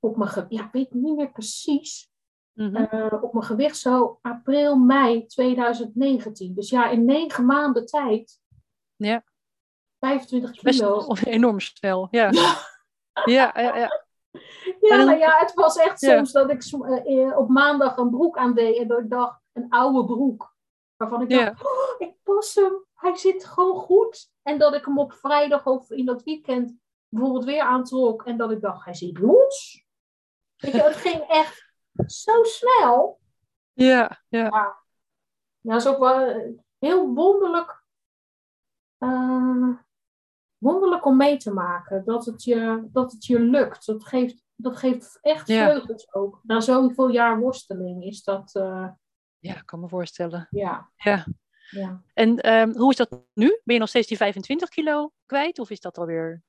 op 0.00 0.16
mijn, 0.16 0.46
ja, 0.48 0.64
ik 0.64 0.72
weet 0.72 0.92
niet 0.94 1.16
meer 1.16 1.32
precies, 1.32 2.10
Mhm. 2.52 2.76
eh, 2.76 3.22
op 3.22 3.32
mijn 3.32 3.44
gewicht 3.44 3.76
zo 3.78 4.18
april, 4.22 4.76
mei 4.76 5.26
2019. 5.26 6.54
Dus 6.54 6.70
ja, 6.70 6.90
in 6.90 7.04
negen 7.04 7.46
maanden 7.46 7.86
tijd. 7.86 8.40
Ja. 8.96 9.24
25 9.98 10.62
Best 10.62 10.78
kilo. 10.80 11.06
enorm 11.24 11.60
snel. 11.60 12.08
Ja, 12.10 12.30
ja, 12.32 12.52
ja. 13.24 13.52
ja. 13.54 13.72
Ja, 13.74 14.04
Dan- 14.88 15.04
maar 15.06 15.18
ja, 15.18 15.38
het 15.38 15.54
was 15.54 15.76
echt 15.76 16.00
Ja. 16.00 16.16
soms 16.16 16.32
dat 16.32 16.50
ik 16.50 16.62
eh, 16.64 17.26
eh, 17.28 17.38
op 17.38 17.48
maandag 17.48 17.96
een 17.96 18.10
broek 18.10 18.36
aandeed 18.36 18.76
en 18.76 18.88
dat 18.88 18.98
ik 18.98 19.10
dacht, 19.10 19.40
een 19.52 19.66
oude 19.70 20.04
broek. 20.04 20.54
Waarvan 20.96 21.22
ik 21.22 21.30
Ja. 21.30 21.44
dacht, 21.44 21.64
oh, 21.64 21.94
ik 21.98 22.14
pas 22.22 22.54
hem, 22.54 22.84
hij 22.94 23.16
zit 23.16 23.44
gewoon 23.44 23.76
goed. 23.76 24.30
En 24.42 24.58
dat 24.58 24.74
ik 24.74 24.84
hem 24.84 24.98
op 24.98 25.12
vrijdag 25.12 25.66
of 25.66 25.90
in 25.90 26.04
dat 26.06 26.22
weekend 26.22 26.74
bijvoorbeeld 27.08 27.44
weer 27.44 27.62
aantrok 27.62 28.24
en 28.26 28.36
dat 28.36 28.50
ik 28.50 28.60
dacht, 28.60 28.84
hij 28.84 28.94
zit 28.94 29.18
los. 29.18 29.86
Weet 30.56 30.72
je, 30.72 30.82
het 30.82 30.96
ging 31.06 31.20
echt 31.28 31.72
zo 32.06 32.42
snel. 32.42 33.20
Ja, 33.72 34.20
ja. 34.28 34.40
Ja, 34.48 34.82
dat 35.60 35.80
is 35.80 35.86
ook 35.86 35.98
wel 35.98 36.18
eh, 36.20 36.50
heel 36.78 37.14
wonderlijk, 37.14 37.80
wonderlijk 40.58 41.04
om 41.04 41.16
mee 41.16 41.36
te 41.36 41.52
maken. 41.52 42.04
Dat 42.04 42.24
het 42.24 42.44
je, 42.44 42.88
dat 42.92 43.12
het 43.12 43.26
je 43.26 43.38
lukt. 43.40 43.86
Dat 43.86 44.04
geeft, 44.04 44.42
dat 44.62 44.76
geeft 44.76 45.18
echt 45.20 45.48
Ja. 45.48 45.64
vleugels 45.70 46.14
ook. 46.14 46.40
Na 46.42 46.60
zoveel 46.60 47.08
jaar 47.10 47.40
worsteling 47.40 48.04
is 48.04 48.22
dat, 48.24 48.54
eh, 48.54 48.88
Ja, 49.38 49.54
ik 49.56 49.66
kan 49.66 49.80
me 49.80 49.88
voorstellen. 49.88 50.46
ja. 50.50 50.90
Ja. 50.96 51.24
ja. 51.70 52.02
En 52.14 52.38
ehm, 52.38 52.72
hoe 52.76 52.90
is 52.90 52.96
dat 52.96 53.10
nu? 53.34 53.46
Ben 53.64 53.74
je 53.74 53.78
nog 53.80 53.88
steeds 53.88 54.08
die 54.08 54.16
25 54.16 54.68
kilo 54.68 55.12
kwijt? 55.26 55.58
Of 55.58 55.70
is 55.70 55.80
dat 55.80 55.98
alweer 55.98 56.42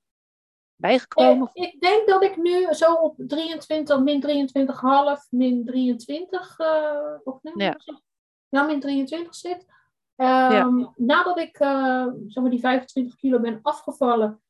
bijgekomen? 0.76 1.50
Eh, 1.54 1.64
ik 1.64 1.82
denk 1.82 2.08
dat 2.08 2.24
ik 2.24 2.38
nu 2.38 2.74
zo 2.74 2.94
op 2.94 3.16
23, 3.18 4.00
min 4.00 4.22
23,5, 4.22 5.28
min 5.30 5.66
23, 5.66 6.60
eh, 6.60 7.16
of 7.24 7.42
nee, 7.42 7.54
Ja. 7.56 7.78
ja, 8.50 8.64
min 8.64 8.80
23 8.80 9.36
zit. 9.36 9.66
Ehm, 10.16 10.86
Nadat 10.96 11.38
ik 11.40 11.56
zeg 12.28 12.42
maar 12.42 12.50
die 12.50 12.60
25 12.60 13.16
kilo 13.16 13.40
ben 13.40 13.60
afgevallen, 13.62 14.42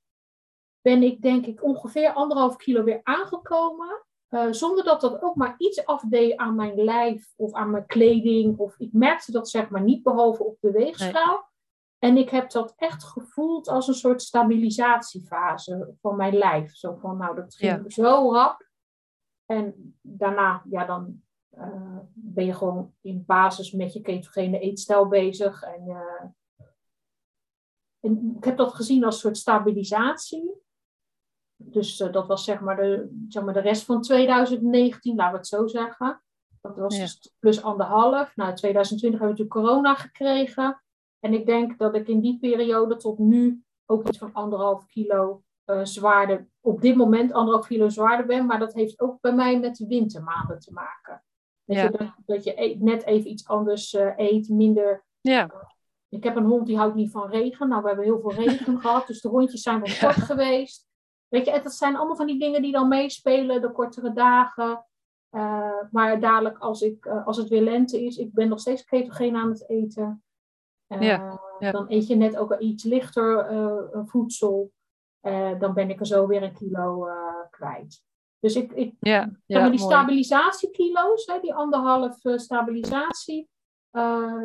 ben 0.83 1.03
ik 1.03 1.21
denk 1.21 1.45
ik 1.45 1.63
ongeveer 1.63 2.13
anderhalf 2.13 2.55
kilo 2.55 2.83
weer 2.83 2.99
aangekomen. 3.03 4.05
eh, 4.27 4.47
zonder 4.51 4.83
dat 4.83 5.01
dat 5.01 5.21
ook 5.21 5.35
maar 5.35 5.55
iets 5.57 5.85
afdeed 5.85 6.37
aan 6.37 6.55
mijn 6.55 6.83
lijf 6.83 7.33
of 7.35 7.53
aan 7.53 7.71
mijn 7.71 7.85
kleding. 7.85 8.57
Of 8.57 8.75
ik 8.77 8.93
merkte 8.93 9.31
dat 9.31 9.49
zeg 9.49 9.69
maar 9.69 9.83
niet, 9.83 10.03
behalve 10.03 10.43
op 10.43 10.57
de 10.59 10.71
weegschaal. 10.71 11.51
En 11.99 12.17
ik 12.17 12.29
heb 12.29 12.51
dat 12.51 12.73
echt 12.77 13.03
gevoeld 13.03 13.67
als 13.67 13.87
een 13.87 13.93
soort 13.93 14.21
stabilisatiefase 14.21 15.95
van 16.01 16.15
mijn 16.15 16.37
lijf. 16.37 16.75
Zo 16.75 16.95
van, 16.95 17.17
nou, 17.17 17.35
dat 17.35 17.55
ging 17.55 17.93
zo 17.93 18.31
rap. 18.31 18.67
En 19.45 19.97
daarna, 20.01 20.63
ja, 20.69 20.85
dan 20.85 21.21
uh, 21.57 21.97
ben 22.13 22.45
je 22.45 22.53
gewoon 22.53 22.93
in 23.01 23.23
basis 23.25 23.71
met 23.71 23.93
je 23.93 24.01
ketogene 24.01 24.59
eetstijl 24.59 25.07
bezig. 25.07 25.63
En, 25.63 25.87
uh, 25.87 26.23
en 27.99 28.33
ik 28.37 28.43
heb 28.43 28.57
dat 28.57 28.73
gezien 28.73 29.03
als 29.03 29.15
een 29.15 29.21
soort 29.21 29.37
stabilisatie. 29.37 30.62
Dus 31.63 31.99
uh, 31.99 32.11
dat 32.11 32.27
was 32.27 32.43
zeg 32.43 32.59
maar, 32.59 32.75
de, 32.75 33.23
zeg 33.27 33.43
maar 33.43 33.53
de 33.53 33.59
rest 33.59 33.85
van 33.85 34.01
2019, 34.01 35.15
laten 35.15 35.31
we 35.31 35.37
het 35.37 35.47
zo 35.47 35.67
zeggen. 35.67 36.21
Dat 36.61 36.77
was 36.77 36.95
ja. 36.95 37.01
dus 37.01 37.33
plus 37.39 37.63
anderhalf. 37.63 38.35
Nou, 38.35 38.53
2020 38.55 39.19
hebben 39.19 39.37
we 39.37 39.43
natuurlijk 39.43 39.73
corona 39.73 39.95
gekregen. 39.95 40.83
En 41.19 41.33
ik 41.33 41.45
denk 41.45 41.77
dat 41.77 41.95
ik 41.95 42.07
in 42.07 42.19
die 42.19 42.39
periode 42.39 42.95
tot 42.95 43.17
nu 43.17 43.63
ook 43.85 44.07
iets 44.07 44.17
van 44.17 44.33
anderhalf 44.33 44.85
kilo 44.85 45.43
uh, 45.65 45.79
zwaarder, 45.83 46.47
op 46.61 46.81
dit 46.81 46.95
moment 46.95 47.31
anderhalf 47.31 47.67
kilo 47.67 47.89
zwaarder 47.89 48.25
ben. 48.25 48.45
Maar 48.45 48.59
dat 48.59 48.73
heeft 48.73 48.99
ook 48.99 49.21
bij 49.21 49.33
mij 49.33 49.59
met 49.59 49.75
de 49.75 49.87
wintermaanden 49.87 50.59
te 50.59 50.73
maken. 50.73 51.23
Dat, 51.65 51.77
ja. 51.77 51.83
je, 51.83 51.89
dat, 51.89 52.13
dat 52.25 52.43
je 52.43 52.61
e 52.61 52.75
net 52.79 53.05
even 53.05 53.29
iets 53.29 53.47
anders 53.47 53.93
uh, 53.93 54.13
eet, 54.15 54.49
minder. 54.49 55.05
Ja. 55.21 55.51
Ik 56.09 56.23
heb 56.23 56.35
een 56.35 56.45
hond 56.45 56.65
die 56.65 56.77
houdt 56.77 56.95
niet 56.95 57.11
van 57.11 57.29
regen. 57.29 57.67
Nou, 57.67 57.81
we 57.81 57.87
hebben 57.87 58.05
heel 58.05 58.19
veel 58.19 58.33
regen 58.33 58.79
gehad, 58.81 59.07
dus 59.07 59.21
de 59.21 59.29
hondjes 59.29 59.61
zijn 59.61 59.81
wel 59.81 59.95
kort 59.99 60.25
geweest. 60.25 60.87
Weet 61.33 61.45
je, 61.45 61.61
dat 61.63 61.73
zijn 61.73 61.95
allemaal 61.95 62.15
van 62.15 62.25
die 62.25 62.39
dingen 62.39 62.61
die 62.61 62.71
dan 62.71 62.87
meespelen, 62.87 63.61
de 63.61 63.71
kortere 63.71 64.13
dagen. 64.13 64.85
Uh, 65.31 65.81
maar 65.91 66.19
dadelijk, 66.19 66.57
als, 66.57 66.81
ik, 66.81 67.05
uh, 67.05 67.27
als 67.27 67.37
het 67.37 67.47
weer 67.47 67.61
lente 67.61 68.05
is, 68.05 68.17
ik 68.17 68.33
ben 68.33 68.47
nog 68.49 68.59
steeds 68.59 68.83
ketogeen 68.83 69.35
aan 69.35 69.49
het 69.49 69.69
eten. 69.69 70.23
Uh, 70.87 71.01
ja, 71.01 71.39
ja. 71.59 71.71
Dan 71.71 71.85
eet 71.87 72.07
je 72.07 72.15
net 72.15 72.37
ook 72.37 72.57
iets 72.59 72.83
lichter 72.83 73.47
voedsel. 74.05 74.71
dan 75.59 75.73
ben 75.73 75.89
ik 75.89 75.99
er 75.99 76.05
zo 76.05 76.27
weer 76.27 76.43
een 76.43 76.53
kilo 76.53 77.07
kwijt. 77.49 78.03
Dus 78.39 78.55
ik, 78.55 78.71
ik 78.71 78.95
ja, 78.99 79.31
ja, 79.45 79.69
die 79.69 79.79
stabilisatiekilo's, 79.79 81.25
hè, 81.25 81.39
die 81.39 81.53
anderhalf 81.53 82.17
stabilisatie, 82.35 83.49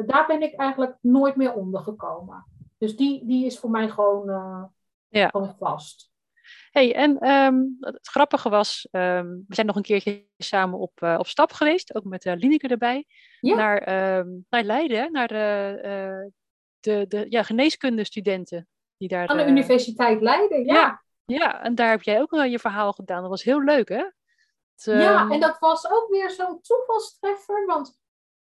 daar 0.07 0.25
ben 0.27 0.43
ik 0.43 0.55
eigenlijk 0.55 0.97
nooit 1.01 1.37
meer 1.37 1.55
onder 1.55 1.81
gekomen. 1.81 2.47
Dus 2.79 2.97
die, 2.97 3.27
die 3.27 3.47
is 3.47 3.59
voor 3.59 3.71
mij 3.71 3.89
gewoon, 3.89 4.27
ja. 5.09 5.29
gewoon 5.29 5.55
vast 5.59 6.17
hey, 6.79 6.95
en 6.95 7.31
um, 7.31 7.77
het 7.81 8.09
grappige 8.09 8.49
was, 8.49 8.89
um, 8.91 9.45
we 9.49 9.55
zijn 9.55 9.67
nog 9.67 9.77
een 9.77 9.83
keertje 9.83 10.27
samen 10.37 10.79
op, 10.79 11.01
uh, 11.03 11.17
op 11.19 11.27
stap 11.27 11.53
geweest, 11.53 11.95
ook 11.95 12.05
met 12.05 12.25
uh, 12.25 12.35
Lineke 12.37 12.69
erbij, 12.69 13.07
ja. 13.41 13.57
naar, 13.57 14.17
um, 14.19 14.47
naar 14.49 14.63
Leiden, 14.63 15.13
naar 15.13 15.29
de, 15.29 15.79
uh, 15.85 16.31
de, 16.81 17.07
de 17.09 17.27
ja, 17.29 17.43
geneeskundestudenten. 17.43 18.69
Die 18.97 19.09
daar, 19.09 19.29
Aan 19.29 19.37
de 19.37 19.47
Universiteit 19.47 20.21
Leiden, 20.21 20.65
ja. 20.65 20.75
ja. 20.75 21.03
ja. 21.25 21.63
en 21.63 21.75
daar 21.75 21.91
heb 21.91 22.03
jij 22.03 22.21
ook 22.21 22.31
je 22.31 22.59
verhaal 22.59 22.93
gedaan. 22.93 23.21
Dat 23.21 23.31
was 23.31 23.43
heel 23.43 23.63
leuk, 23.63 23.89
hè? 23.89 24.05
Het, 24.75 24.85
ja, 24.85 25.31
en 25.31 25.41
dat 25.41 25.59
was 25.59 25.91
ook 25.91 26.09
weer 26.09 26.31
zo'n 26.31 26.61
toevalstreffer, 26.61 27.67
want 27.67 27.99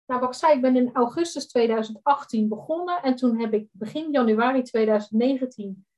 nou, 0.05 0.19
wat 0.19 0.29
ik 0.29 0.35
zei, 0.35 0.53
ik 0.53 0.61
ben 0.61 0.75
in 0.75 0.89
augustus 0.93 1.47
2018 1.47 2.49
begonnen 2.49 3.01
en 3.01 3.15
toen 3.15 3.39
heb 3.39 3.53
ik 3.53 3.67
begin 3.71 4.11
januari 4.11 4.61
2019 4.61 5.65
uh, 5.67 5.94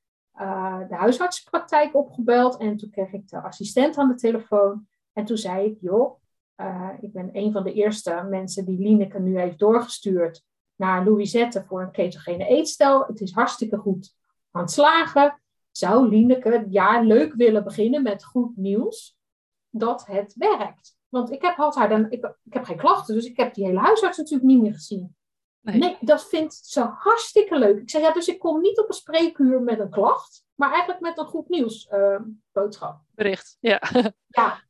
de 0.88 0.94
huisartsenpraktijk 0.94 1.94
opgebeld 1.94 2.56
en 2.56 2.76
toen 2.76 2.90
kreeg 2.90 3.12
ik 3.12 3.28
de 3.28 3.40
assistent 3.40 3.98
aan 3.98 4.08
de 4.08 4.14
telefoon. 4.14 4.86
En 5.12 5.24
toen 5.24 5.36
zei 5.36 5.66
ik, 5.66 5.76
joh, 5.80 6.20
uh, 6.60 6.90
ik 7.00 7.12
ben 7.12 7.30
een 7.32 7.52
van 7.52 7.64
de 7.64 7.72
eerste 7.72 8.26
mensen 8.30 8.64
die 8.64 8.78
Lineke 8.78 9.20
nu 9.20 9.38
heeft 9.38 9.58
doorgestuurd 9.58 10.42
naar 10.76 11.04
Louisette 11.04 11.64
voor 11.64 11.82
een 11.82 11.90
ketogene 11.90 12.46
eetstijl. 12.46 13.04
Het 13.06 13.20
is 13.20 13.32
hartstikke 13.32 13.76
goed 13.76 14.14
aan 14.50 14.62
het 14.62 14.70
slagen. 14.70 15.40
Zou 15.70 16.08
Lineke 16.08 16.64
jaar 16.68 17.04
leuk 17.04 17.34
willen 17.34 17.64
beginnen 17.64 18.02
met 18.02 18.24
goed 18.24 18.56
nieuws 18.56 19.18
dat 19.70 20.06
het 20.06 20.34
werkt? 20.34 20.96
Want 21.08 21.32
ik 21.32 21.42
heb, 21.42 21.56
haar 21.56 21.88
dan, 21.88 22.10
ik, 22.10 22.34
ik 22.44 22.52
heb 22.52 22.64
geen 22.64 22.76
klachten, 22.76 23.14
dus 23.14 23.24
ik 23.24 23.36
heb 23.36 23.54
die 23.54 23.66
hele 23.66 23.78
huisarts 23.78 24.18
natuurlijk 24.18 24.48
niet 24.48 24.60
meer 24.60 24.74
gezien. 24.74 25.16
Nee. 25.60 25.78
nee. 25.78 25.96
dat 26.00 26.28
vindt 26.28 26.54
ze 26.54 26.80
hartstikke 26.80 27.58
leuk. 27.58 27.80
Ik 27.80 27.90
zeg, 27.90 28.02
ja, 28.02 28.12
dus 28.12 28.28
ik 28.28 28.38
kom 28.38 28.60
niet 28.60 28.78
op 28.78 28.88
een 28.88 28.94
spreekuur 28.94 29.62
met 29.62 29.78
een 29.78 29.90
klacht, 29.90 30.44
maar 30.54 30.70
eigenlijk 30.70 31.00
met 31.00 31.18
een 31.18 31.26
goed 31.26 31.48
nieuws 31.48 31.88
uh, 31.92 32.20
boodschap. 32.52 33.00
Bericht, 33.14 33.56
ja. 33.60 33.82
Ja. 34.26 34.60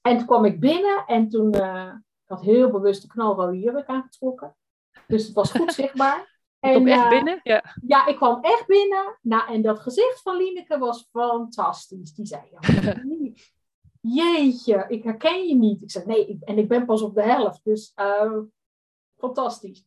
En 0.00 0.16
toen 0.16 0.26
kwam 0.26 0.44
ik 0.44 0.60
binnen 0.60 1.04
en 1.06 1.28
toen 1.28 1.56
uh, 1.56 1.92
ik 2.22 2.28
had 2.28 2.40
heel 2.40 2.70
bewust 2.70 3.02
de 3.02 3.08
knalrode 3.08 3.58
jurk 3.58 3.86
aangetrokken. 3.86 4.56
Dus 5.06 5.26
het 5.26 5.34
was 5.34 5.50
goed 5.50 5.72
zichtbaar. 5.82 6.38
En, 6.60 6.74
kom 6.74 6.86
echt 6.86 7.02
uh, 7.02 7.08
binnen? 7.08 7.40
Ja. 7.42 7.64
ja, 7.86 8.06
ik 8.06 8.16
kwam 8.16 8.42
echt 8.42 8.66
binnen. 8.66 9.18
Nou, 9.22 9.52
en 9.52 9.62
dat 9.62 9.80
gezicht 9.80 10.22
van 10.22 10.36
Lineke 10.36 10.78
was 10.78 11.08
fantastisch. 11.12 12.14
Die 12.14 12.26
zei, 12.26 12.42
ja, 12.50 12.94
jeetje, 14.24 14.84
ik 14.88 15.04
herken 15.04 15.46
je 15.46 15.54
niet. 15.54 15.82
Ik 15.82 15.90
zei, 15.90 16.06
nee, 16.06 16.26
ik, 16.26 16.42
en 16.42 16.58
ik 16.58 16.68
ben 16.68 16.86
pas 16.86 17.02
op 17.02 17.14
de 17.14 17.22
helft. 17.22 17.64
Dus 17.64 17.92
uh, 17.96 18.38
fantastisch. 19.16 19.84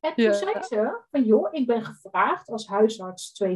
En 0.00 0.14
toen 0.14 0.24
ja. 0.24 0.32
zei 0.32 0.62
ze 0.62 1.00
van 1.10 1.24
joh, 1.24 1.48
ik 1.50 1.66
ben 1.66 1.84
gevraagd 1.84 2.48
als 2.48 2.66
huisarts 2.66 3.42
2.0, 3.44 3.48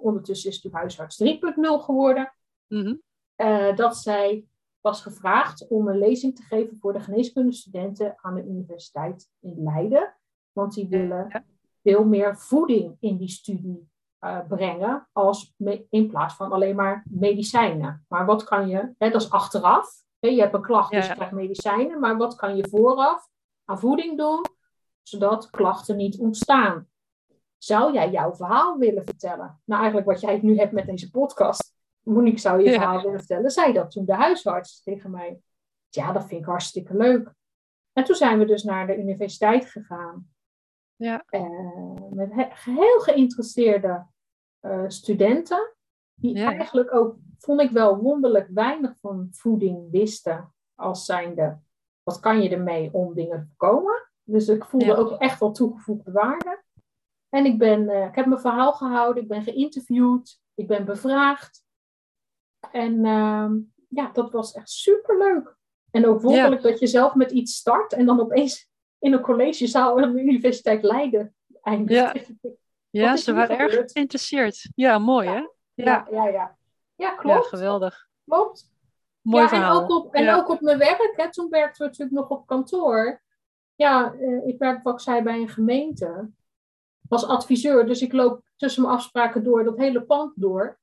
ondertussen 0.00 0.50
is 0.50 0.62
het 0.62 0.72
huisarts 0.72 1.22
3.0 1.22 1.28
geworden, 1.60 2.34
mm 2.68 2.82
-hmm. 2.82 3.02
uh, 3.36 3.76
dat 3.76 3.96
zij 3.96 4.46
was 4.80 5.02
gevraagd 5.02 5.68
om 5.68 5.88
een 5.88 5.98
lezing 5.98 6.36
te 6.36 6.42
geven 6.42 6.78
voor 6.80 6.92
de 6.92 7.00
geneeskundestudenten 7.00 8.14
aan 8.20 8.34
de 8.34 8.44
Universiteit 8.44 9.30
in 9.40 9.62
Leiden. 9.62 10.16
Want 10.52 10.74
die 10.74 10.88
willen 10.88 11.26
ja. 11.28 11.44
veel 11.82 12.04
meer 12.04 12.36
voeding 12.36 12.96
in 13.00 13.16
die 13.16 13.28
studie 13.28 13.88
uh, 14.20 14.38
brengen 14.48 15.08
als 15.12 15.54
in 15.90 16.08
plaats 16.08 16.34
van 16.34 16.52
alleen 16.52 16.76
maar 16.76 17.04
medicijnen. 17.10 18.04
Maar 18.08 18.26
wat 18.26 18.44
kan 18.44 18.68
je, 18.68 18.94
hè, 18.98 19.10
dat 19.10 19.22
is 19.22 19.30
achteraf. 19.30 19.90
Hè, 20.18 20.28
je 20.28 20.40
hebt 20.40 20.54
een 20.54 20.62
klacht, 20.62 20.90
dus 20.90 21.06
je 21.06 21.14
krijgt 21.14 21.32
medicijnen. 21.32 22.00
Maar 22.00 22.16
wat 22.16 22.34
kan 22.34 22.56
je 22.56 22.68
vooraf 22.68 23.28
aan 23.64 23.78
voeding 23.78 24.18
doen 24.18 24.42
zodat 25.04 25.50
klachten 25.50 25.96
niet 25.96 26.18
ontstaan. 26.18 26.88
Zou 27.58 27.92
jij 27.92 28.10
jouw 28.10 28.34
verhaal 28.34 28.78
willen 28.78 29.04
vertellen? 29.04 29.60
Nou, 29.64 29.80
eigenlijk 29.80 30.10
wat 30.10 30.20
jij 30.20 30.38
nu 30.42 30.58
hebt 30.58 30.72
met 30.72 30.86
deze 30.86 31.10
podcast. 31.10 31.74
Monique, 32.00 32.40
zou 32.40 32.62
je, 32.62 32.70
ja. 32.70 32.78
verhaal 32.78 33.02
willen 33.02 33.18
vertellen? 33.18 33.50
Zei 33.50 33.72
dat 33.72 33.90
toen 33.90 34.04
de 34.04 34.14
huisarts 34.14 34.82
tegen 34.82 35.10
mij. 35.10 35.40
Ja, 35.88 36.12
dat 36.12 36.26
vind 36.26 36.40
ik 36.40 36.46
hartstikke 36.46 36.96
leuk. 36.96 37.34
En 37.92 38.04
toen 38.04 38.14
zijn 38.14 38.38
we 38.38 38.44
dus 38.44 38.62
naar 38.62 38.86
de 38.86 38.96
universiteit 38.96 39.64
gegaan. 39.64 40.28
Ja. 40.96 41.24
Uh, 41.30 42.10
met 42.10 42.32
heel 42.64 43.00
geïnteresseerde 43.00 44.06
uh, 44.60 44.84
studenten. 44.86 45.74
Die 46.14 46.36
ja. 46.36 46.52
eigenlijk 46.52 46.94
ook, 46.94 47.16
vond 47.38 47.60
ik 47.60 47.70
wel 47.70 47.96
wonderlijk, 47.96 48.48
weinig 48.48 48.98
van 49.00 49.28
voeding 49.30 49.90
wisten. 49.90 50.54
Als 50.74 51.04
zijnde, 51.04 51.58
wat 52.02 52.20
kan 52.20 52.42
je 52.42 52.48
ermee 52.48 52.92
om 52.92 53.14
dingen 53.14 53.40
te 53.40 53.46
voorkomen? 53.46 54.08
Dus 54.24 54.48
ik 54.48 54.64
voelde 54.64 54.86
ja. 54.86 54.94
ook 54.94 55.20
echt 55.20 55.40
wel 55.40 55.52
toegevoegde 55.52 56.12
waarde. 56.12 56.62
En 57.28 57.44
ik, 57.44 57.58
ben, 57.58 57.82
uh, 57.82 58.04
ik 58.04 58.14
heb 58.14 58.26
mijn 58.26 58.40
verhaal 58.40 58.72
gehouden, 58.72 59.22
ik 59.22 59.28
ben 59.28 59.42
geïnterviewd, 59.42 60.40
ik 60.54 60.66
ben 60.66 60.84
bevraagd. 60.84 61.64
En 62.70 63.04
uh, 63.04 63.50
ja, 63.88 64.10
dat 64.12 64.30
was 64.30 64.52
echt 64.52 64.70
superleuk. 64.70 65.56
En 65.90 66.06
ook 66.06 66.20
wonderlijk 66.20 66.62
ja. 66.62 66.68
dat 66.68 66.78
je 66.78 66.86
zelf 66.86 67.14
met 67.14 67.30
iets 67.30 67.56
start 67.56 67.92
en 67.92 68.06
dan 68.06 68.20
opeens 68.20 68.70
in 68.98 69.12
een 69.12 69.20
collegezaal 69.20 70.00
aan 70.00 70.12
de 70.12 70.20
Universiteit 70.20 70.82
Leiden 70.82 71.34
eindigt. 71.62 72.34
Ja, 72.40 72.50
ja 73.06 73.16
ze 73.16 73.32
waren 73.32 73.58
erg 73.58 73.92
geïnteresseerd. 73.92 74.70
Ja, 74.74 74.98
mooi 74.98 75.28
hè? 75.28 75.42
Ja, 75.74 76.06
ja, 76.10 76.26
ja. 76.26 76.30
Ja, 76.30 76.56
ja 76.94 77.14
klopt. 77.14 77.42
Ja, 77.42 77.48
geweldig. 77.48 78.08
Klopt. 78.24 78.72
Mooi 79.20 79.42
ja, 79.42 79.48
verhaal. 79.48 79.76
En 79.76 79.82
ook 79.82 80.04
op, 80.04 80.14
en 80.14 80.34
ook 80.34 80.48
op 80.48 80.60
mijn 80.60 80.78
werk, 80.78 81.12
hè, 81.16 81.30
toen 81.30 81.48
werkten 81.48 81.78
we 81.78 81.84
natuurlijk 81.84 82.18
nog 82.18 82.28
op 82.28 82.46
kantoor. 82.46 83.22
Ja, 83.74 84.14
uh, 84.14 84.46
ik 84.46 84.58
werk, 84.58 84.82
wat 84.82 84.94
ik 84.94 85.00
zei, 85.00 85.22
bij 85.22 85.40
een 85.40 85.48
gemeente 85.48 86.30
als 87.08 87.26
adviseur. 87.26 87.86
Dus 87.86 88.02
ik 88.02 88.12
loop 88.12 88.42
tussen 88.56 88.82
mijn 88.82 88.94
afspraken 88.94 89.44
door 89.44 89.64
dat 89.64 89.76
hele 89.76 90.02
pand 90.02 90.32
door. 90.36 90.78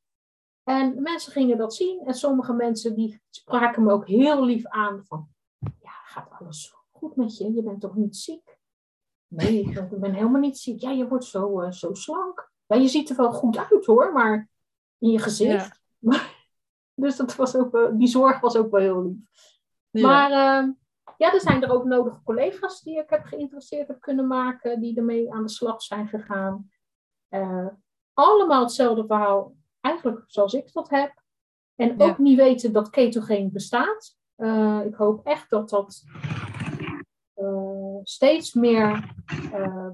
En 0.63 1.01
mensen 1.01 1.31
gingen 1.31 1.57
dat 1.57 1.75
zien. 1.75 2.01
En 2.05 2.13
sommige 2.13 2.53
mensen 2.53 2.95
die 2.95 3.21
spraken 3.29 3.83
me 3.83 3.91
ook 3.91 4.07
heel 4.07 4.45
lief 4.45 4.65
aan 4.65 5.05
van... 5.05 5.29
Ja, 5.59 5.91
gaat 6.05 6.29
alles 6.39 6.75
goed 6.91 7.15
met 7.15 7.37
je? 7.37 7.53
Je 7.53 7.63
bent 7.63 7.81
toch 7.81 7.95
niet 7.95 8.17
ziek? 8.17 8.59
Nee, 9.27 9.59
ik 9.59 9.73
ben, 9.73 9.91
ik 9.91 9.99
ben 9.99 10.13
helemaal 10.13 10.41
niet 10.41 10.57
ziek. 10.57 10.81
Ja, 10.81 10.91
je 10.91 11.07
wordt 11.07 11.25
zo, 11.25 11.61
uh, 11.61 11.71
zo 11.71 11.93
slank. 11.93 12.51
Ja, 12.65 12.75
je 12.75 12.87
ziet 12.87 13.09
er 13.09 13.15
wel 13.15 13.31
goed 13.31 13.57
uit 13.57 13.85
hoor, 13.85 14.13
maar 14.13 14.49
in 14.97 15.09
je 15.09 15.19
gezicht. 15.19 15.81
Ja. 15.99 16.21
dus 17.03 17.15
dat 17.15 17.35
was 17.35 17.55
ook, 17.55 17.75
uh, 17.75 17.89
die 17.93 18.07
zorg 18.07 18.39
was 18.39 18.55
ook 18.55 18.71
wel 18.71 18.81
heel 18.81 19.03
lief. 19.03 19.59
Ja. 19.89 20.07
Maar 20.07 20.63
uh, 20.63 20.69
ja, 21.21 21.33
er 21.33 21.41
zijn 21.41 21.63
er 21.63 21.71
ook 21.71 21.85
nodige 21.85 22.23
collega's 22.23 22.81
die 22.81 22.97
ik 22.97 23.09
heb 23.09 23.23
geïnteresseerd 23.23 23.87
heb 23.87 24.01
kunnen 24.01 24.27
maken, 24.27 24.79
die 24.79 24.97
ermee 24.97 25.33
aan 25.33 25.43
de 25.43 25.49
slag 25.49 25.81
zijn 25.81 26.07
gegaan. 26.07 26.69
Uh, 27.29 27.67
allemaal 28.13 28.61
hetzelfde 28.61 29.05
verhaal, 29.05 29.55
eigenlijk 29.81 30.23
zoals 30.27 30.53
ik 30.53 30.73
dat 30.73 30.89
heb. 30.89 31.23
En 31.75 32.01
ook 32.01 32.17
niet 32.17 32.37
weten 32.37 32.73
dat 32.73 32.89
ketogeen 32.89 33.51
bestaat. 33.51 34.17
Uh, 34.37 34.81
ik 34.85 34.95
hoop 34.95 35.25
echt 35.25 35.49
dat 35.49 35.69
dat 35.69 36.03
uh, 37.35 37.99
steeds 38.03 38.53
meer 38.53 39.13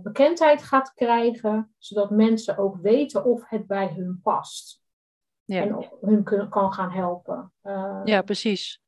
bekendheid 0.03 0.63
gaat 0.63 0.93
krijgen, 0.93 1.75
zodat 1.78 2.09
mensen 2.09 2.57
ook 2.57 2.78
weten 2.82 3.25
of 3.25 3.49
het 3.49 3.67
bij 3.67 3.93
hun 3.95 4.19
past. 4.23 4.82
Ja. 5.43 5.61
En 5.61 5.89
hun 6.01 6.49
kan 6.49 6.73
gaan 6.73 6.91
helpen. 6.91 7.53
ja, 8.03 8.21
precies. 8.21 8.82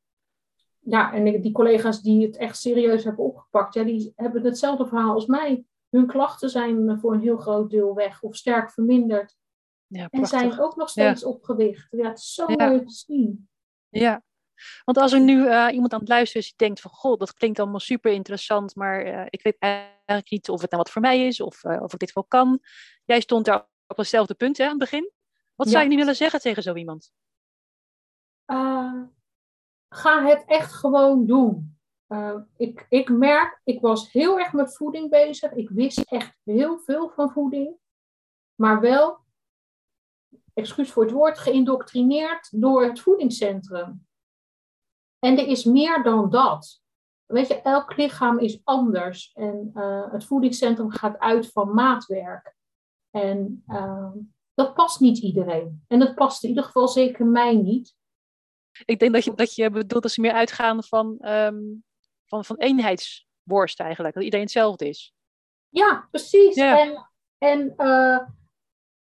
Ja, 0.80 1.14
en 1.14 1.42
die 1.42 1.52
collega's 1.52 2.02
die 2.02 2.26
het 2.26 2.38
echt 2.38 2.58
serieus 2.58 3.04
hebben 3.04 3.26
opgepakt, 3.26 3.74
ja, 3.74 3.84
die 3.84 4.14
hebben 4.16 4.44
hetzelfde 4.44 4.88
verhaal 4.88 5.14
als 5.14 5.26
mij. 5.26 5.66
Hun 5.90 6.08
klachten 6.08 6.50
zijn 6.50 7.00
voor 7.00 7.14
een 7.14 7.22
heel 7.22 7.38
groot 7.38 7.70
deel 7.70 7.96
weg 7.96 8.22
of 8.22 8.36
sterk 8.36 8.72
verminderd. 8.72 9.38
Ja, 9.88 10.08
en 10.10 10.26
zijn 10.26 10.60
ook 10.60 10.76
nog 10.76 10.90
steeds 10.90 11.22
ja. 11.22 11.28
opgewicht. 11.28 11.88
Ja, 11.92 12.08
het 12.08 12.18
is 12.18 12.34
zo 12.34 12.46
mooi 12.48 12.86
te 12.86 12.94
zien. 12.94 13.50
Ja, 13.90 14.24
want 14.86 14.98
als 14.98 15.12
er 15.12 15.22
nu 15.22 15.46
uh, 15.46 15.68
iemand 15.72 15.94
aan 15.94 16.00
het 16.00 16.10
luisteren 16.10 16.42
is 16.42 16.48
die 16.48 16.58
denkt 16.58 16.82
van... 16.82 16.92
...goh, 16.92 17.20
dat 17.20 17.34
klinkt 17.34 17.60
allemaal 17.60 17.80
super 17.80 18.12
interessant... 18.12 18.76
...maar 18.76 19.06
uh, 19.06 19.26
ik 19.30 19.44
weet 19.44 19.58
eigenlijk 19.60 20.30
niet 20.30 20.50
of 20.50 20.62
het 20.62 20.72
nou 20.72 20.84
wat 20.84 20.92
voor 20.92 21.02
mij 21.02 21.26
is... 21.28 21.42
...of, 21.42 21.64
uh, 21.64 21.82
of 21.82 21.94
ik 21.94 22.00
dit 22.00 22.14
wel 22.14 22.24
kan. 22.24 22.60
Jij 23.06 23.22
stond 23.22 23.46
daar 23.46 23.68
op 23.88 23.98
hetzelfde 23.98 24.34
punt 24.34 24.58
hè, 24.58 24.64
aan 24.64 24.70
het 24.70 24.80
begin. 24.80 25.12
Wat 25.56 25.68
ja. 25.68 25.74
zou 25.74 25.84
je 25.84 25.90
nu 25.90 25.96
willen 25.96 26.16
zeggen 26.16 26.40
tegen 26.40 26.64
zo 26.64 26.76
iemand? 26.76 27.12
Ga 29.90 30.26
het 30.26 30.44
echt 30.46 30.74
gewoon 30.74 31.26
doen. 31.26 31.78
ik, 32.58 32.86
ik 32.90 33.10
merk, 33.10 33.62
ik 33.64 33.82
was 33.82 34.12
heel 34.12 34.40
erg 34.40 34.54
met 34.54 34.76
voeding 34.76 35.10
bezig. 35.10 35.52
Ik 35.52 35.70
wist 35.70 36.00
echt 36.00 36.38
heel 36.44 36.80
veel 36.80 37.10
van 37.10 37.32
voeding. 37.32 37.76
Maar 38.56 38.80
wel 38.80 39.20
excuus 40.54 40.92
voor 40.92 41.04
het 41.04 41.12
woord, 41.12 41.40
geïndoctrineerd 41.40 42.62
door 42.62 42.84
het 42.84 43.00
voedingscentrum. 43.00 44.08
En 45.20 45.38
er 45.38 45.48
is 45.48 45.64
meer 45.64 46.04
dan 46.04 46.30
dat. 46.30 46.82
Weet 47.26 47.48
je, 47.48 47.62
elk 47.62 47.98
lichaam 47.98 48.40
is 48.40 48.62
anders. 48.64 49.32
En 49.34 49.72
uh, 49.74 50.12
het 50.12 50.26
voedingscentrum 50.26 50.92
gaat 50.92 51.18
uit 51.18 51.52
van 51.52 51.74
maatwerk. 51.74 52.56
En 53.10 53.64
uh, 53.68 54.12
dat 54.54 54.74
past 54.74 55.00
niet 55.00 55.18
iedereen. 55.18 55.84
En 55.88 56.00
dat 56.00 56.16
past 56.16 56.44
in 56.44 56.50
ieder 56.50 56.64
geval 56.64 56.88
zeker 56.88 57.26
mij 57.26 57.56
niet. 57.56 57.98
Ik 58.86 59.00
denk 59.00 59.14
dat 59.14 59.24
je, 59.24 59.34
dat 59.34 59.56
je 59.56 59.70
bedoelt 59.70 60.04
dat 60.04 60.12
ze 60.12 60.22
meer 60.22 60.34
uitgaan 60.34 60.84
van, 60.84 61.18
um, 61.22 61.84
van, 62.26 62.46
van 62.46 62.58
eenheidsworst 62.58 63.80
eigenlijk. 63.80 64.14
Dat 64.14 64.24
iedereen 64.24 64.46
hetzelfde 64.46 64.88
is. 64.88 65.14
Ja, 65.70 66.08
precies. 66.12 66.56
Ja. 66.56 66.80
En, 66.80 67.10
en 67.38 67.74
uh, 67.78 68.20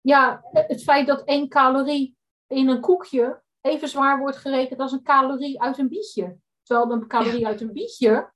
ja, 0.00 0.44
het 0.52 0.82
feit 0.82 1.06
dat 1.06 1.24
één 1.24 1.48
calorie 1.48 2.16
in 2.46 2.68
een 2.68 2.80
koekje 2.80 3.42
even 3.60 3.88
zwaar 3.88 4.18
wordt 4.18 4.36
gerekend 4.36 4.80
als 4.80 4.92
een 4.92 5.02
calorie 5.02 5.62
uit 5.62 5.78
een 5.78 5.88
bietje. 5.88 6.36
Terwijl 6.62 6.90
een 6.90 7.06
calorie 7.06 7.46
uit 7.46 7.60
een 7.60 7.72
bietje 7.72 8.32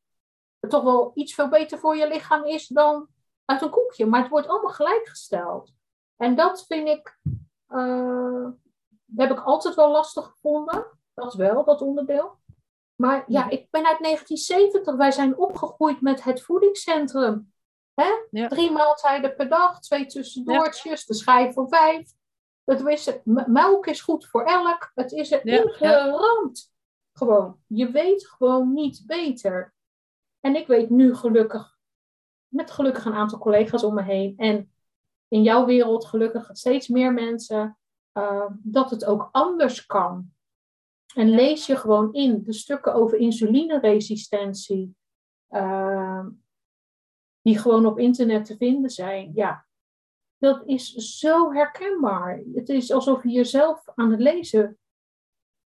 toch 0.69 0.83
wel 0.83 1.11
iets 1.15 1.35
veel 1.35 1.49
beter 1.49 1.79
voor 1.79 1.97
je 1.97 2.09
lichaam 2.09 2.45
is 2.45 2.67
dan 2.67 3.09
uit 3.45 3.63
een 3.63 3.71
koekje. 3.71 4.07
Maar 4.07 4.21
het 4.21 4.31
wordt 4.31 4.49
allemaal 4.49 4.73
gelijkgesteld. 4.73 5.73
En 6.17 6.35
dat 6.35 6.67
vind 6.67 6.89
ik, 6.89 7.19
uh, 7.69 8.49
heb 9.17 9.31
ik 9.31 9.41
altijd 9.41 9.75
wel 9.75 9.91
lastig 9.91 10.25
gevonden. 10.25 10.87
Dat 11.17 11.35
wel, 11.35 11.65
dat 11.65 11.81
onderdeel. 11.81 12.39
Maar 12.95 13.25
ja, 13.27 13.51
ik 13.51 13.71
ben 13.71 13.87
uit 13.87 13.99
1970. 14.03 14.97
Wij 14.97 15.11
zijn 15.11 15.39
opgegroeid 15.39 16.01
met 16.01 16.25
het 16.25 16.43
voedingscentrum. 16.43 17.53
Hè? 17.95 18.11
Drie 18.49 18.71
maaltijden 18.71 19.37
per 19.37 19.49
dag, 19.49 19.81
twee 19.81 20.07
tussendoortjes, 20.07 21.07
de 21.07 21.15
schijf 21.15 21.55
voor 21.55 21.69
vijf. 21.69 22.13
Het 22.65 22.81
is, 22.81 23.11
melk 23.47 23.87
is 23.87 24.01
goed 24.01 24.27
voor 24.27 24.45
elk. 24.45 24.91
Het 24.95 25.13
is 25.13 25.33
er 25.33 25.49
ja, 25.49 25.63
ingeramd. 25.63 26.73
Gewoon. 27.13 27.61
Je 27.67 27.91
weet 27.91 28.29
gewoon 28.29 28.73
niet 28.73 29.03
beter. 29.07 29.75
En 30.41 30.57
ik 30.57 30.67
weet 30.67 30.91
nu 30.91 31.15
gelukkig, 31.15 31.79
met 32.49 32.71
gelukkig 32.71 33.05
een 33.05 33.15
aantal 33.15 33.39
collega's 33.39 33.83
om 33.83 33.95
me 33.95 34.03
heen. 34.03 34.35
En 34.37 34.73
in 35.29 35.43
jouw 35.43 35.65
wereld 35.65 36.05
gelukkig 36.05 36.49
steeds 36.53 36.89
meer 36.89 37.13
mensen. 37.13 37.79
Uh, 38.13 38.47
dat 38.63 38.91
het 38.91 39.05
ook 39.05 39.29
anders 39.33 39.87
kan. 39.87 40.36
En 41.17 41.31
lees 41.31 41.67
je 41.67 41.77
gewoon 41.77 42.13
in 42.13 42.43
de 42.43 42.53
stukken 42.53 42.95
over 42.95 43.19
insulineresistentie. 43.19 44.97
Uh, 45.51 46.27
die 47.43 47.59
gewoon 47.59 47.87
op 47.87 47.99
internet 47.99 48.45
te 48.45 48.57
vinden 48.57 48.91
zijn. 48.91 49.31
Ja, 49.35 49.67
dat 50.39 50.63
is 50.67 50.93
zo 50.95 51.53
herkenbaar. 51.53 52.43
Het 52.55 52.69
is 52.69 52.93
alsof 52.93 53.23
je 53.23 53.29
jezelf 53.29 53.83
aan 53.95 54.11
het 54.11 54.21
lezen, 54.21 54.79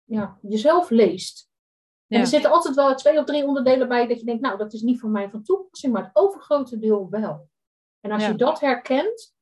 ja, 0.05 0.38
jezelf 0.42 0.90
leest. 0.90 1.51
En 2.07 2.20
er 2.20 2.26
zitten 2.26 2.51
altijd 2.51 2.74
wel 2.74 2.94
twee 2.94 3.18
of 3.18 3.24
drie 3.24 3.46
onderdelen 3.46 3.88
bij 3.88 4.07
dat 4.07 4.18
je 4.18 4.26
denkt, 4.26 4.42
nou, 4.42 4.59
dat 4.59 4.72
is 4.72 4.82
niet 4.82 5.01
voor 5.01 5.11
mij 5.11 5.30
van 5.30 5.42
toepassing, 5.42 5.92
maar 5.92 6.05
het 6.05 6.16
overgrote 6.16 6.78
deel 6.78 7.11
wel. 7.11 7.48
En 8.01 8.11
als 8.11 8.26
je 8.26 8.34
dat 8.34 8.61
herkent, 8.61 9.34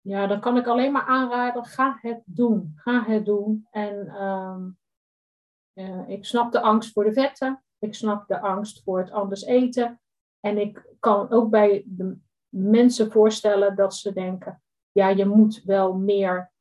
ja, 0.00 0.26
dan 0.26 0.40
kan 0.40 0.56
ik 0.56 0.66
alleen 0.66 0.92
maar 0.92 1.06
aanraden, 1.06 1.64
ga 1.64 1.98
het 2.00 2.22
doen. 2.24 2.72
Ga 2.76 3.04
het 3.04 3.24
doen. 3.24 3.66
En 3.70 4.22
um, 4.22 4.79
uh, 5.80 6.08
ik 6.08 6.24
snap 6.24 6.52
de 6.52 6.60
angst 6.60 6.92
voor 6.92 7.04
de 7.04 7.12
vetten. 7.12 7.62
Ik 7.78 7.94
snap 7.94 8.28
de 8.28 8.40
angst 8.40 8.82
voor 8.82 8.98
het 8.98 9.10
anders 9.10 9.44
eten. 9.44 10.00
En 10.40 10.58
ik 10.58 10.94
kan 10.98 11.30
ook 11.30 11.50
bij 11.50 11.82
de 11.86 12.18
mensen 12.48 13.10
voorstellen 13.10 13.76
dat 13.76 13.94
ze 13.94 14.12
denken, 14.12 14.62
ja, 14.92 15.08
je 15.08 15.26
moet 15.26 15.62
wel 15.64 15.94
meer 15.94 16.52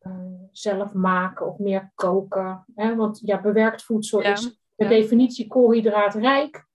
uh, 0.00 0.12
zelf 0.52 0.92
maken 0.92 1.46
of 1.46 1.58
meer 1.58 1.92
koken. 1.94 2.64
Hè? 2.74 2.96
Want 2.96 3.20
ja, 3.22 3.40
bewerkt 3.40 3.82
voedsel 3.82 4.20
is 4.20 4.60
per 4.74 4.88
definitie 4.88 5.46
koolhydraatrijk. 5.46 6.66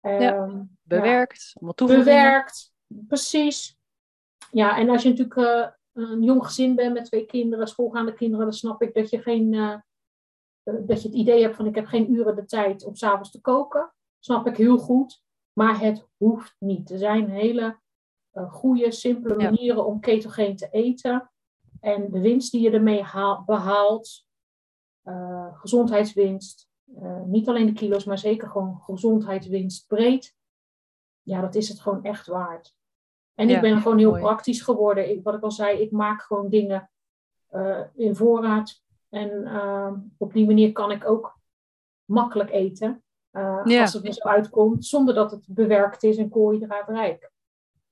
ja, 0.00 0.18
ehm, 0.18 0.62
bewerkt, 0.82 1.54
ja, 1.60 1.72
bewerkt, 1.86 2.72
precies. 2.86 3.78
Ja, 4.50 4.78
en 4.78 4.90
als 4.90 5.02
je 5.02 5.08
natuurlijk 5.08 5.36
uh, 5.36 5.66
een 5.92 6.22
jong 6.22 6.44
gezin 6.44 6.74
bent 6.74 6.92
met 6.92 7.04
twee 7.04 7.26
kinderen, 7.26 7.66
schoolgaande 7.68 8.14
kinderen, 8.14 8.44
dan 8.44 8.54
snap 8.54 8.82
ik 8.82 8.94
dat 8.94 9.10
je 9.10 9.22
geen 9.22 9.52
uh, 9.52 9.76
dat 10.62 11.02
je 11.02 11.08
het 11.08 11.16
idee 11.16 11.42
hebt 11.42 11.56
van 11.56 11.66
ik 11.66 11.74
heb 11.74 11.86
geen 11.86 12.12
uren 12.12 12.36
de 12.36 12.44
tijd 12.44 12.84
om 12.84 12.94
s'avonds 12.94 13.30
te 13.30 13.40
koken. 13.40 13.92
Snap 14.18 14.46
ik 14.46 14.56
heel 14.56 14.78
goed. 14.78 15.22
Maar 15.52 15.80
het 15.80 16.08
hoeft 16.16 16.56
niet. 16.58 16.90
Er 16.90 16.98
zijn 16.98 17.30
hele 17.30 17.80
uh, 18.32 18.52
goede, 18.52 18.90
simpele 18.90 19.36
manieren 19.36 19.86
om 19.86 20.00
ketogeen 20.00 20.56
te 20.56 20.68
eten. 20.70 21.30
En 21.80 22.10
de 22.10 22.20
winst 22.20 22.52
die 22.52 22.60
je 22.60 22.70
ermee 22.70 23.04
behaalt, 23.46 24.26
uh, 25.04 25.58
gezondheidswinst, 25.58 26.68
uh, 27.02 27.22
niet 27.22 27.48
alleen 27.48 27.66
de 27.66 27.72
kilo's, 27.72 28.04
maar 28.04 28.18
zeker 28.18 28.48
gewoon 28.48 28.80
gezondheidswinst 28.80 29.86
breed. 29.86 30.34
Ja, 31.22 31.40
dat 31.40 31.54
is 31.54 31.68
het 31.68 31.80
gewoon 31.80 32.04
echt 32.04 32.26
waard. 32.26 32.74
En 33.34 33.50
ik 33.50 33.60
ben 33.60 33.80
gewoon 33.80 33.98
heel 33.98 34.18
praktisch 34.18 34.60
geworden. 34.60 35.10
Ik, 35.10 35.22
wat 35.22 35.34
ik 35.34 35.42
al 35.42 35.50
zei, 35.50 35.78
ik 35.78 35.90
maak 35.90 36.22
gewoon 36.22 36.48
dingen 36.48 36.90
in 37.94 38.16
voorraad. 38.16 38.82
En 39.12 40.10
op 40.18 40.32
die 40.32 40.46
manier 40.46 40.72
kan 40.72 40.90
ik 40.90 41.08
ook 41.08 41.38
makkelijk 42.04 42.50
eten. 42.50 43.02
Uh, 43.32 43.60
ja. 43.64 43.80
Als 43.80 43.92
het 43.92 44.06
er 44.06 44.12
zo 44.12 44.28
uitkomt, 44.28 44.84
zonder 44.84 45.14
dat 45.14 45.30
het 45.30 45.44
bewerkt 45.46 46.02
is 46.02 46.16
en 46.16 46.28
koolhydraatrijk. 46.28 47.30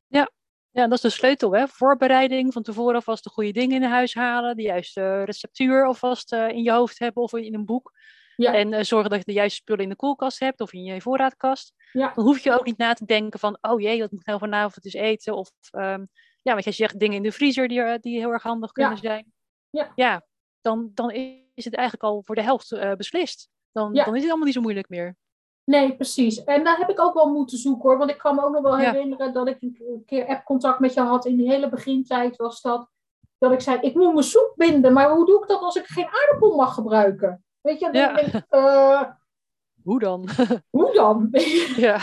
Ja. 0.07 0.31
ja, 0.71 0.83
dat 0.83 0.93
is 0.93 1.01
de 1.01 1.11
sleutel. 1.11 1.55
Hè? 1.55 1.69
Voorbereiding, 1.69 2.53
van 2.53 2.63
tevoren 2.63 2.95
alvast 2.95 3.25
de 3.25 3.31
goede 3.31 3.53
dingen 3.53 3.83
in 3.83 3.89
huis 3.89 4.15
halen, 4.15 4.57
de 4.57 4.63
juiste 4.63 5.23
receptuur 5.23 5.87
alvast 5.87 6.33
uh, 6.33 6.49
in 6.49 6.63
je 6.63 6.73
hoofd 6.73 6.99
hebben 6.99 7.23
of 7.23 7.33
in 7.33 7.55
een 7.55 7.65
boek. 7.65 7.93
Ja. 8.37 8.55
En 8.55 8.73
uh, 8.73 8.81
zorgen 8.83 9.11
dat 9.11 9.19
je 9.19 9.25
de 9.25 9.33
juiste 9.33 9.57
spullen 9.57 9.83
in 9.83 9.89
de 9.89 9.97
koelkast 9.97 10.39
hebt 10.39 10.61
of 10.61 10.73
in 10.73 10.83
je 10.83 11.01
voorraadkast. 11.01 11.73
Ja. 11.93 12.13
Dan 12.15 12.25
hoef 12.25 12.39
je 12.39 12.53
ook 12.53 12.65
niet 12.65 12.79
na 12.79 12.93
te 12.93 13.05
denken 13.05 13.41
van, 13.41 13.59
oh 13.61 13.81
jee, 13.81 14.01
wat 14.01 14.11
moet 14.11 14.21
ik 14.21 14.27
nou 14.27 14.39
vanavond 14.39 14.85
eens 14.85 14.95
eten? 14.95 15.35
Of 15.35 15.51
um, 15.71 16.09
ja, 16.43 16.55
wat 16.55 16.65
je 16.65 16.73
zegt, 16.73 16.99
dingen 16.99 17.17
in 17.17 17.23
de 17.23 17.33
vriezer 17.33 17.69
die, 17.69 17.99
die 17.99 18.19
heel 18.19 18.33
erg 18.33 18.43
handig 18.43 18.73
kunnen 18.73 18.99
zijn. 18.99 19.33
Ja, 19.71 19.93
ja 19.95 20.29
dan, 20.61 20.91
dan 20.95 21.11
is 21.55 21.65
het 21.65 21.75
eigenlijk 21.75 22.05
al 22.09 22.23
voor 22.23 22.35
de 22.35 22.43
helft 22.43 22.97
beslist. 22.97 23.49
Dan, 23.73 23.93
dan 23.93 24.15
is 24.15 24.21
het 24.21 24.29
allemaal 24.29 24.47
niet 24.47 24.55
zo 24.55 24.61
moeilijk 24.61 24.89
meer. 24.89 25.17
Nee, 25.65 25.97
precies. 25.97 26.45
En 26.45 26.65
daar 26.65 26.79
heb 26.79 26.89
ik 26.91 27.01
ook 27.01 27.15
wel 27.15 27.29
moeten 27.29 27.59
zoeken 27.59 27.89
hoor. 27.89 27.99
Want 27.99 28.11
ik 28.11 28.19
kan 28.19 28.35
me 28.35 28.43
ook 28.43 28.53
nog 28.53 28.63
wel 28.63 28.77
herinneren 28.77 29.33
dat 29.33 29.49
ik 29.49 29.63
een 29.63 30.03
keer 30.07 30.27
app-contact 30.27 30.79
met 30.79 30.95
je 30.95 31.01
had. 31.01 31.27
In 31.27 31.37
die 31.37 31.49
hele 31.49 31.69
begintijd 31.69 32.37
was 32.37 32.61
dat. 32.61 32.89
Dat 33.39 33.53
ik 33.53 33.61
zei, 33.61 33.81
ik 33.81 33.95
moet 33.95 34.13
mijn 34.13 34.25
soep 34.25 34.53
binden. 34.57 34.93
Maar 34.93 35.11
hoe 35.11 35.27
doe 35.27 35.43
ik 35.43 35.49
dat 35.49 35.61
als 35.61 35.77
ik 35.77 35.87
geen 35.87 36.07
aardappel 36.07 36.57
mag 36.57 36.75
gebruiken? 36.75 37.45
Weet 37.61 37.79
je, 37.79 37.91
dan 37.91 38.15
denk 38.15 38.19
ik, 38.19 38.45
uh, 38.51 39.03
hoe 39.83 39.99
dan? 39.99 40.29
Hoe 40.77 40.93
dan? 40.93 41.29
ja. 41.87 41.99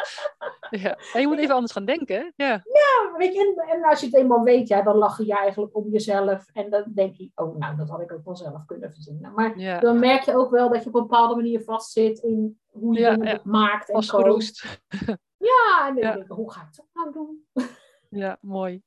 ja. 0.82 0.98
En 1.12 1.20
je 1.20 1.26
moet 1.26 1.38
even 1.38 1.54
anders 1.54 1.72
gaan 1.72 1.84
denken. 1.84 2.32
Ja, 2.36 2.48
ja 2.48 3.16
weet 3.16 3.34
je, 3.34 3.64
en, 3.68 3.84
als 3.84 4.00
je 4.00 4.06
het 4.06 4.14
eenmaal 4.14 4.42
weet, 4.42 4.68
ja, 4.68 4.82
dan 4.82 4.96
lach 4.96 5.18
je 5.18 5.34
eigenlijk 5.34 5.76
om 5.76 5.88
jezelf. 5.90 6.46
En 6.52 6.70
dan 6.70 6.84
denk 6.94 7.16
je, 7.16 7.30
oh, 7.34 7.56
nou, 7.56 7.76
dat 7.76 7.88
had 7.88 8.00
ik 8.00 8.12
ook 8.12 8.24
wel 8.24 8.36
zelf 8.36 8.64
kunnen 8.64 8.92
verzinnen. 8.92 9.32
Maar 9.34 9.80
dan 9.80 9.98
merk 9.98 10.22
je 10.22 10.36
ook 10.36 10.50
wel 10.50 10.68
dat 10.68 10.82
je 10.82 10.88
op 10.88 10.94
een 10.94 11.02
bepaalde 11.02 11.34
manier 11.34 11.62
vastzit 11.62 12.18
in 12.18 12.58
hoe 12.70 12.94
je 12.94 13.04
het 13.04 13.44
maakt 13.44 13.90
en 13.90 14.06
kookt. 14.06 14.80
Ja, 15.36 15.88
en 15.88 15.94
dan 15.94 16.12
denk 16.12 16.24
ik, 16.24 16.30
hoe 16.30 16.52
ga 16.52 16.60
ik 16.60 16.76
dat 16.76 16.86
nou 16.92 17.12
doen? 17.12 17.46
ja, 18.08 18.38
mooi. 18.40 18.82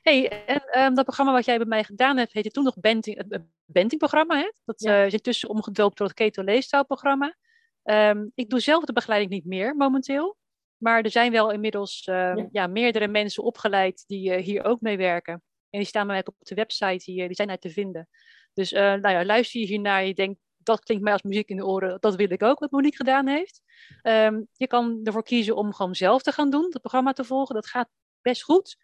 Hey, 0.00 0.44
en 0.46 0.62
ehm, 0.70 0.94
dat 0.94 1.04
programma 1.04 1.32
wat 1.32 1.44
jij 1.44 1.56
bij 1.56 1.66
mij 1.66 1.84
gedaan 1.84 2.16
hebt, 2.16 2.32
heette 2.32 2.50
toen 2.50 2.64
nog 2.64 2.80
Benting, 2.80 3.16
het 3.28 3.42
Benting-programma. 3.64 4.36
Hè? 4.38 4.52
Dat 4.64 4.80
Ja. 4.82 5.00
eh, 5.00 5.06
is 5.06 5.12
intussen 5.12 5.48
omgedoopt 5.48 5.96
tot 5.96 6.06
het 6.06 6.16
Keto 6.16 6.42
Leefstijlprogramma. 6.42 7.36
Ehm 7.82 8.26
ik 8.34 8.50
doe 8.50 8.60
zelf 8.60 8.84
de 8.84 8.92
begeleiding 8.92 9.32
niet 9.32 9.44
meer 9.44 9.76
momenteel. 9.76 10.36
Maar 10.76 11.02
er 11.02 11.10
zijn 11.10 11.32
wel 11.32 11.50
inmiddels 11.50 12.04
ehm, 12.06 12.36
Ja. 12.36 12.48
ja. 12.52 12.66
meerdere 12.66 13.08
mensen 13.08 13.42
opgeleid 13.42 14.04
die 14.06 14.32
eh, 14.32 14.44
hier 14.44 14.64
ook 14.64 14.80
mee 14.80 14.96
werken. 14.96 15.32
En 15.70 15.78
die 15.78 15.88
staan 15.88 16.06
bij 16.06 16.16
mij 16.16 16.24
op 16.26 16.34
de 16.38 16.54
website 16.54 17.10
hier, 17.10 17.26
die 17.26 17.36
zijn 17.36 17.48
daar 17.48 17.58
te 17.58 17.70
vinden. 17.70 18.08
Dus 18.52 18.72
eh, 18.72 18.82
nou 18.82 19.08
ja, 19.08 19.24
luister 19.24 19.60
je 19.60 19.66
hiernaar 19.66 20.04
je 20.04 20.14
denkt, 20.14 20.40
dat 20.56 20.80
klinkt 20.84 21.04
mij 21.04 21.12
als 21.12 21.22
muziek 21.22 21.48
in 21.48 21.56
de 21.56 21.66
oren, 21.66 22.00
dat 22.00 22.14
wil 22.14 22.30
ik 22.30 22.42
ook, 22.42 22.58
wat 22.58 22.70
Monique 22.70 22.96
gedaan 22.96 23.26
heeft. 23.26 23.62
Je 24.52 24.66
kan 24.66 25.00
ervoor 25.04 25.22
kiezen 25.22 25.56
om 25.56 25.72
gewoon 25.74 25.94
zelf 25.94 26.22
te 26.22 26.32
gaan 26.32 26.50
doen, 26.50 26.64
het 26.70 26.80
programma 26.80 27.12
te 27.12 27.24
volgen. 27.24 27.54
Dat 27.54 27.66
gaat 27.66 27.88
best 28.22 28.42
goed. 28.42 28.76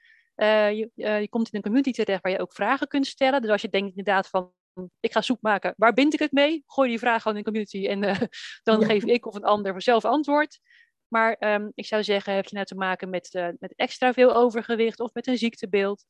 Eh, 0.43 0.73
je, 0.73 0.91
eh, 0.97 1.21
je 1.21 1.29
komt 1.29 1.47
in 1.49 1.57
een 1.57 1.63
community 1.63 1.93
terecht 1.93 2.23
waar 2.23 2.33
je 2.33 2.39
ook 2.39 2.53
vragen 2.53 2.89
kunt 2.89 3.07
stellen. 3.07 3.43
Dus 3.43 3.51
als 3.51 3.63
je 3.63 3.69
denkt 3.69 3.89
inderdaad 3.89 4.29
van, 4.29 4.53
ik 5.01 5.13
ga 5.13 5.21
zoek 5.21 5.41
maken, 5.41 5.75
waar 5.77 5.93
bind 5.93 6.13
ik 6.13 6.19
het 6.19 6.33
mee? 6.33 6.63
Gooi 6.67 6.89
die 6.89 6.99
vraag 6.99 7.23
gewoon 7.23 7.37
in 7.39 7.43
de 7.45 7.51
community 7.51 7.87
en 7.87 8.03
eh, 8.03 8.21
dan 8.69 8.81
Ja. 8.81 8.87
geef 8.87 9.05
ik 9.05 9.27
of 9.27 9.35
een 9.35 9.45
ander 9.45 9.73
vanzelf 9.73 10.05
antwoord. 10.05 10.61
Maar 11.09 11.35
ehm, 11.35 11.69
ik 11.75 11.87
zou 11.87 12.05
zeggen, 12.05 12.35
heb 12.35 12.45
je 12.47 12.55
nou 12.55 12.67
te 12.67 12.75
maken 12.75 13.11
met, 13.11 13.33
met 13.59 13.73
extra 13.77 14.13
veel 14.13 14.35
overgewicht 14.35 15.01
of 15.01 15.15
met 15.15 15.27
een 15.27 15.39
ziektebeeld, 15.39 16.05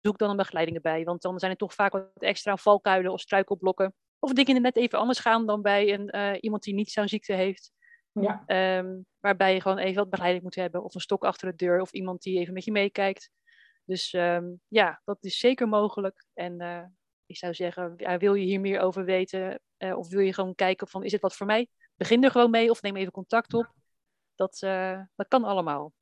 zoek 0.00 0.18
dan 0.18 0.30
een 0.30 0.36
begeleiding 0.36 0.76
erbij. 0.76 1.04
Want 1.04 1.22
dan 1.22 1.38
zijn 1.38 1.50
er 1.50 1.56
toch 1.56 1.74
vaak 1.74 1.92
wat 1.92 2.10
extra 2.14 2.56
valkuilen 2.56 3.12
of 3.12 3.20
struikelblokken. 3.20 3.94
Of 4.18 4.32
dingen 4.32 4.52
die 4.54 4.62
net 4.62 4.76
even 4.76 4.98
anders 4.98 5.18
gaan 5.18 5.46
dan 5.46 5.62
bij 5.62 5.92
een, 5.92 6.36
iemand 6.40 6.62
die 6.62 6.74
niet 6.74 6.90
zo'n 6.90 7.08
ziekte 7.08 7.32
heeft. 7.32 7.72
Ja, 8.12 8.42
Ehm, 8.46 8.96
waarbij 9.20 9.54
je 9.54 9.60
gewoon 9.60 9.78
even 9.78 9.94
wat 9.96 10.10
begeleiding 10.10 10.44
moet 10.44 10.54
hebben. 10.54 10.82
Of 10.84 10.94
een 10.94 11.00
stok 11.00 11.24
achter 11.24 11.50
de 11.50 11.56
deur. 11.64 11.80
Of 11.80 11.92
iemand 11.92 12.22
die 12.22 12.38
even 12.38 12.54
met 12.54 12.64
je 12.64 12.72
meekijkt. 12.72 13.30
Dus 13.90 14.12
ehm, 14.12 14.44
ja, 14.68 15.00
dat 15.04 15.18
is 15.20 15.38
zeker 15.38 15.68
mogelijk. 15.68 16.24
En 16.34 16.60
eh, 16.60 16.84
ik 17.26 17.36
zou 17.36 17.54
zeggen, 17.54 17.94
ja, 17.96 18.18
wil 18.18 18.34
je 18.34 18.44
hier 18.44 18.60
meer 18.60 18.80
over 18.80 19.04
weten? 19.04 19.60
eh, 19.76 19.98
of 19.98 20.08
wil 20.08 20.20
je 20.20 20.32
gewoon 20.32 20.54
kijken 20.54 20.88
van, 20.88 21.04
is 21.04 21.12
het 21.12 21.20
wat 21.20 21.36
voor 21.36 21.46
mij? 21.46 21.68
Begin 21.96 22.24
er 22.24 22.30
gewoon 22.30 22.50
mee 22.50 22.70
of 22.70 22.82
neem 22.82 22.96
even 22.96 23.12
contact 23.12 23.54
op. 23.54 23.72
Dat, 24.34 24.62
eh, 24.62 25.00
dat 25.16 25.28
kan 25.28 25.44
allemaal. 25.44 25.92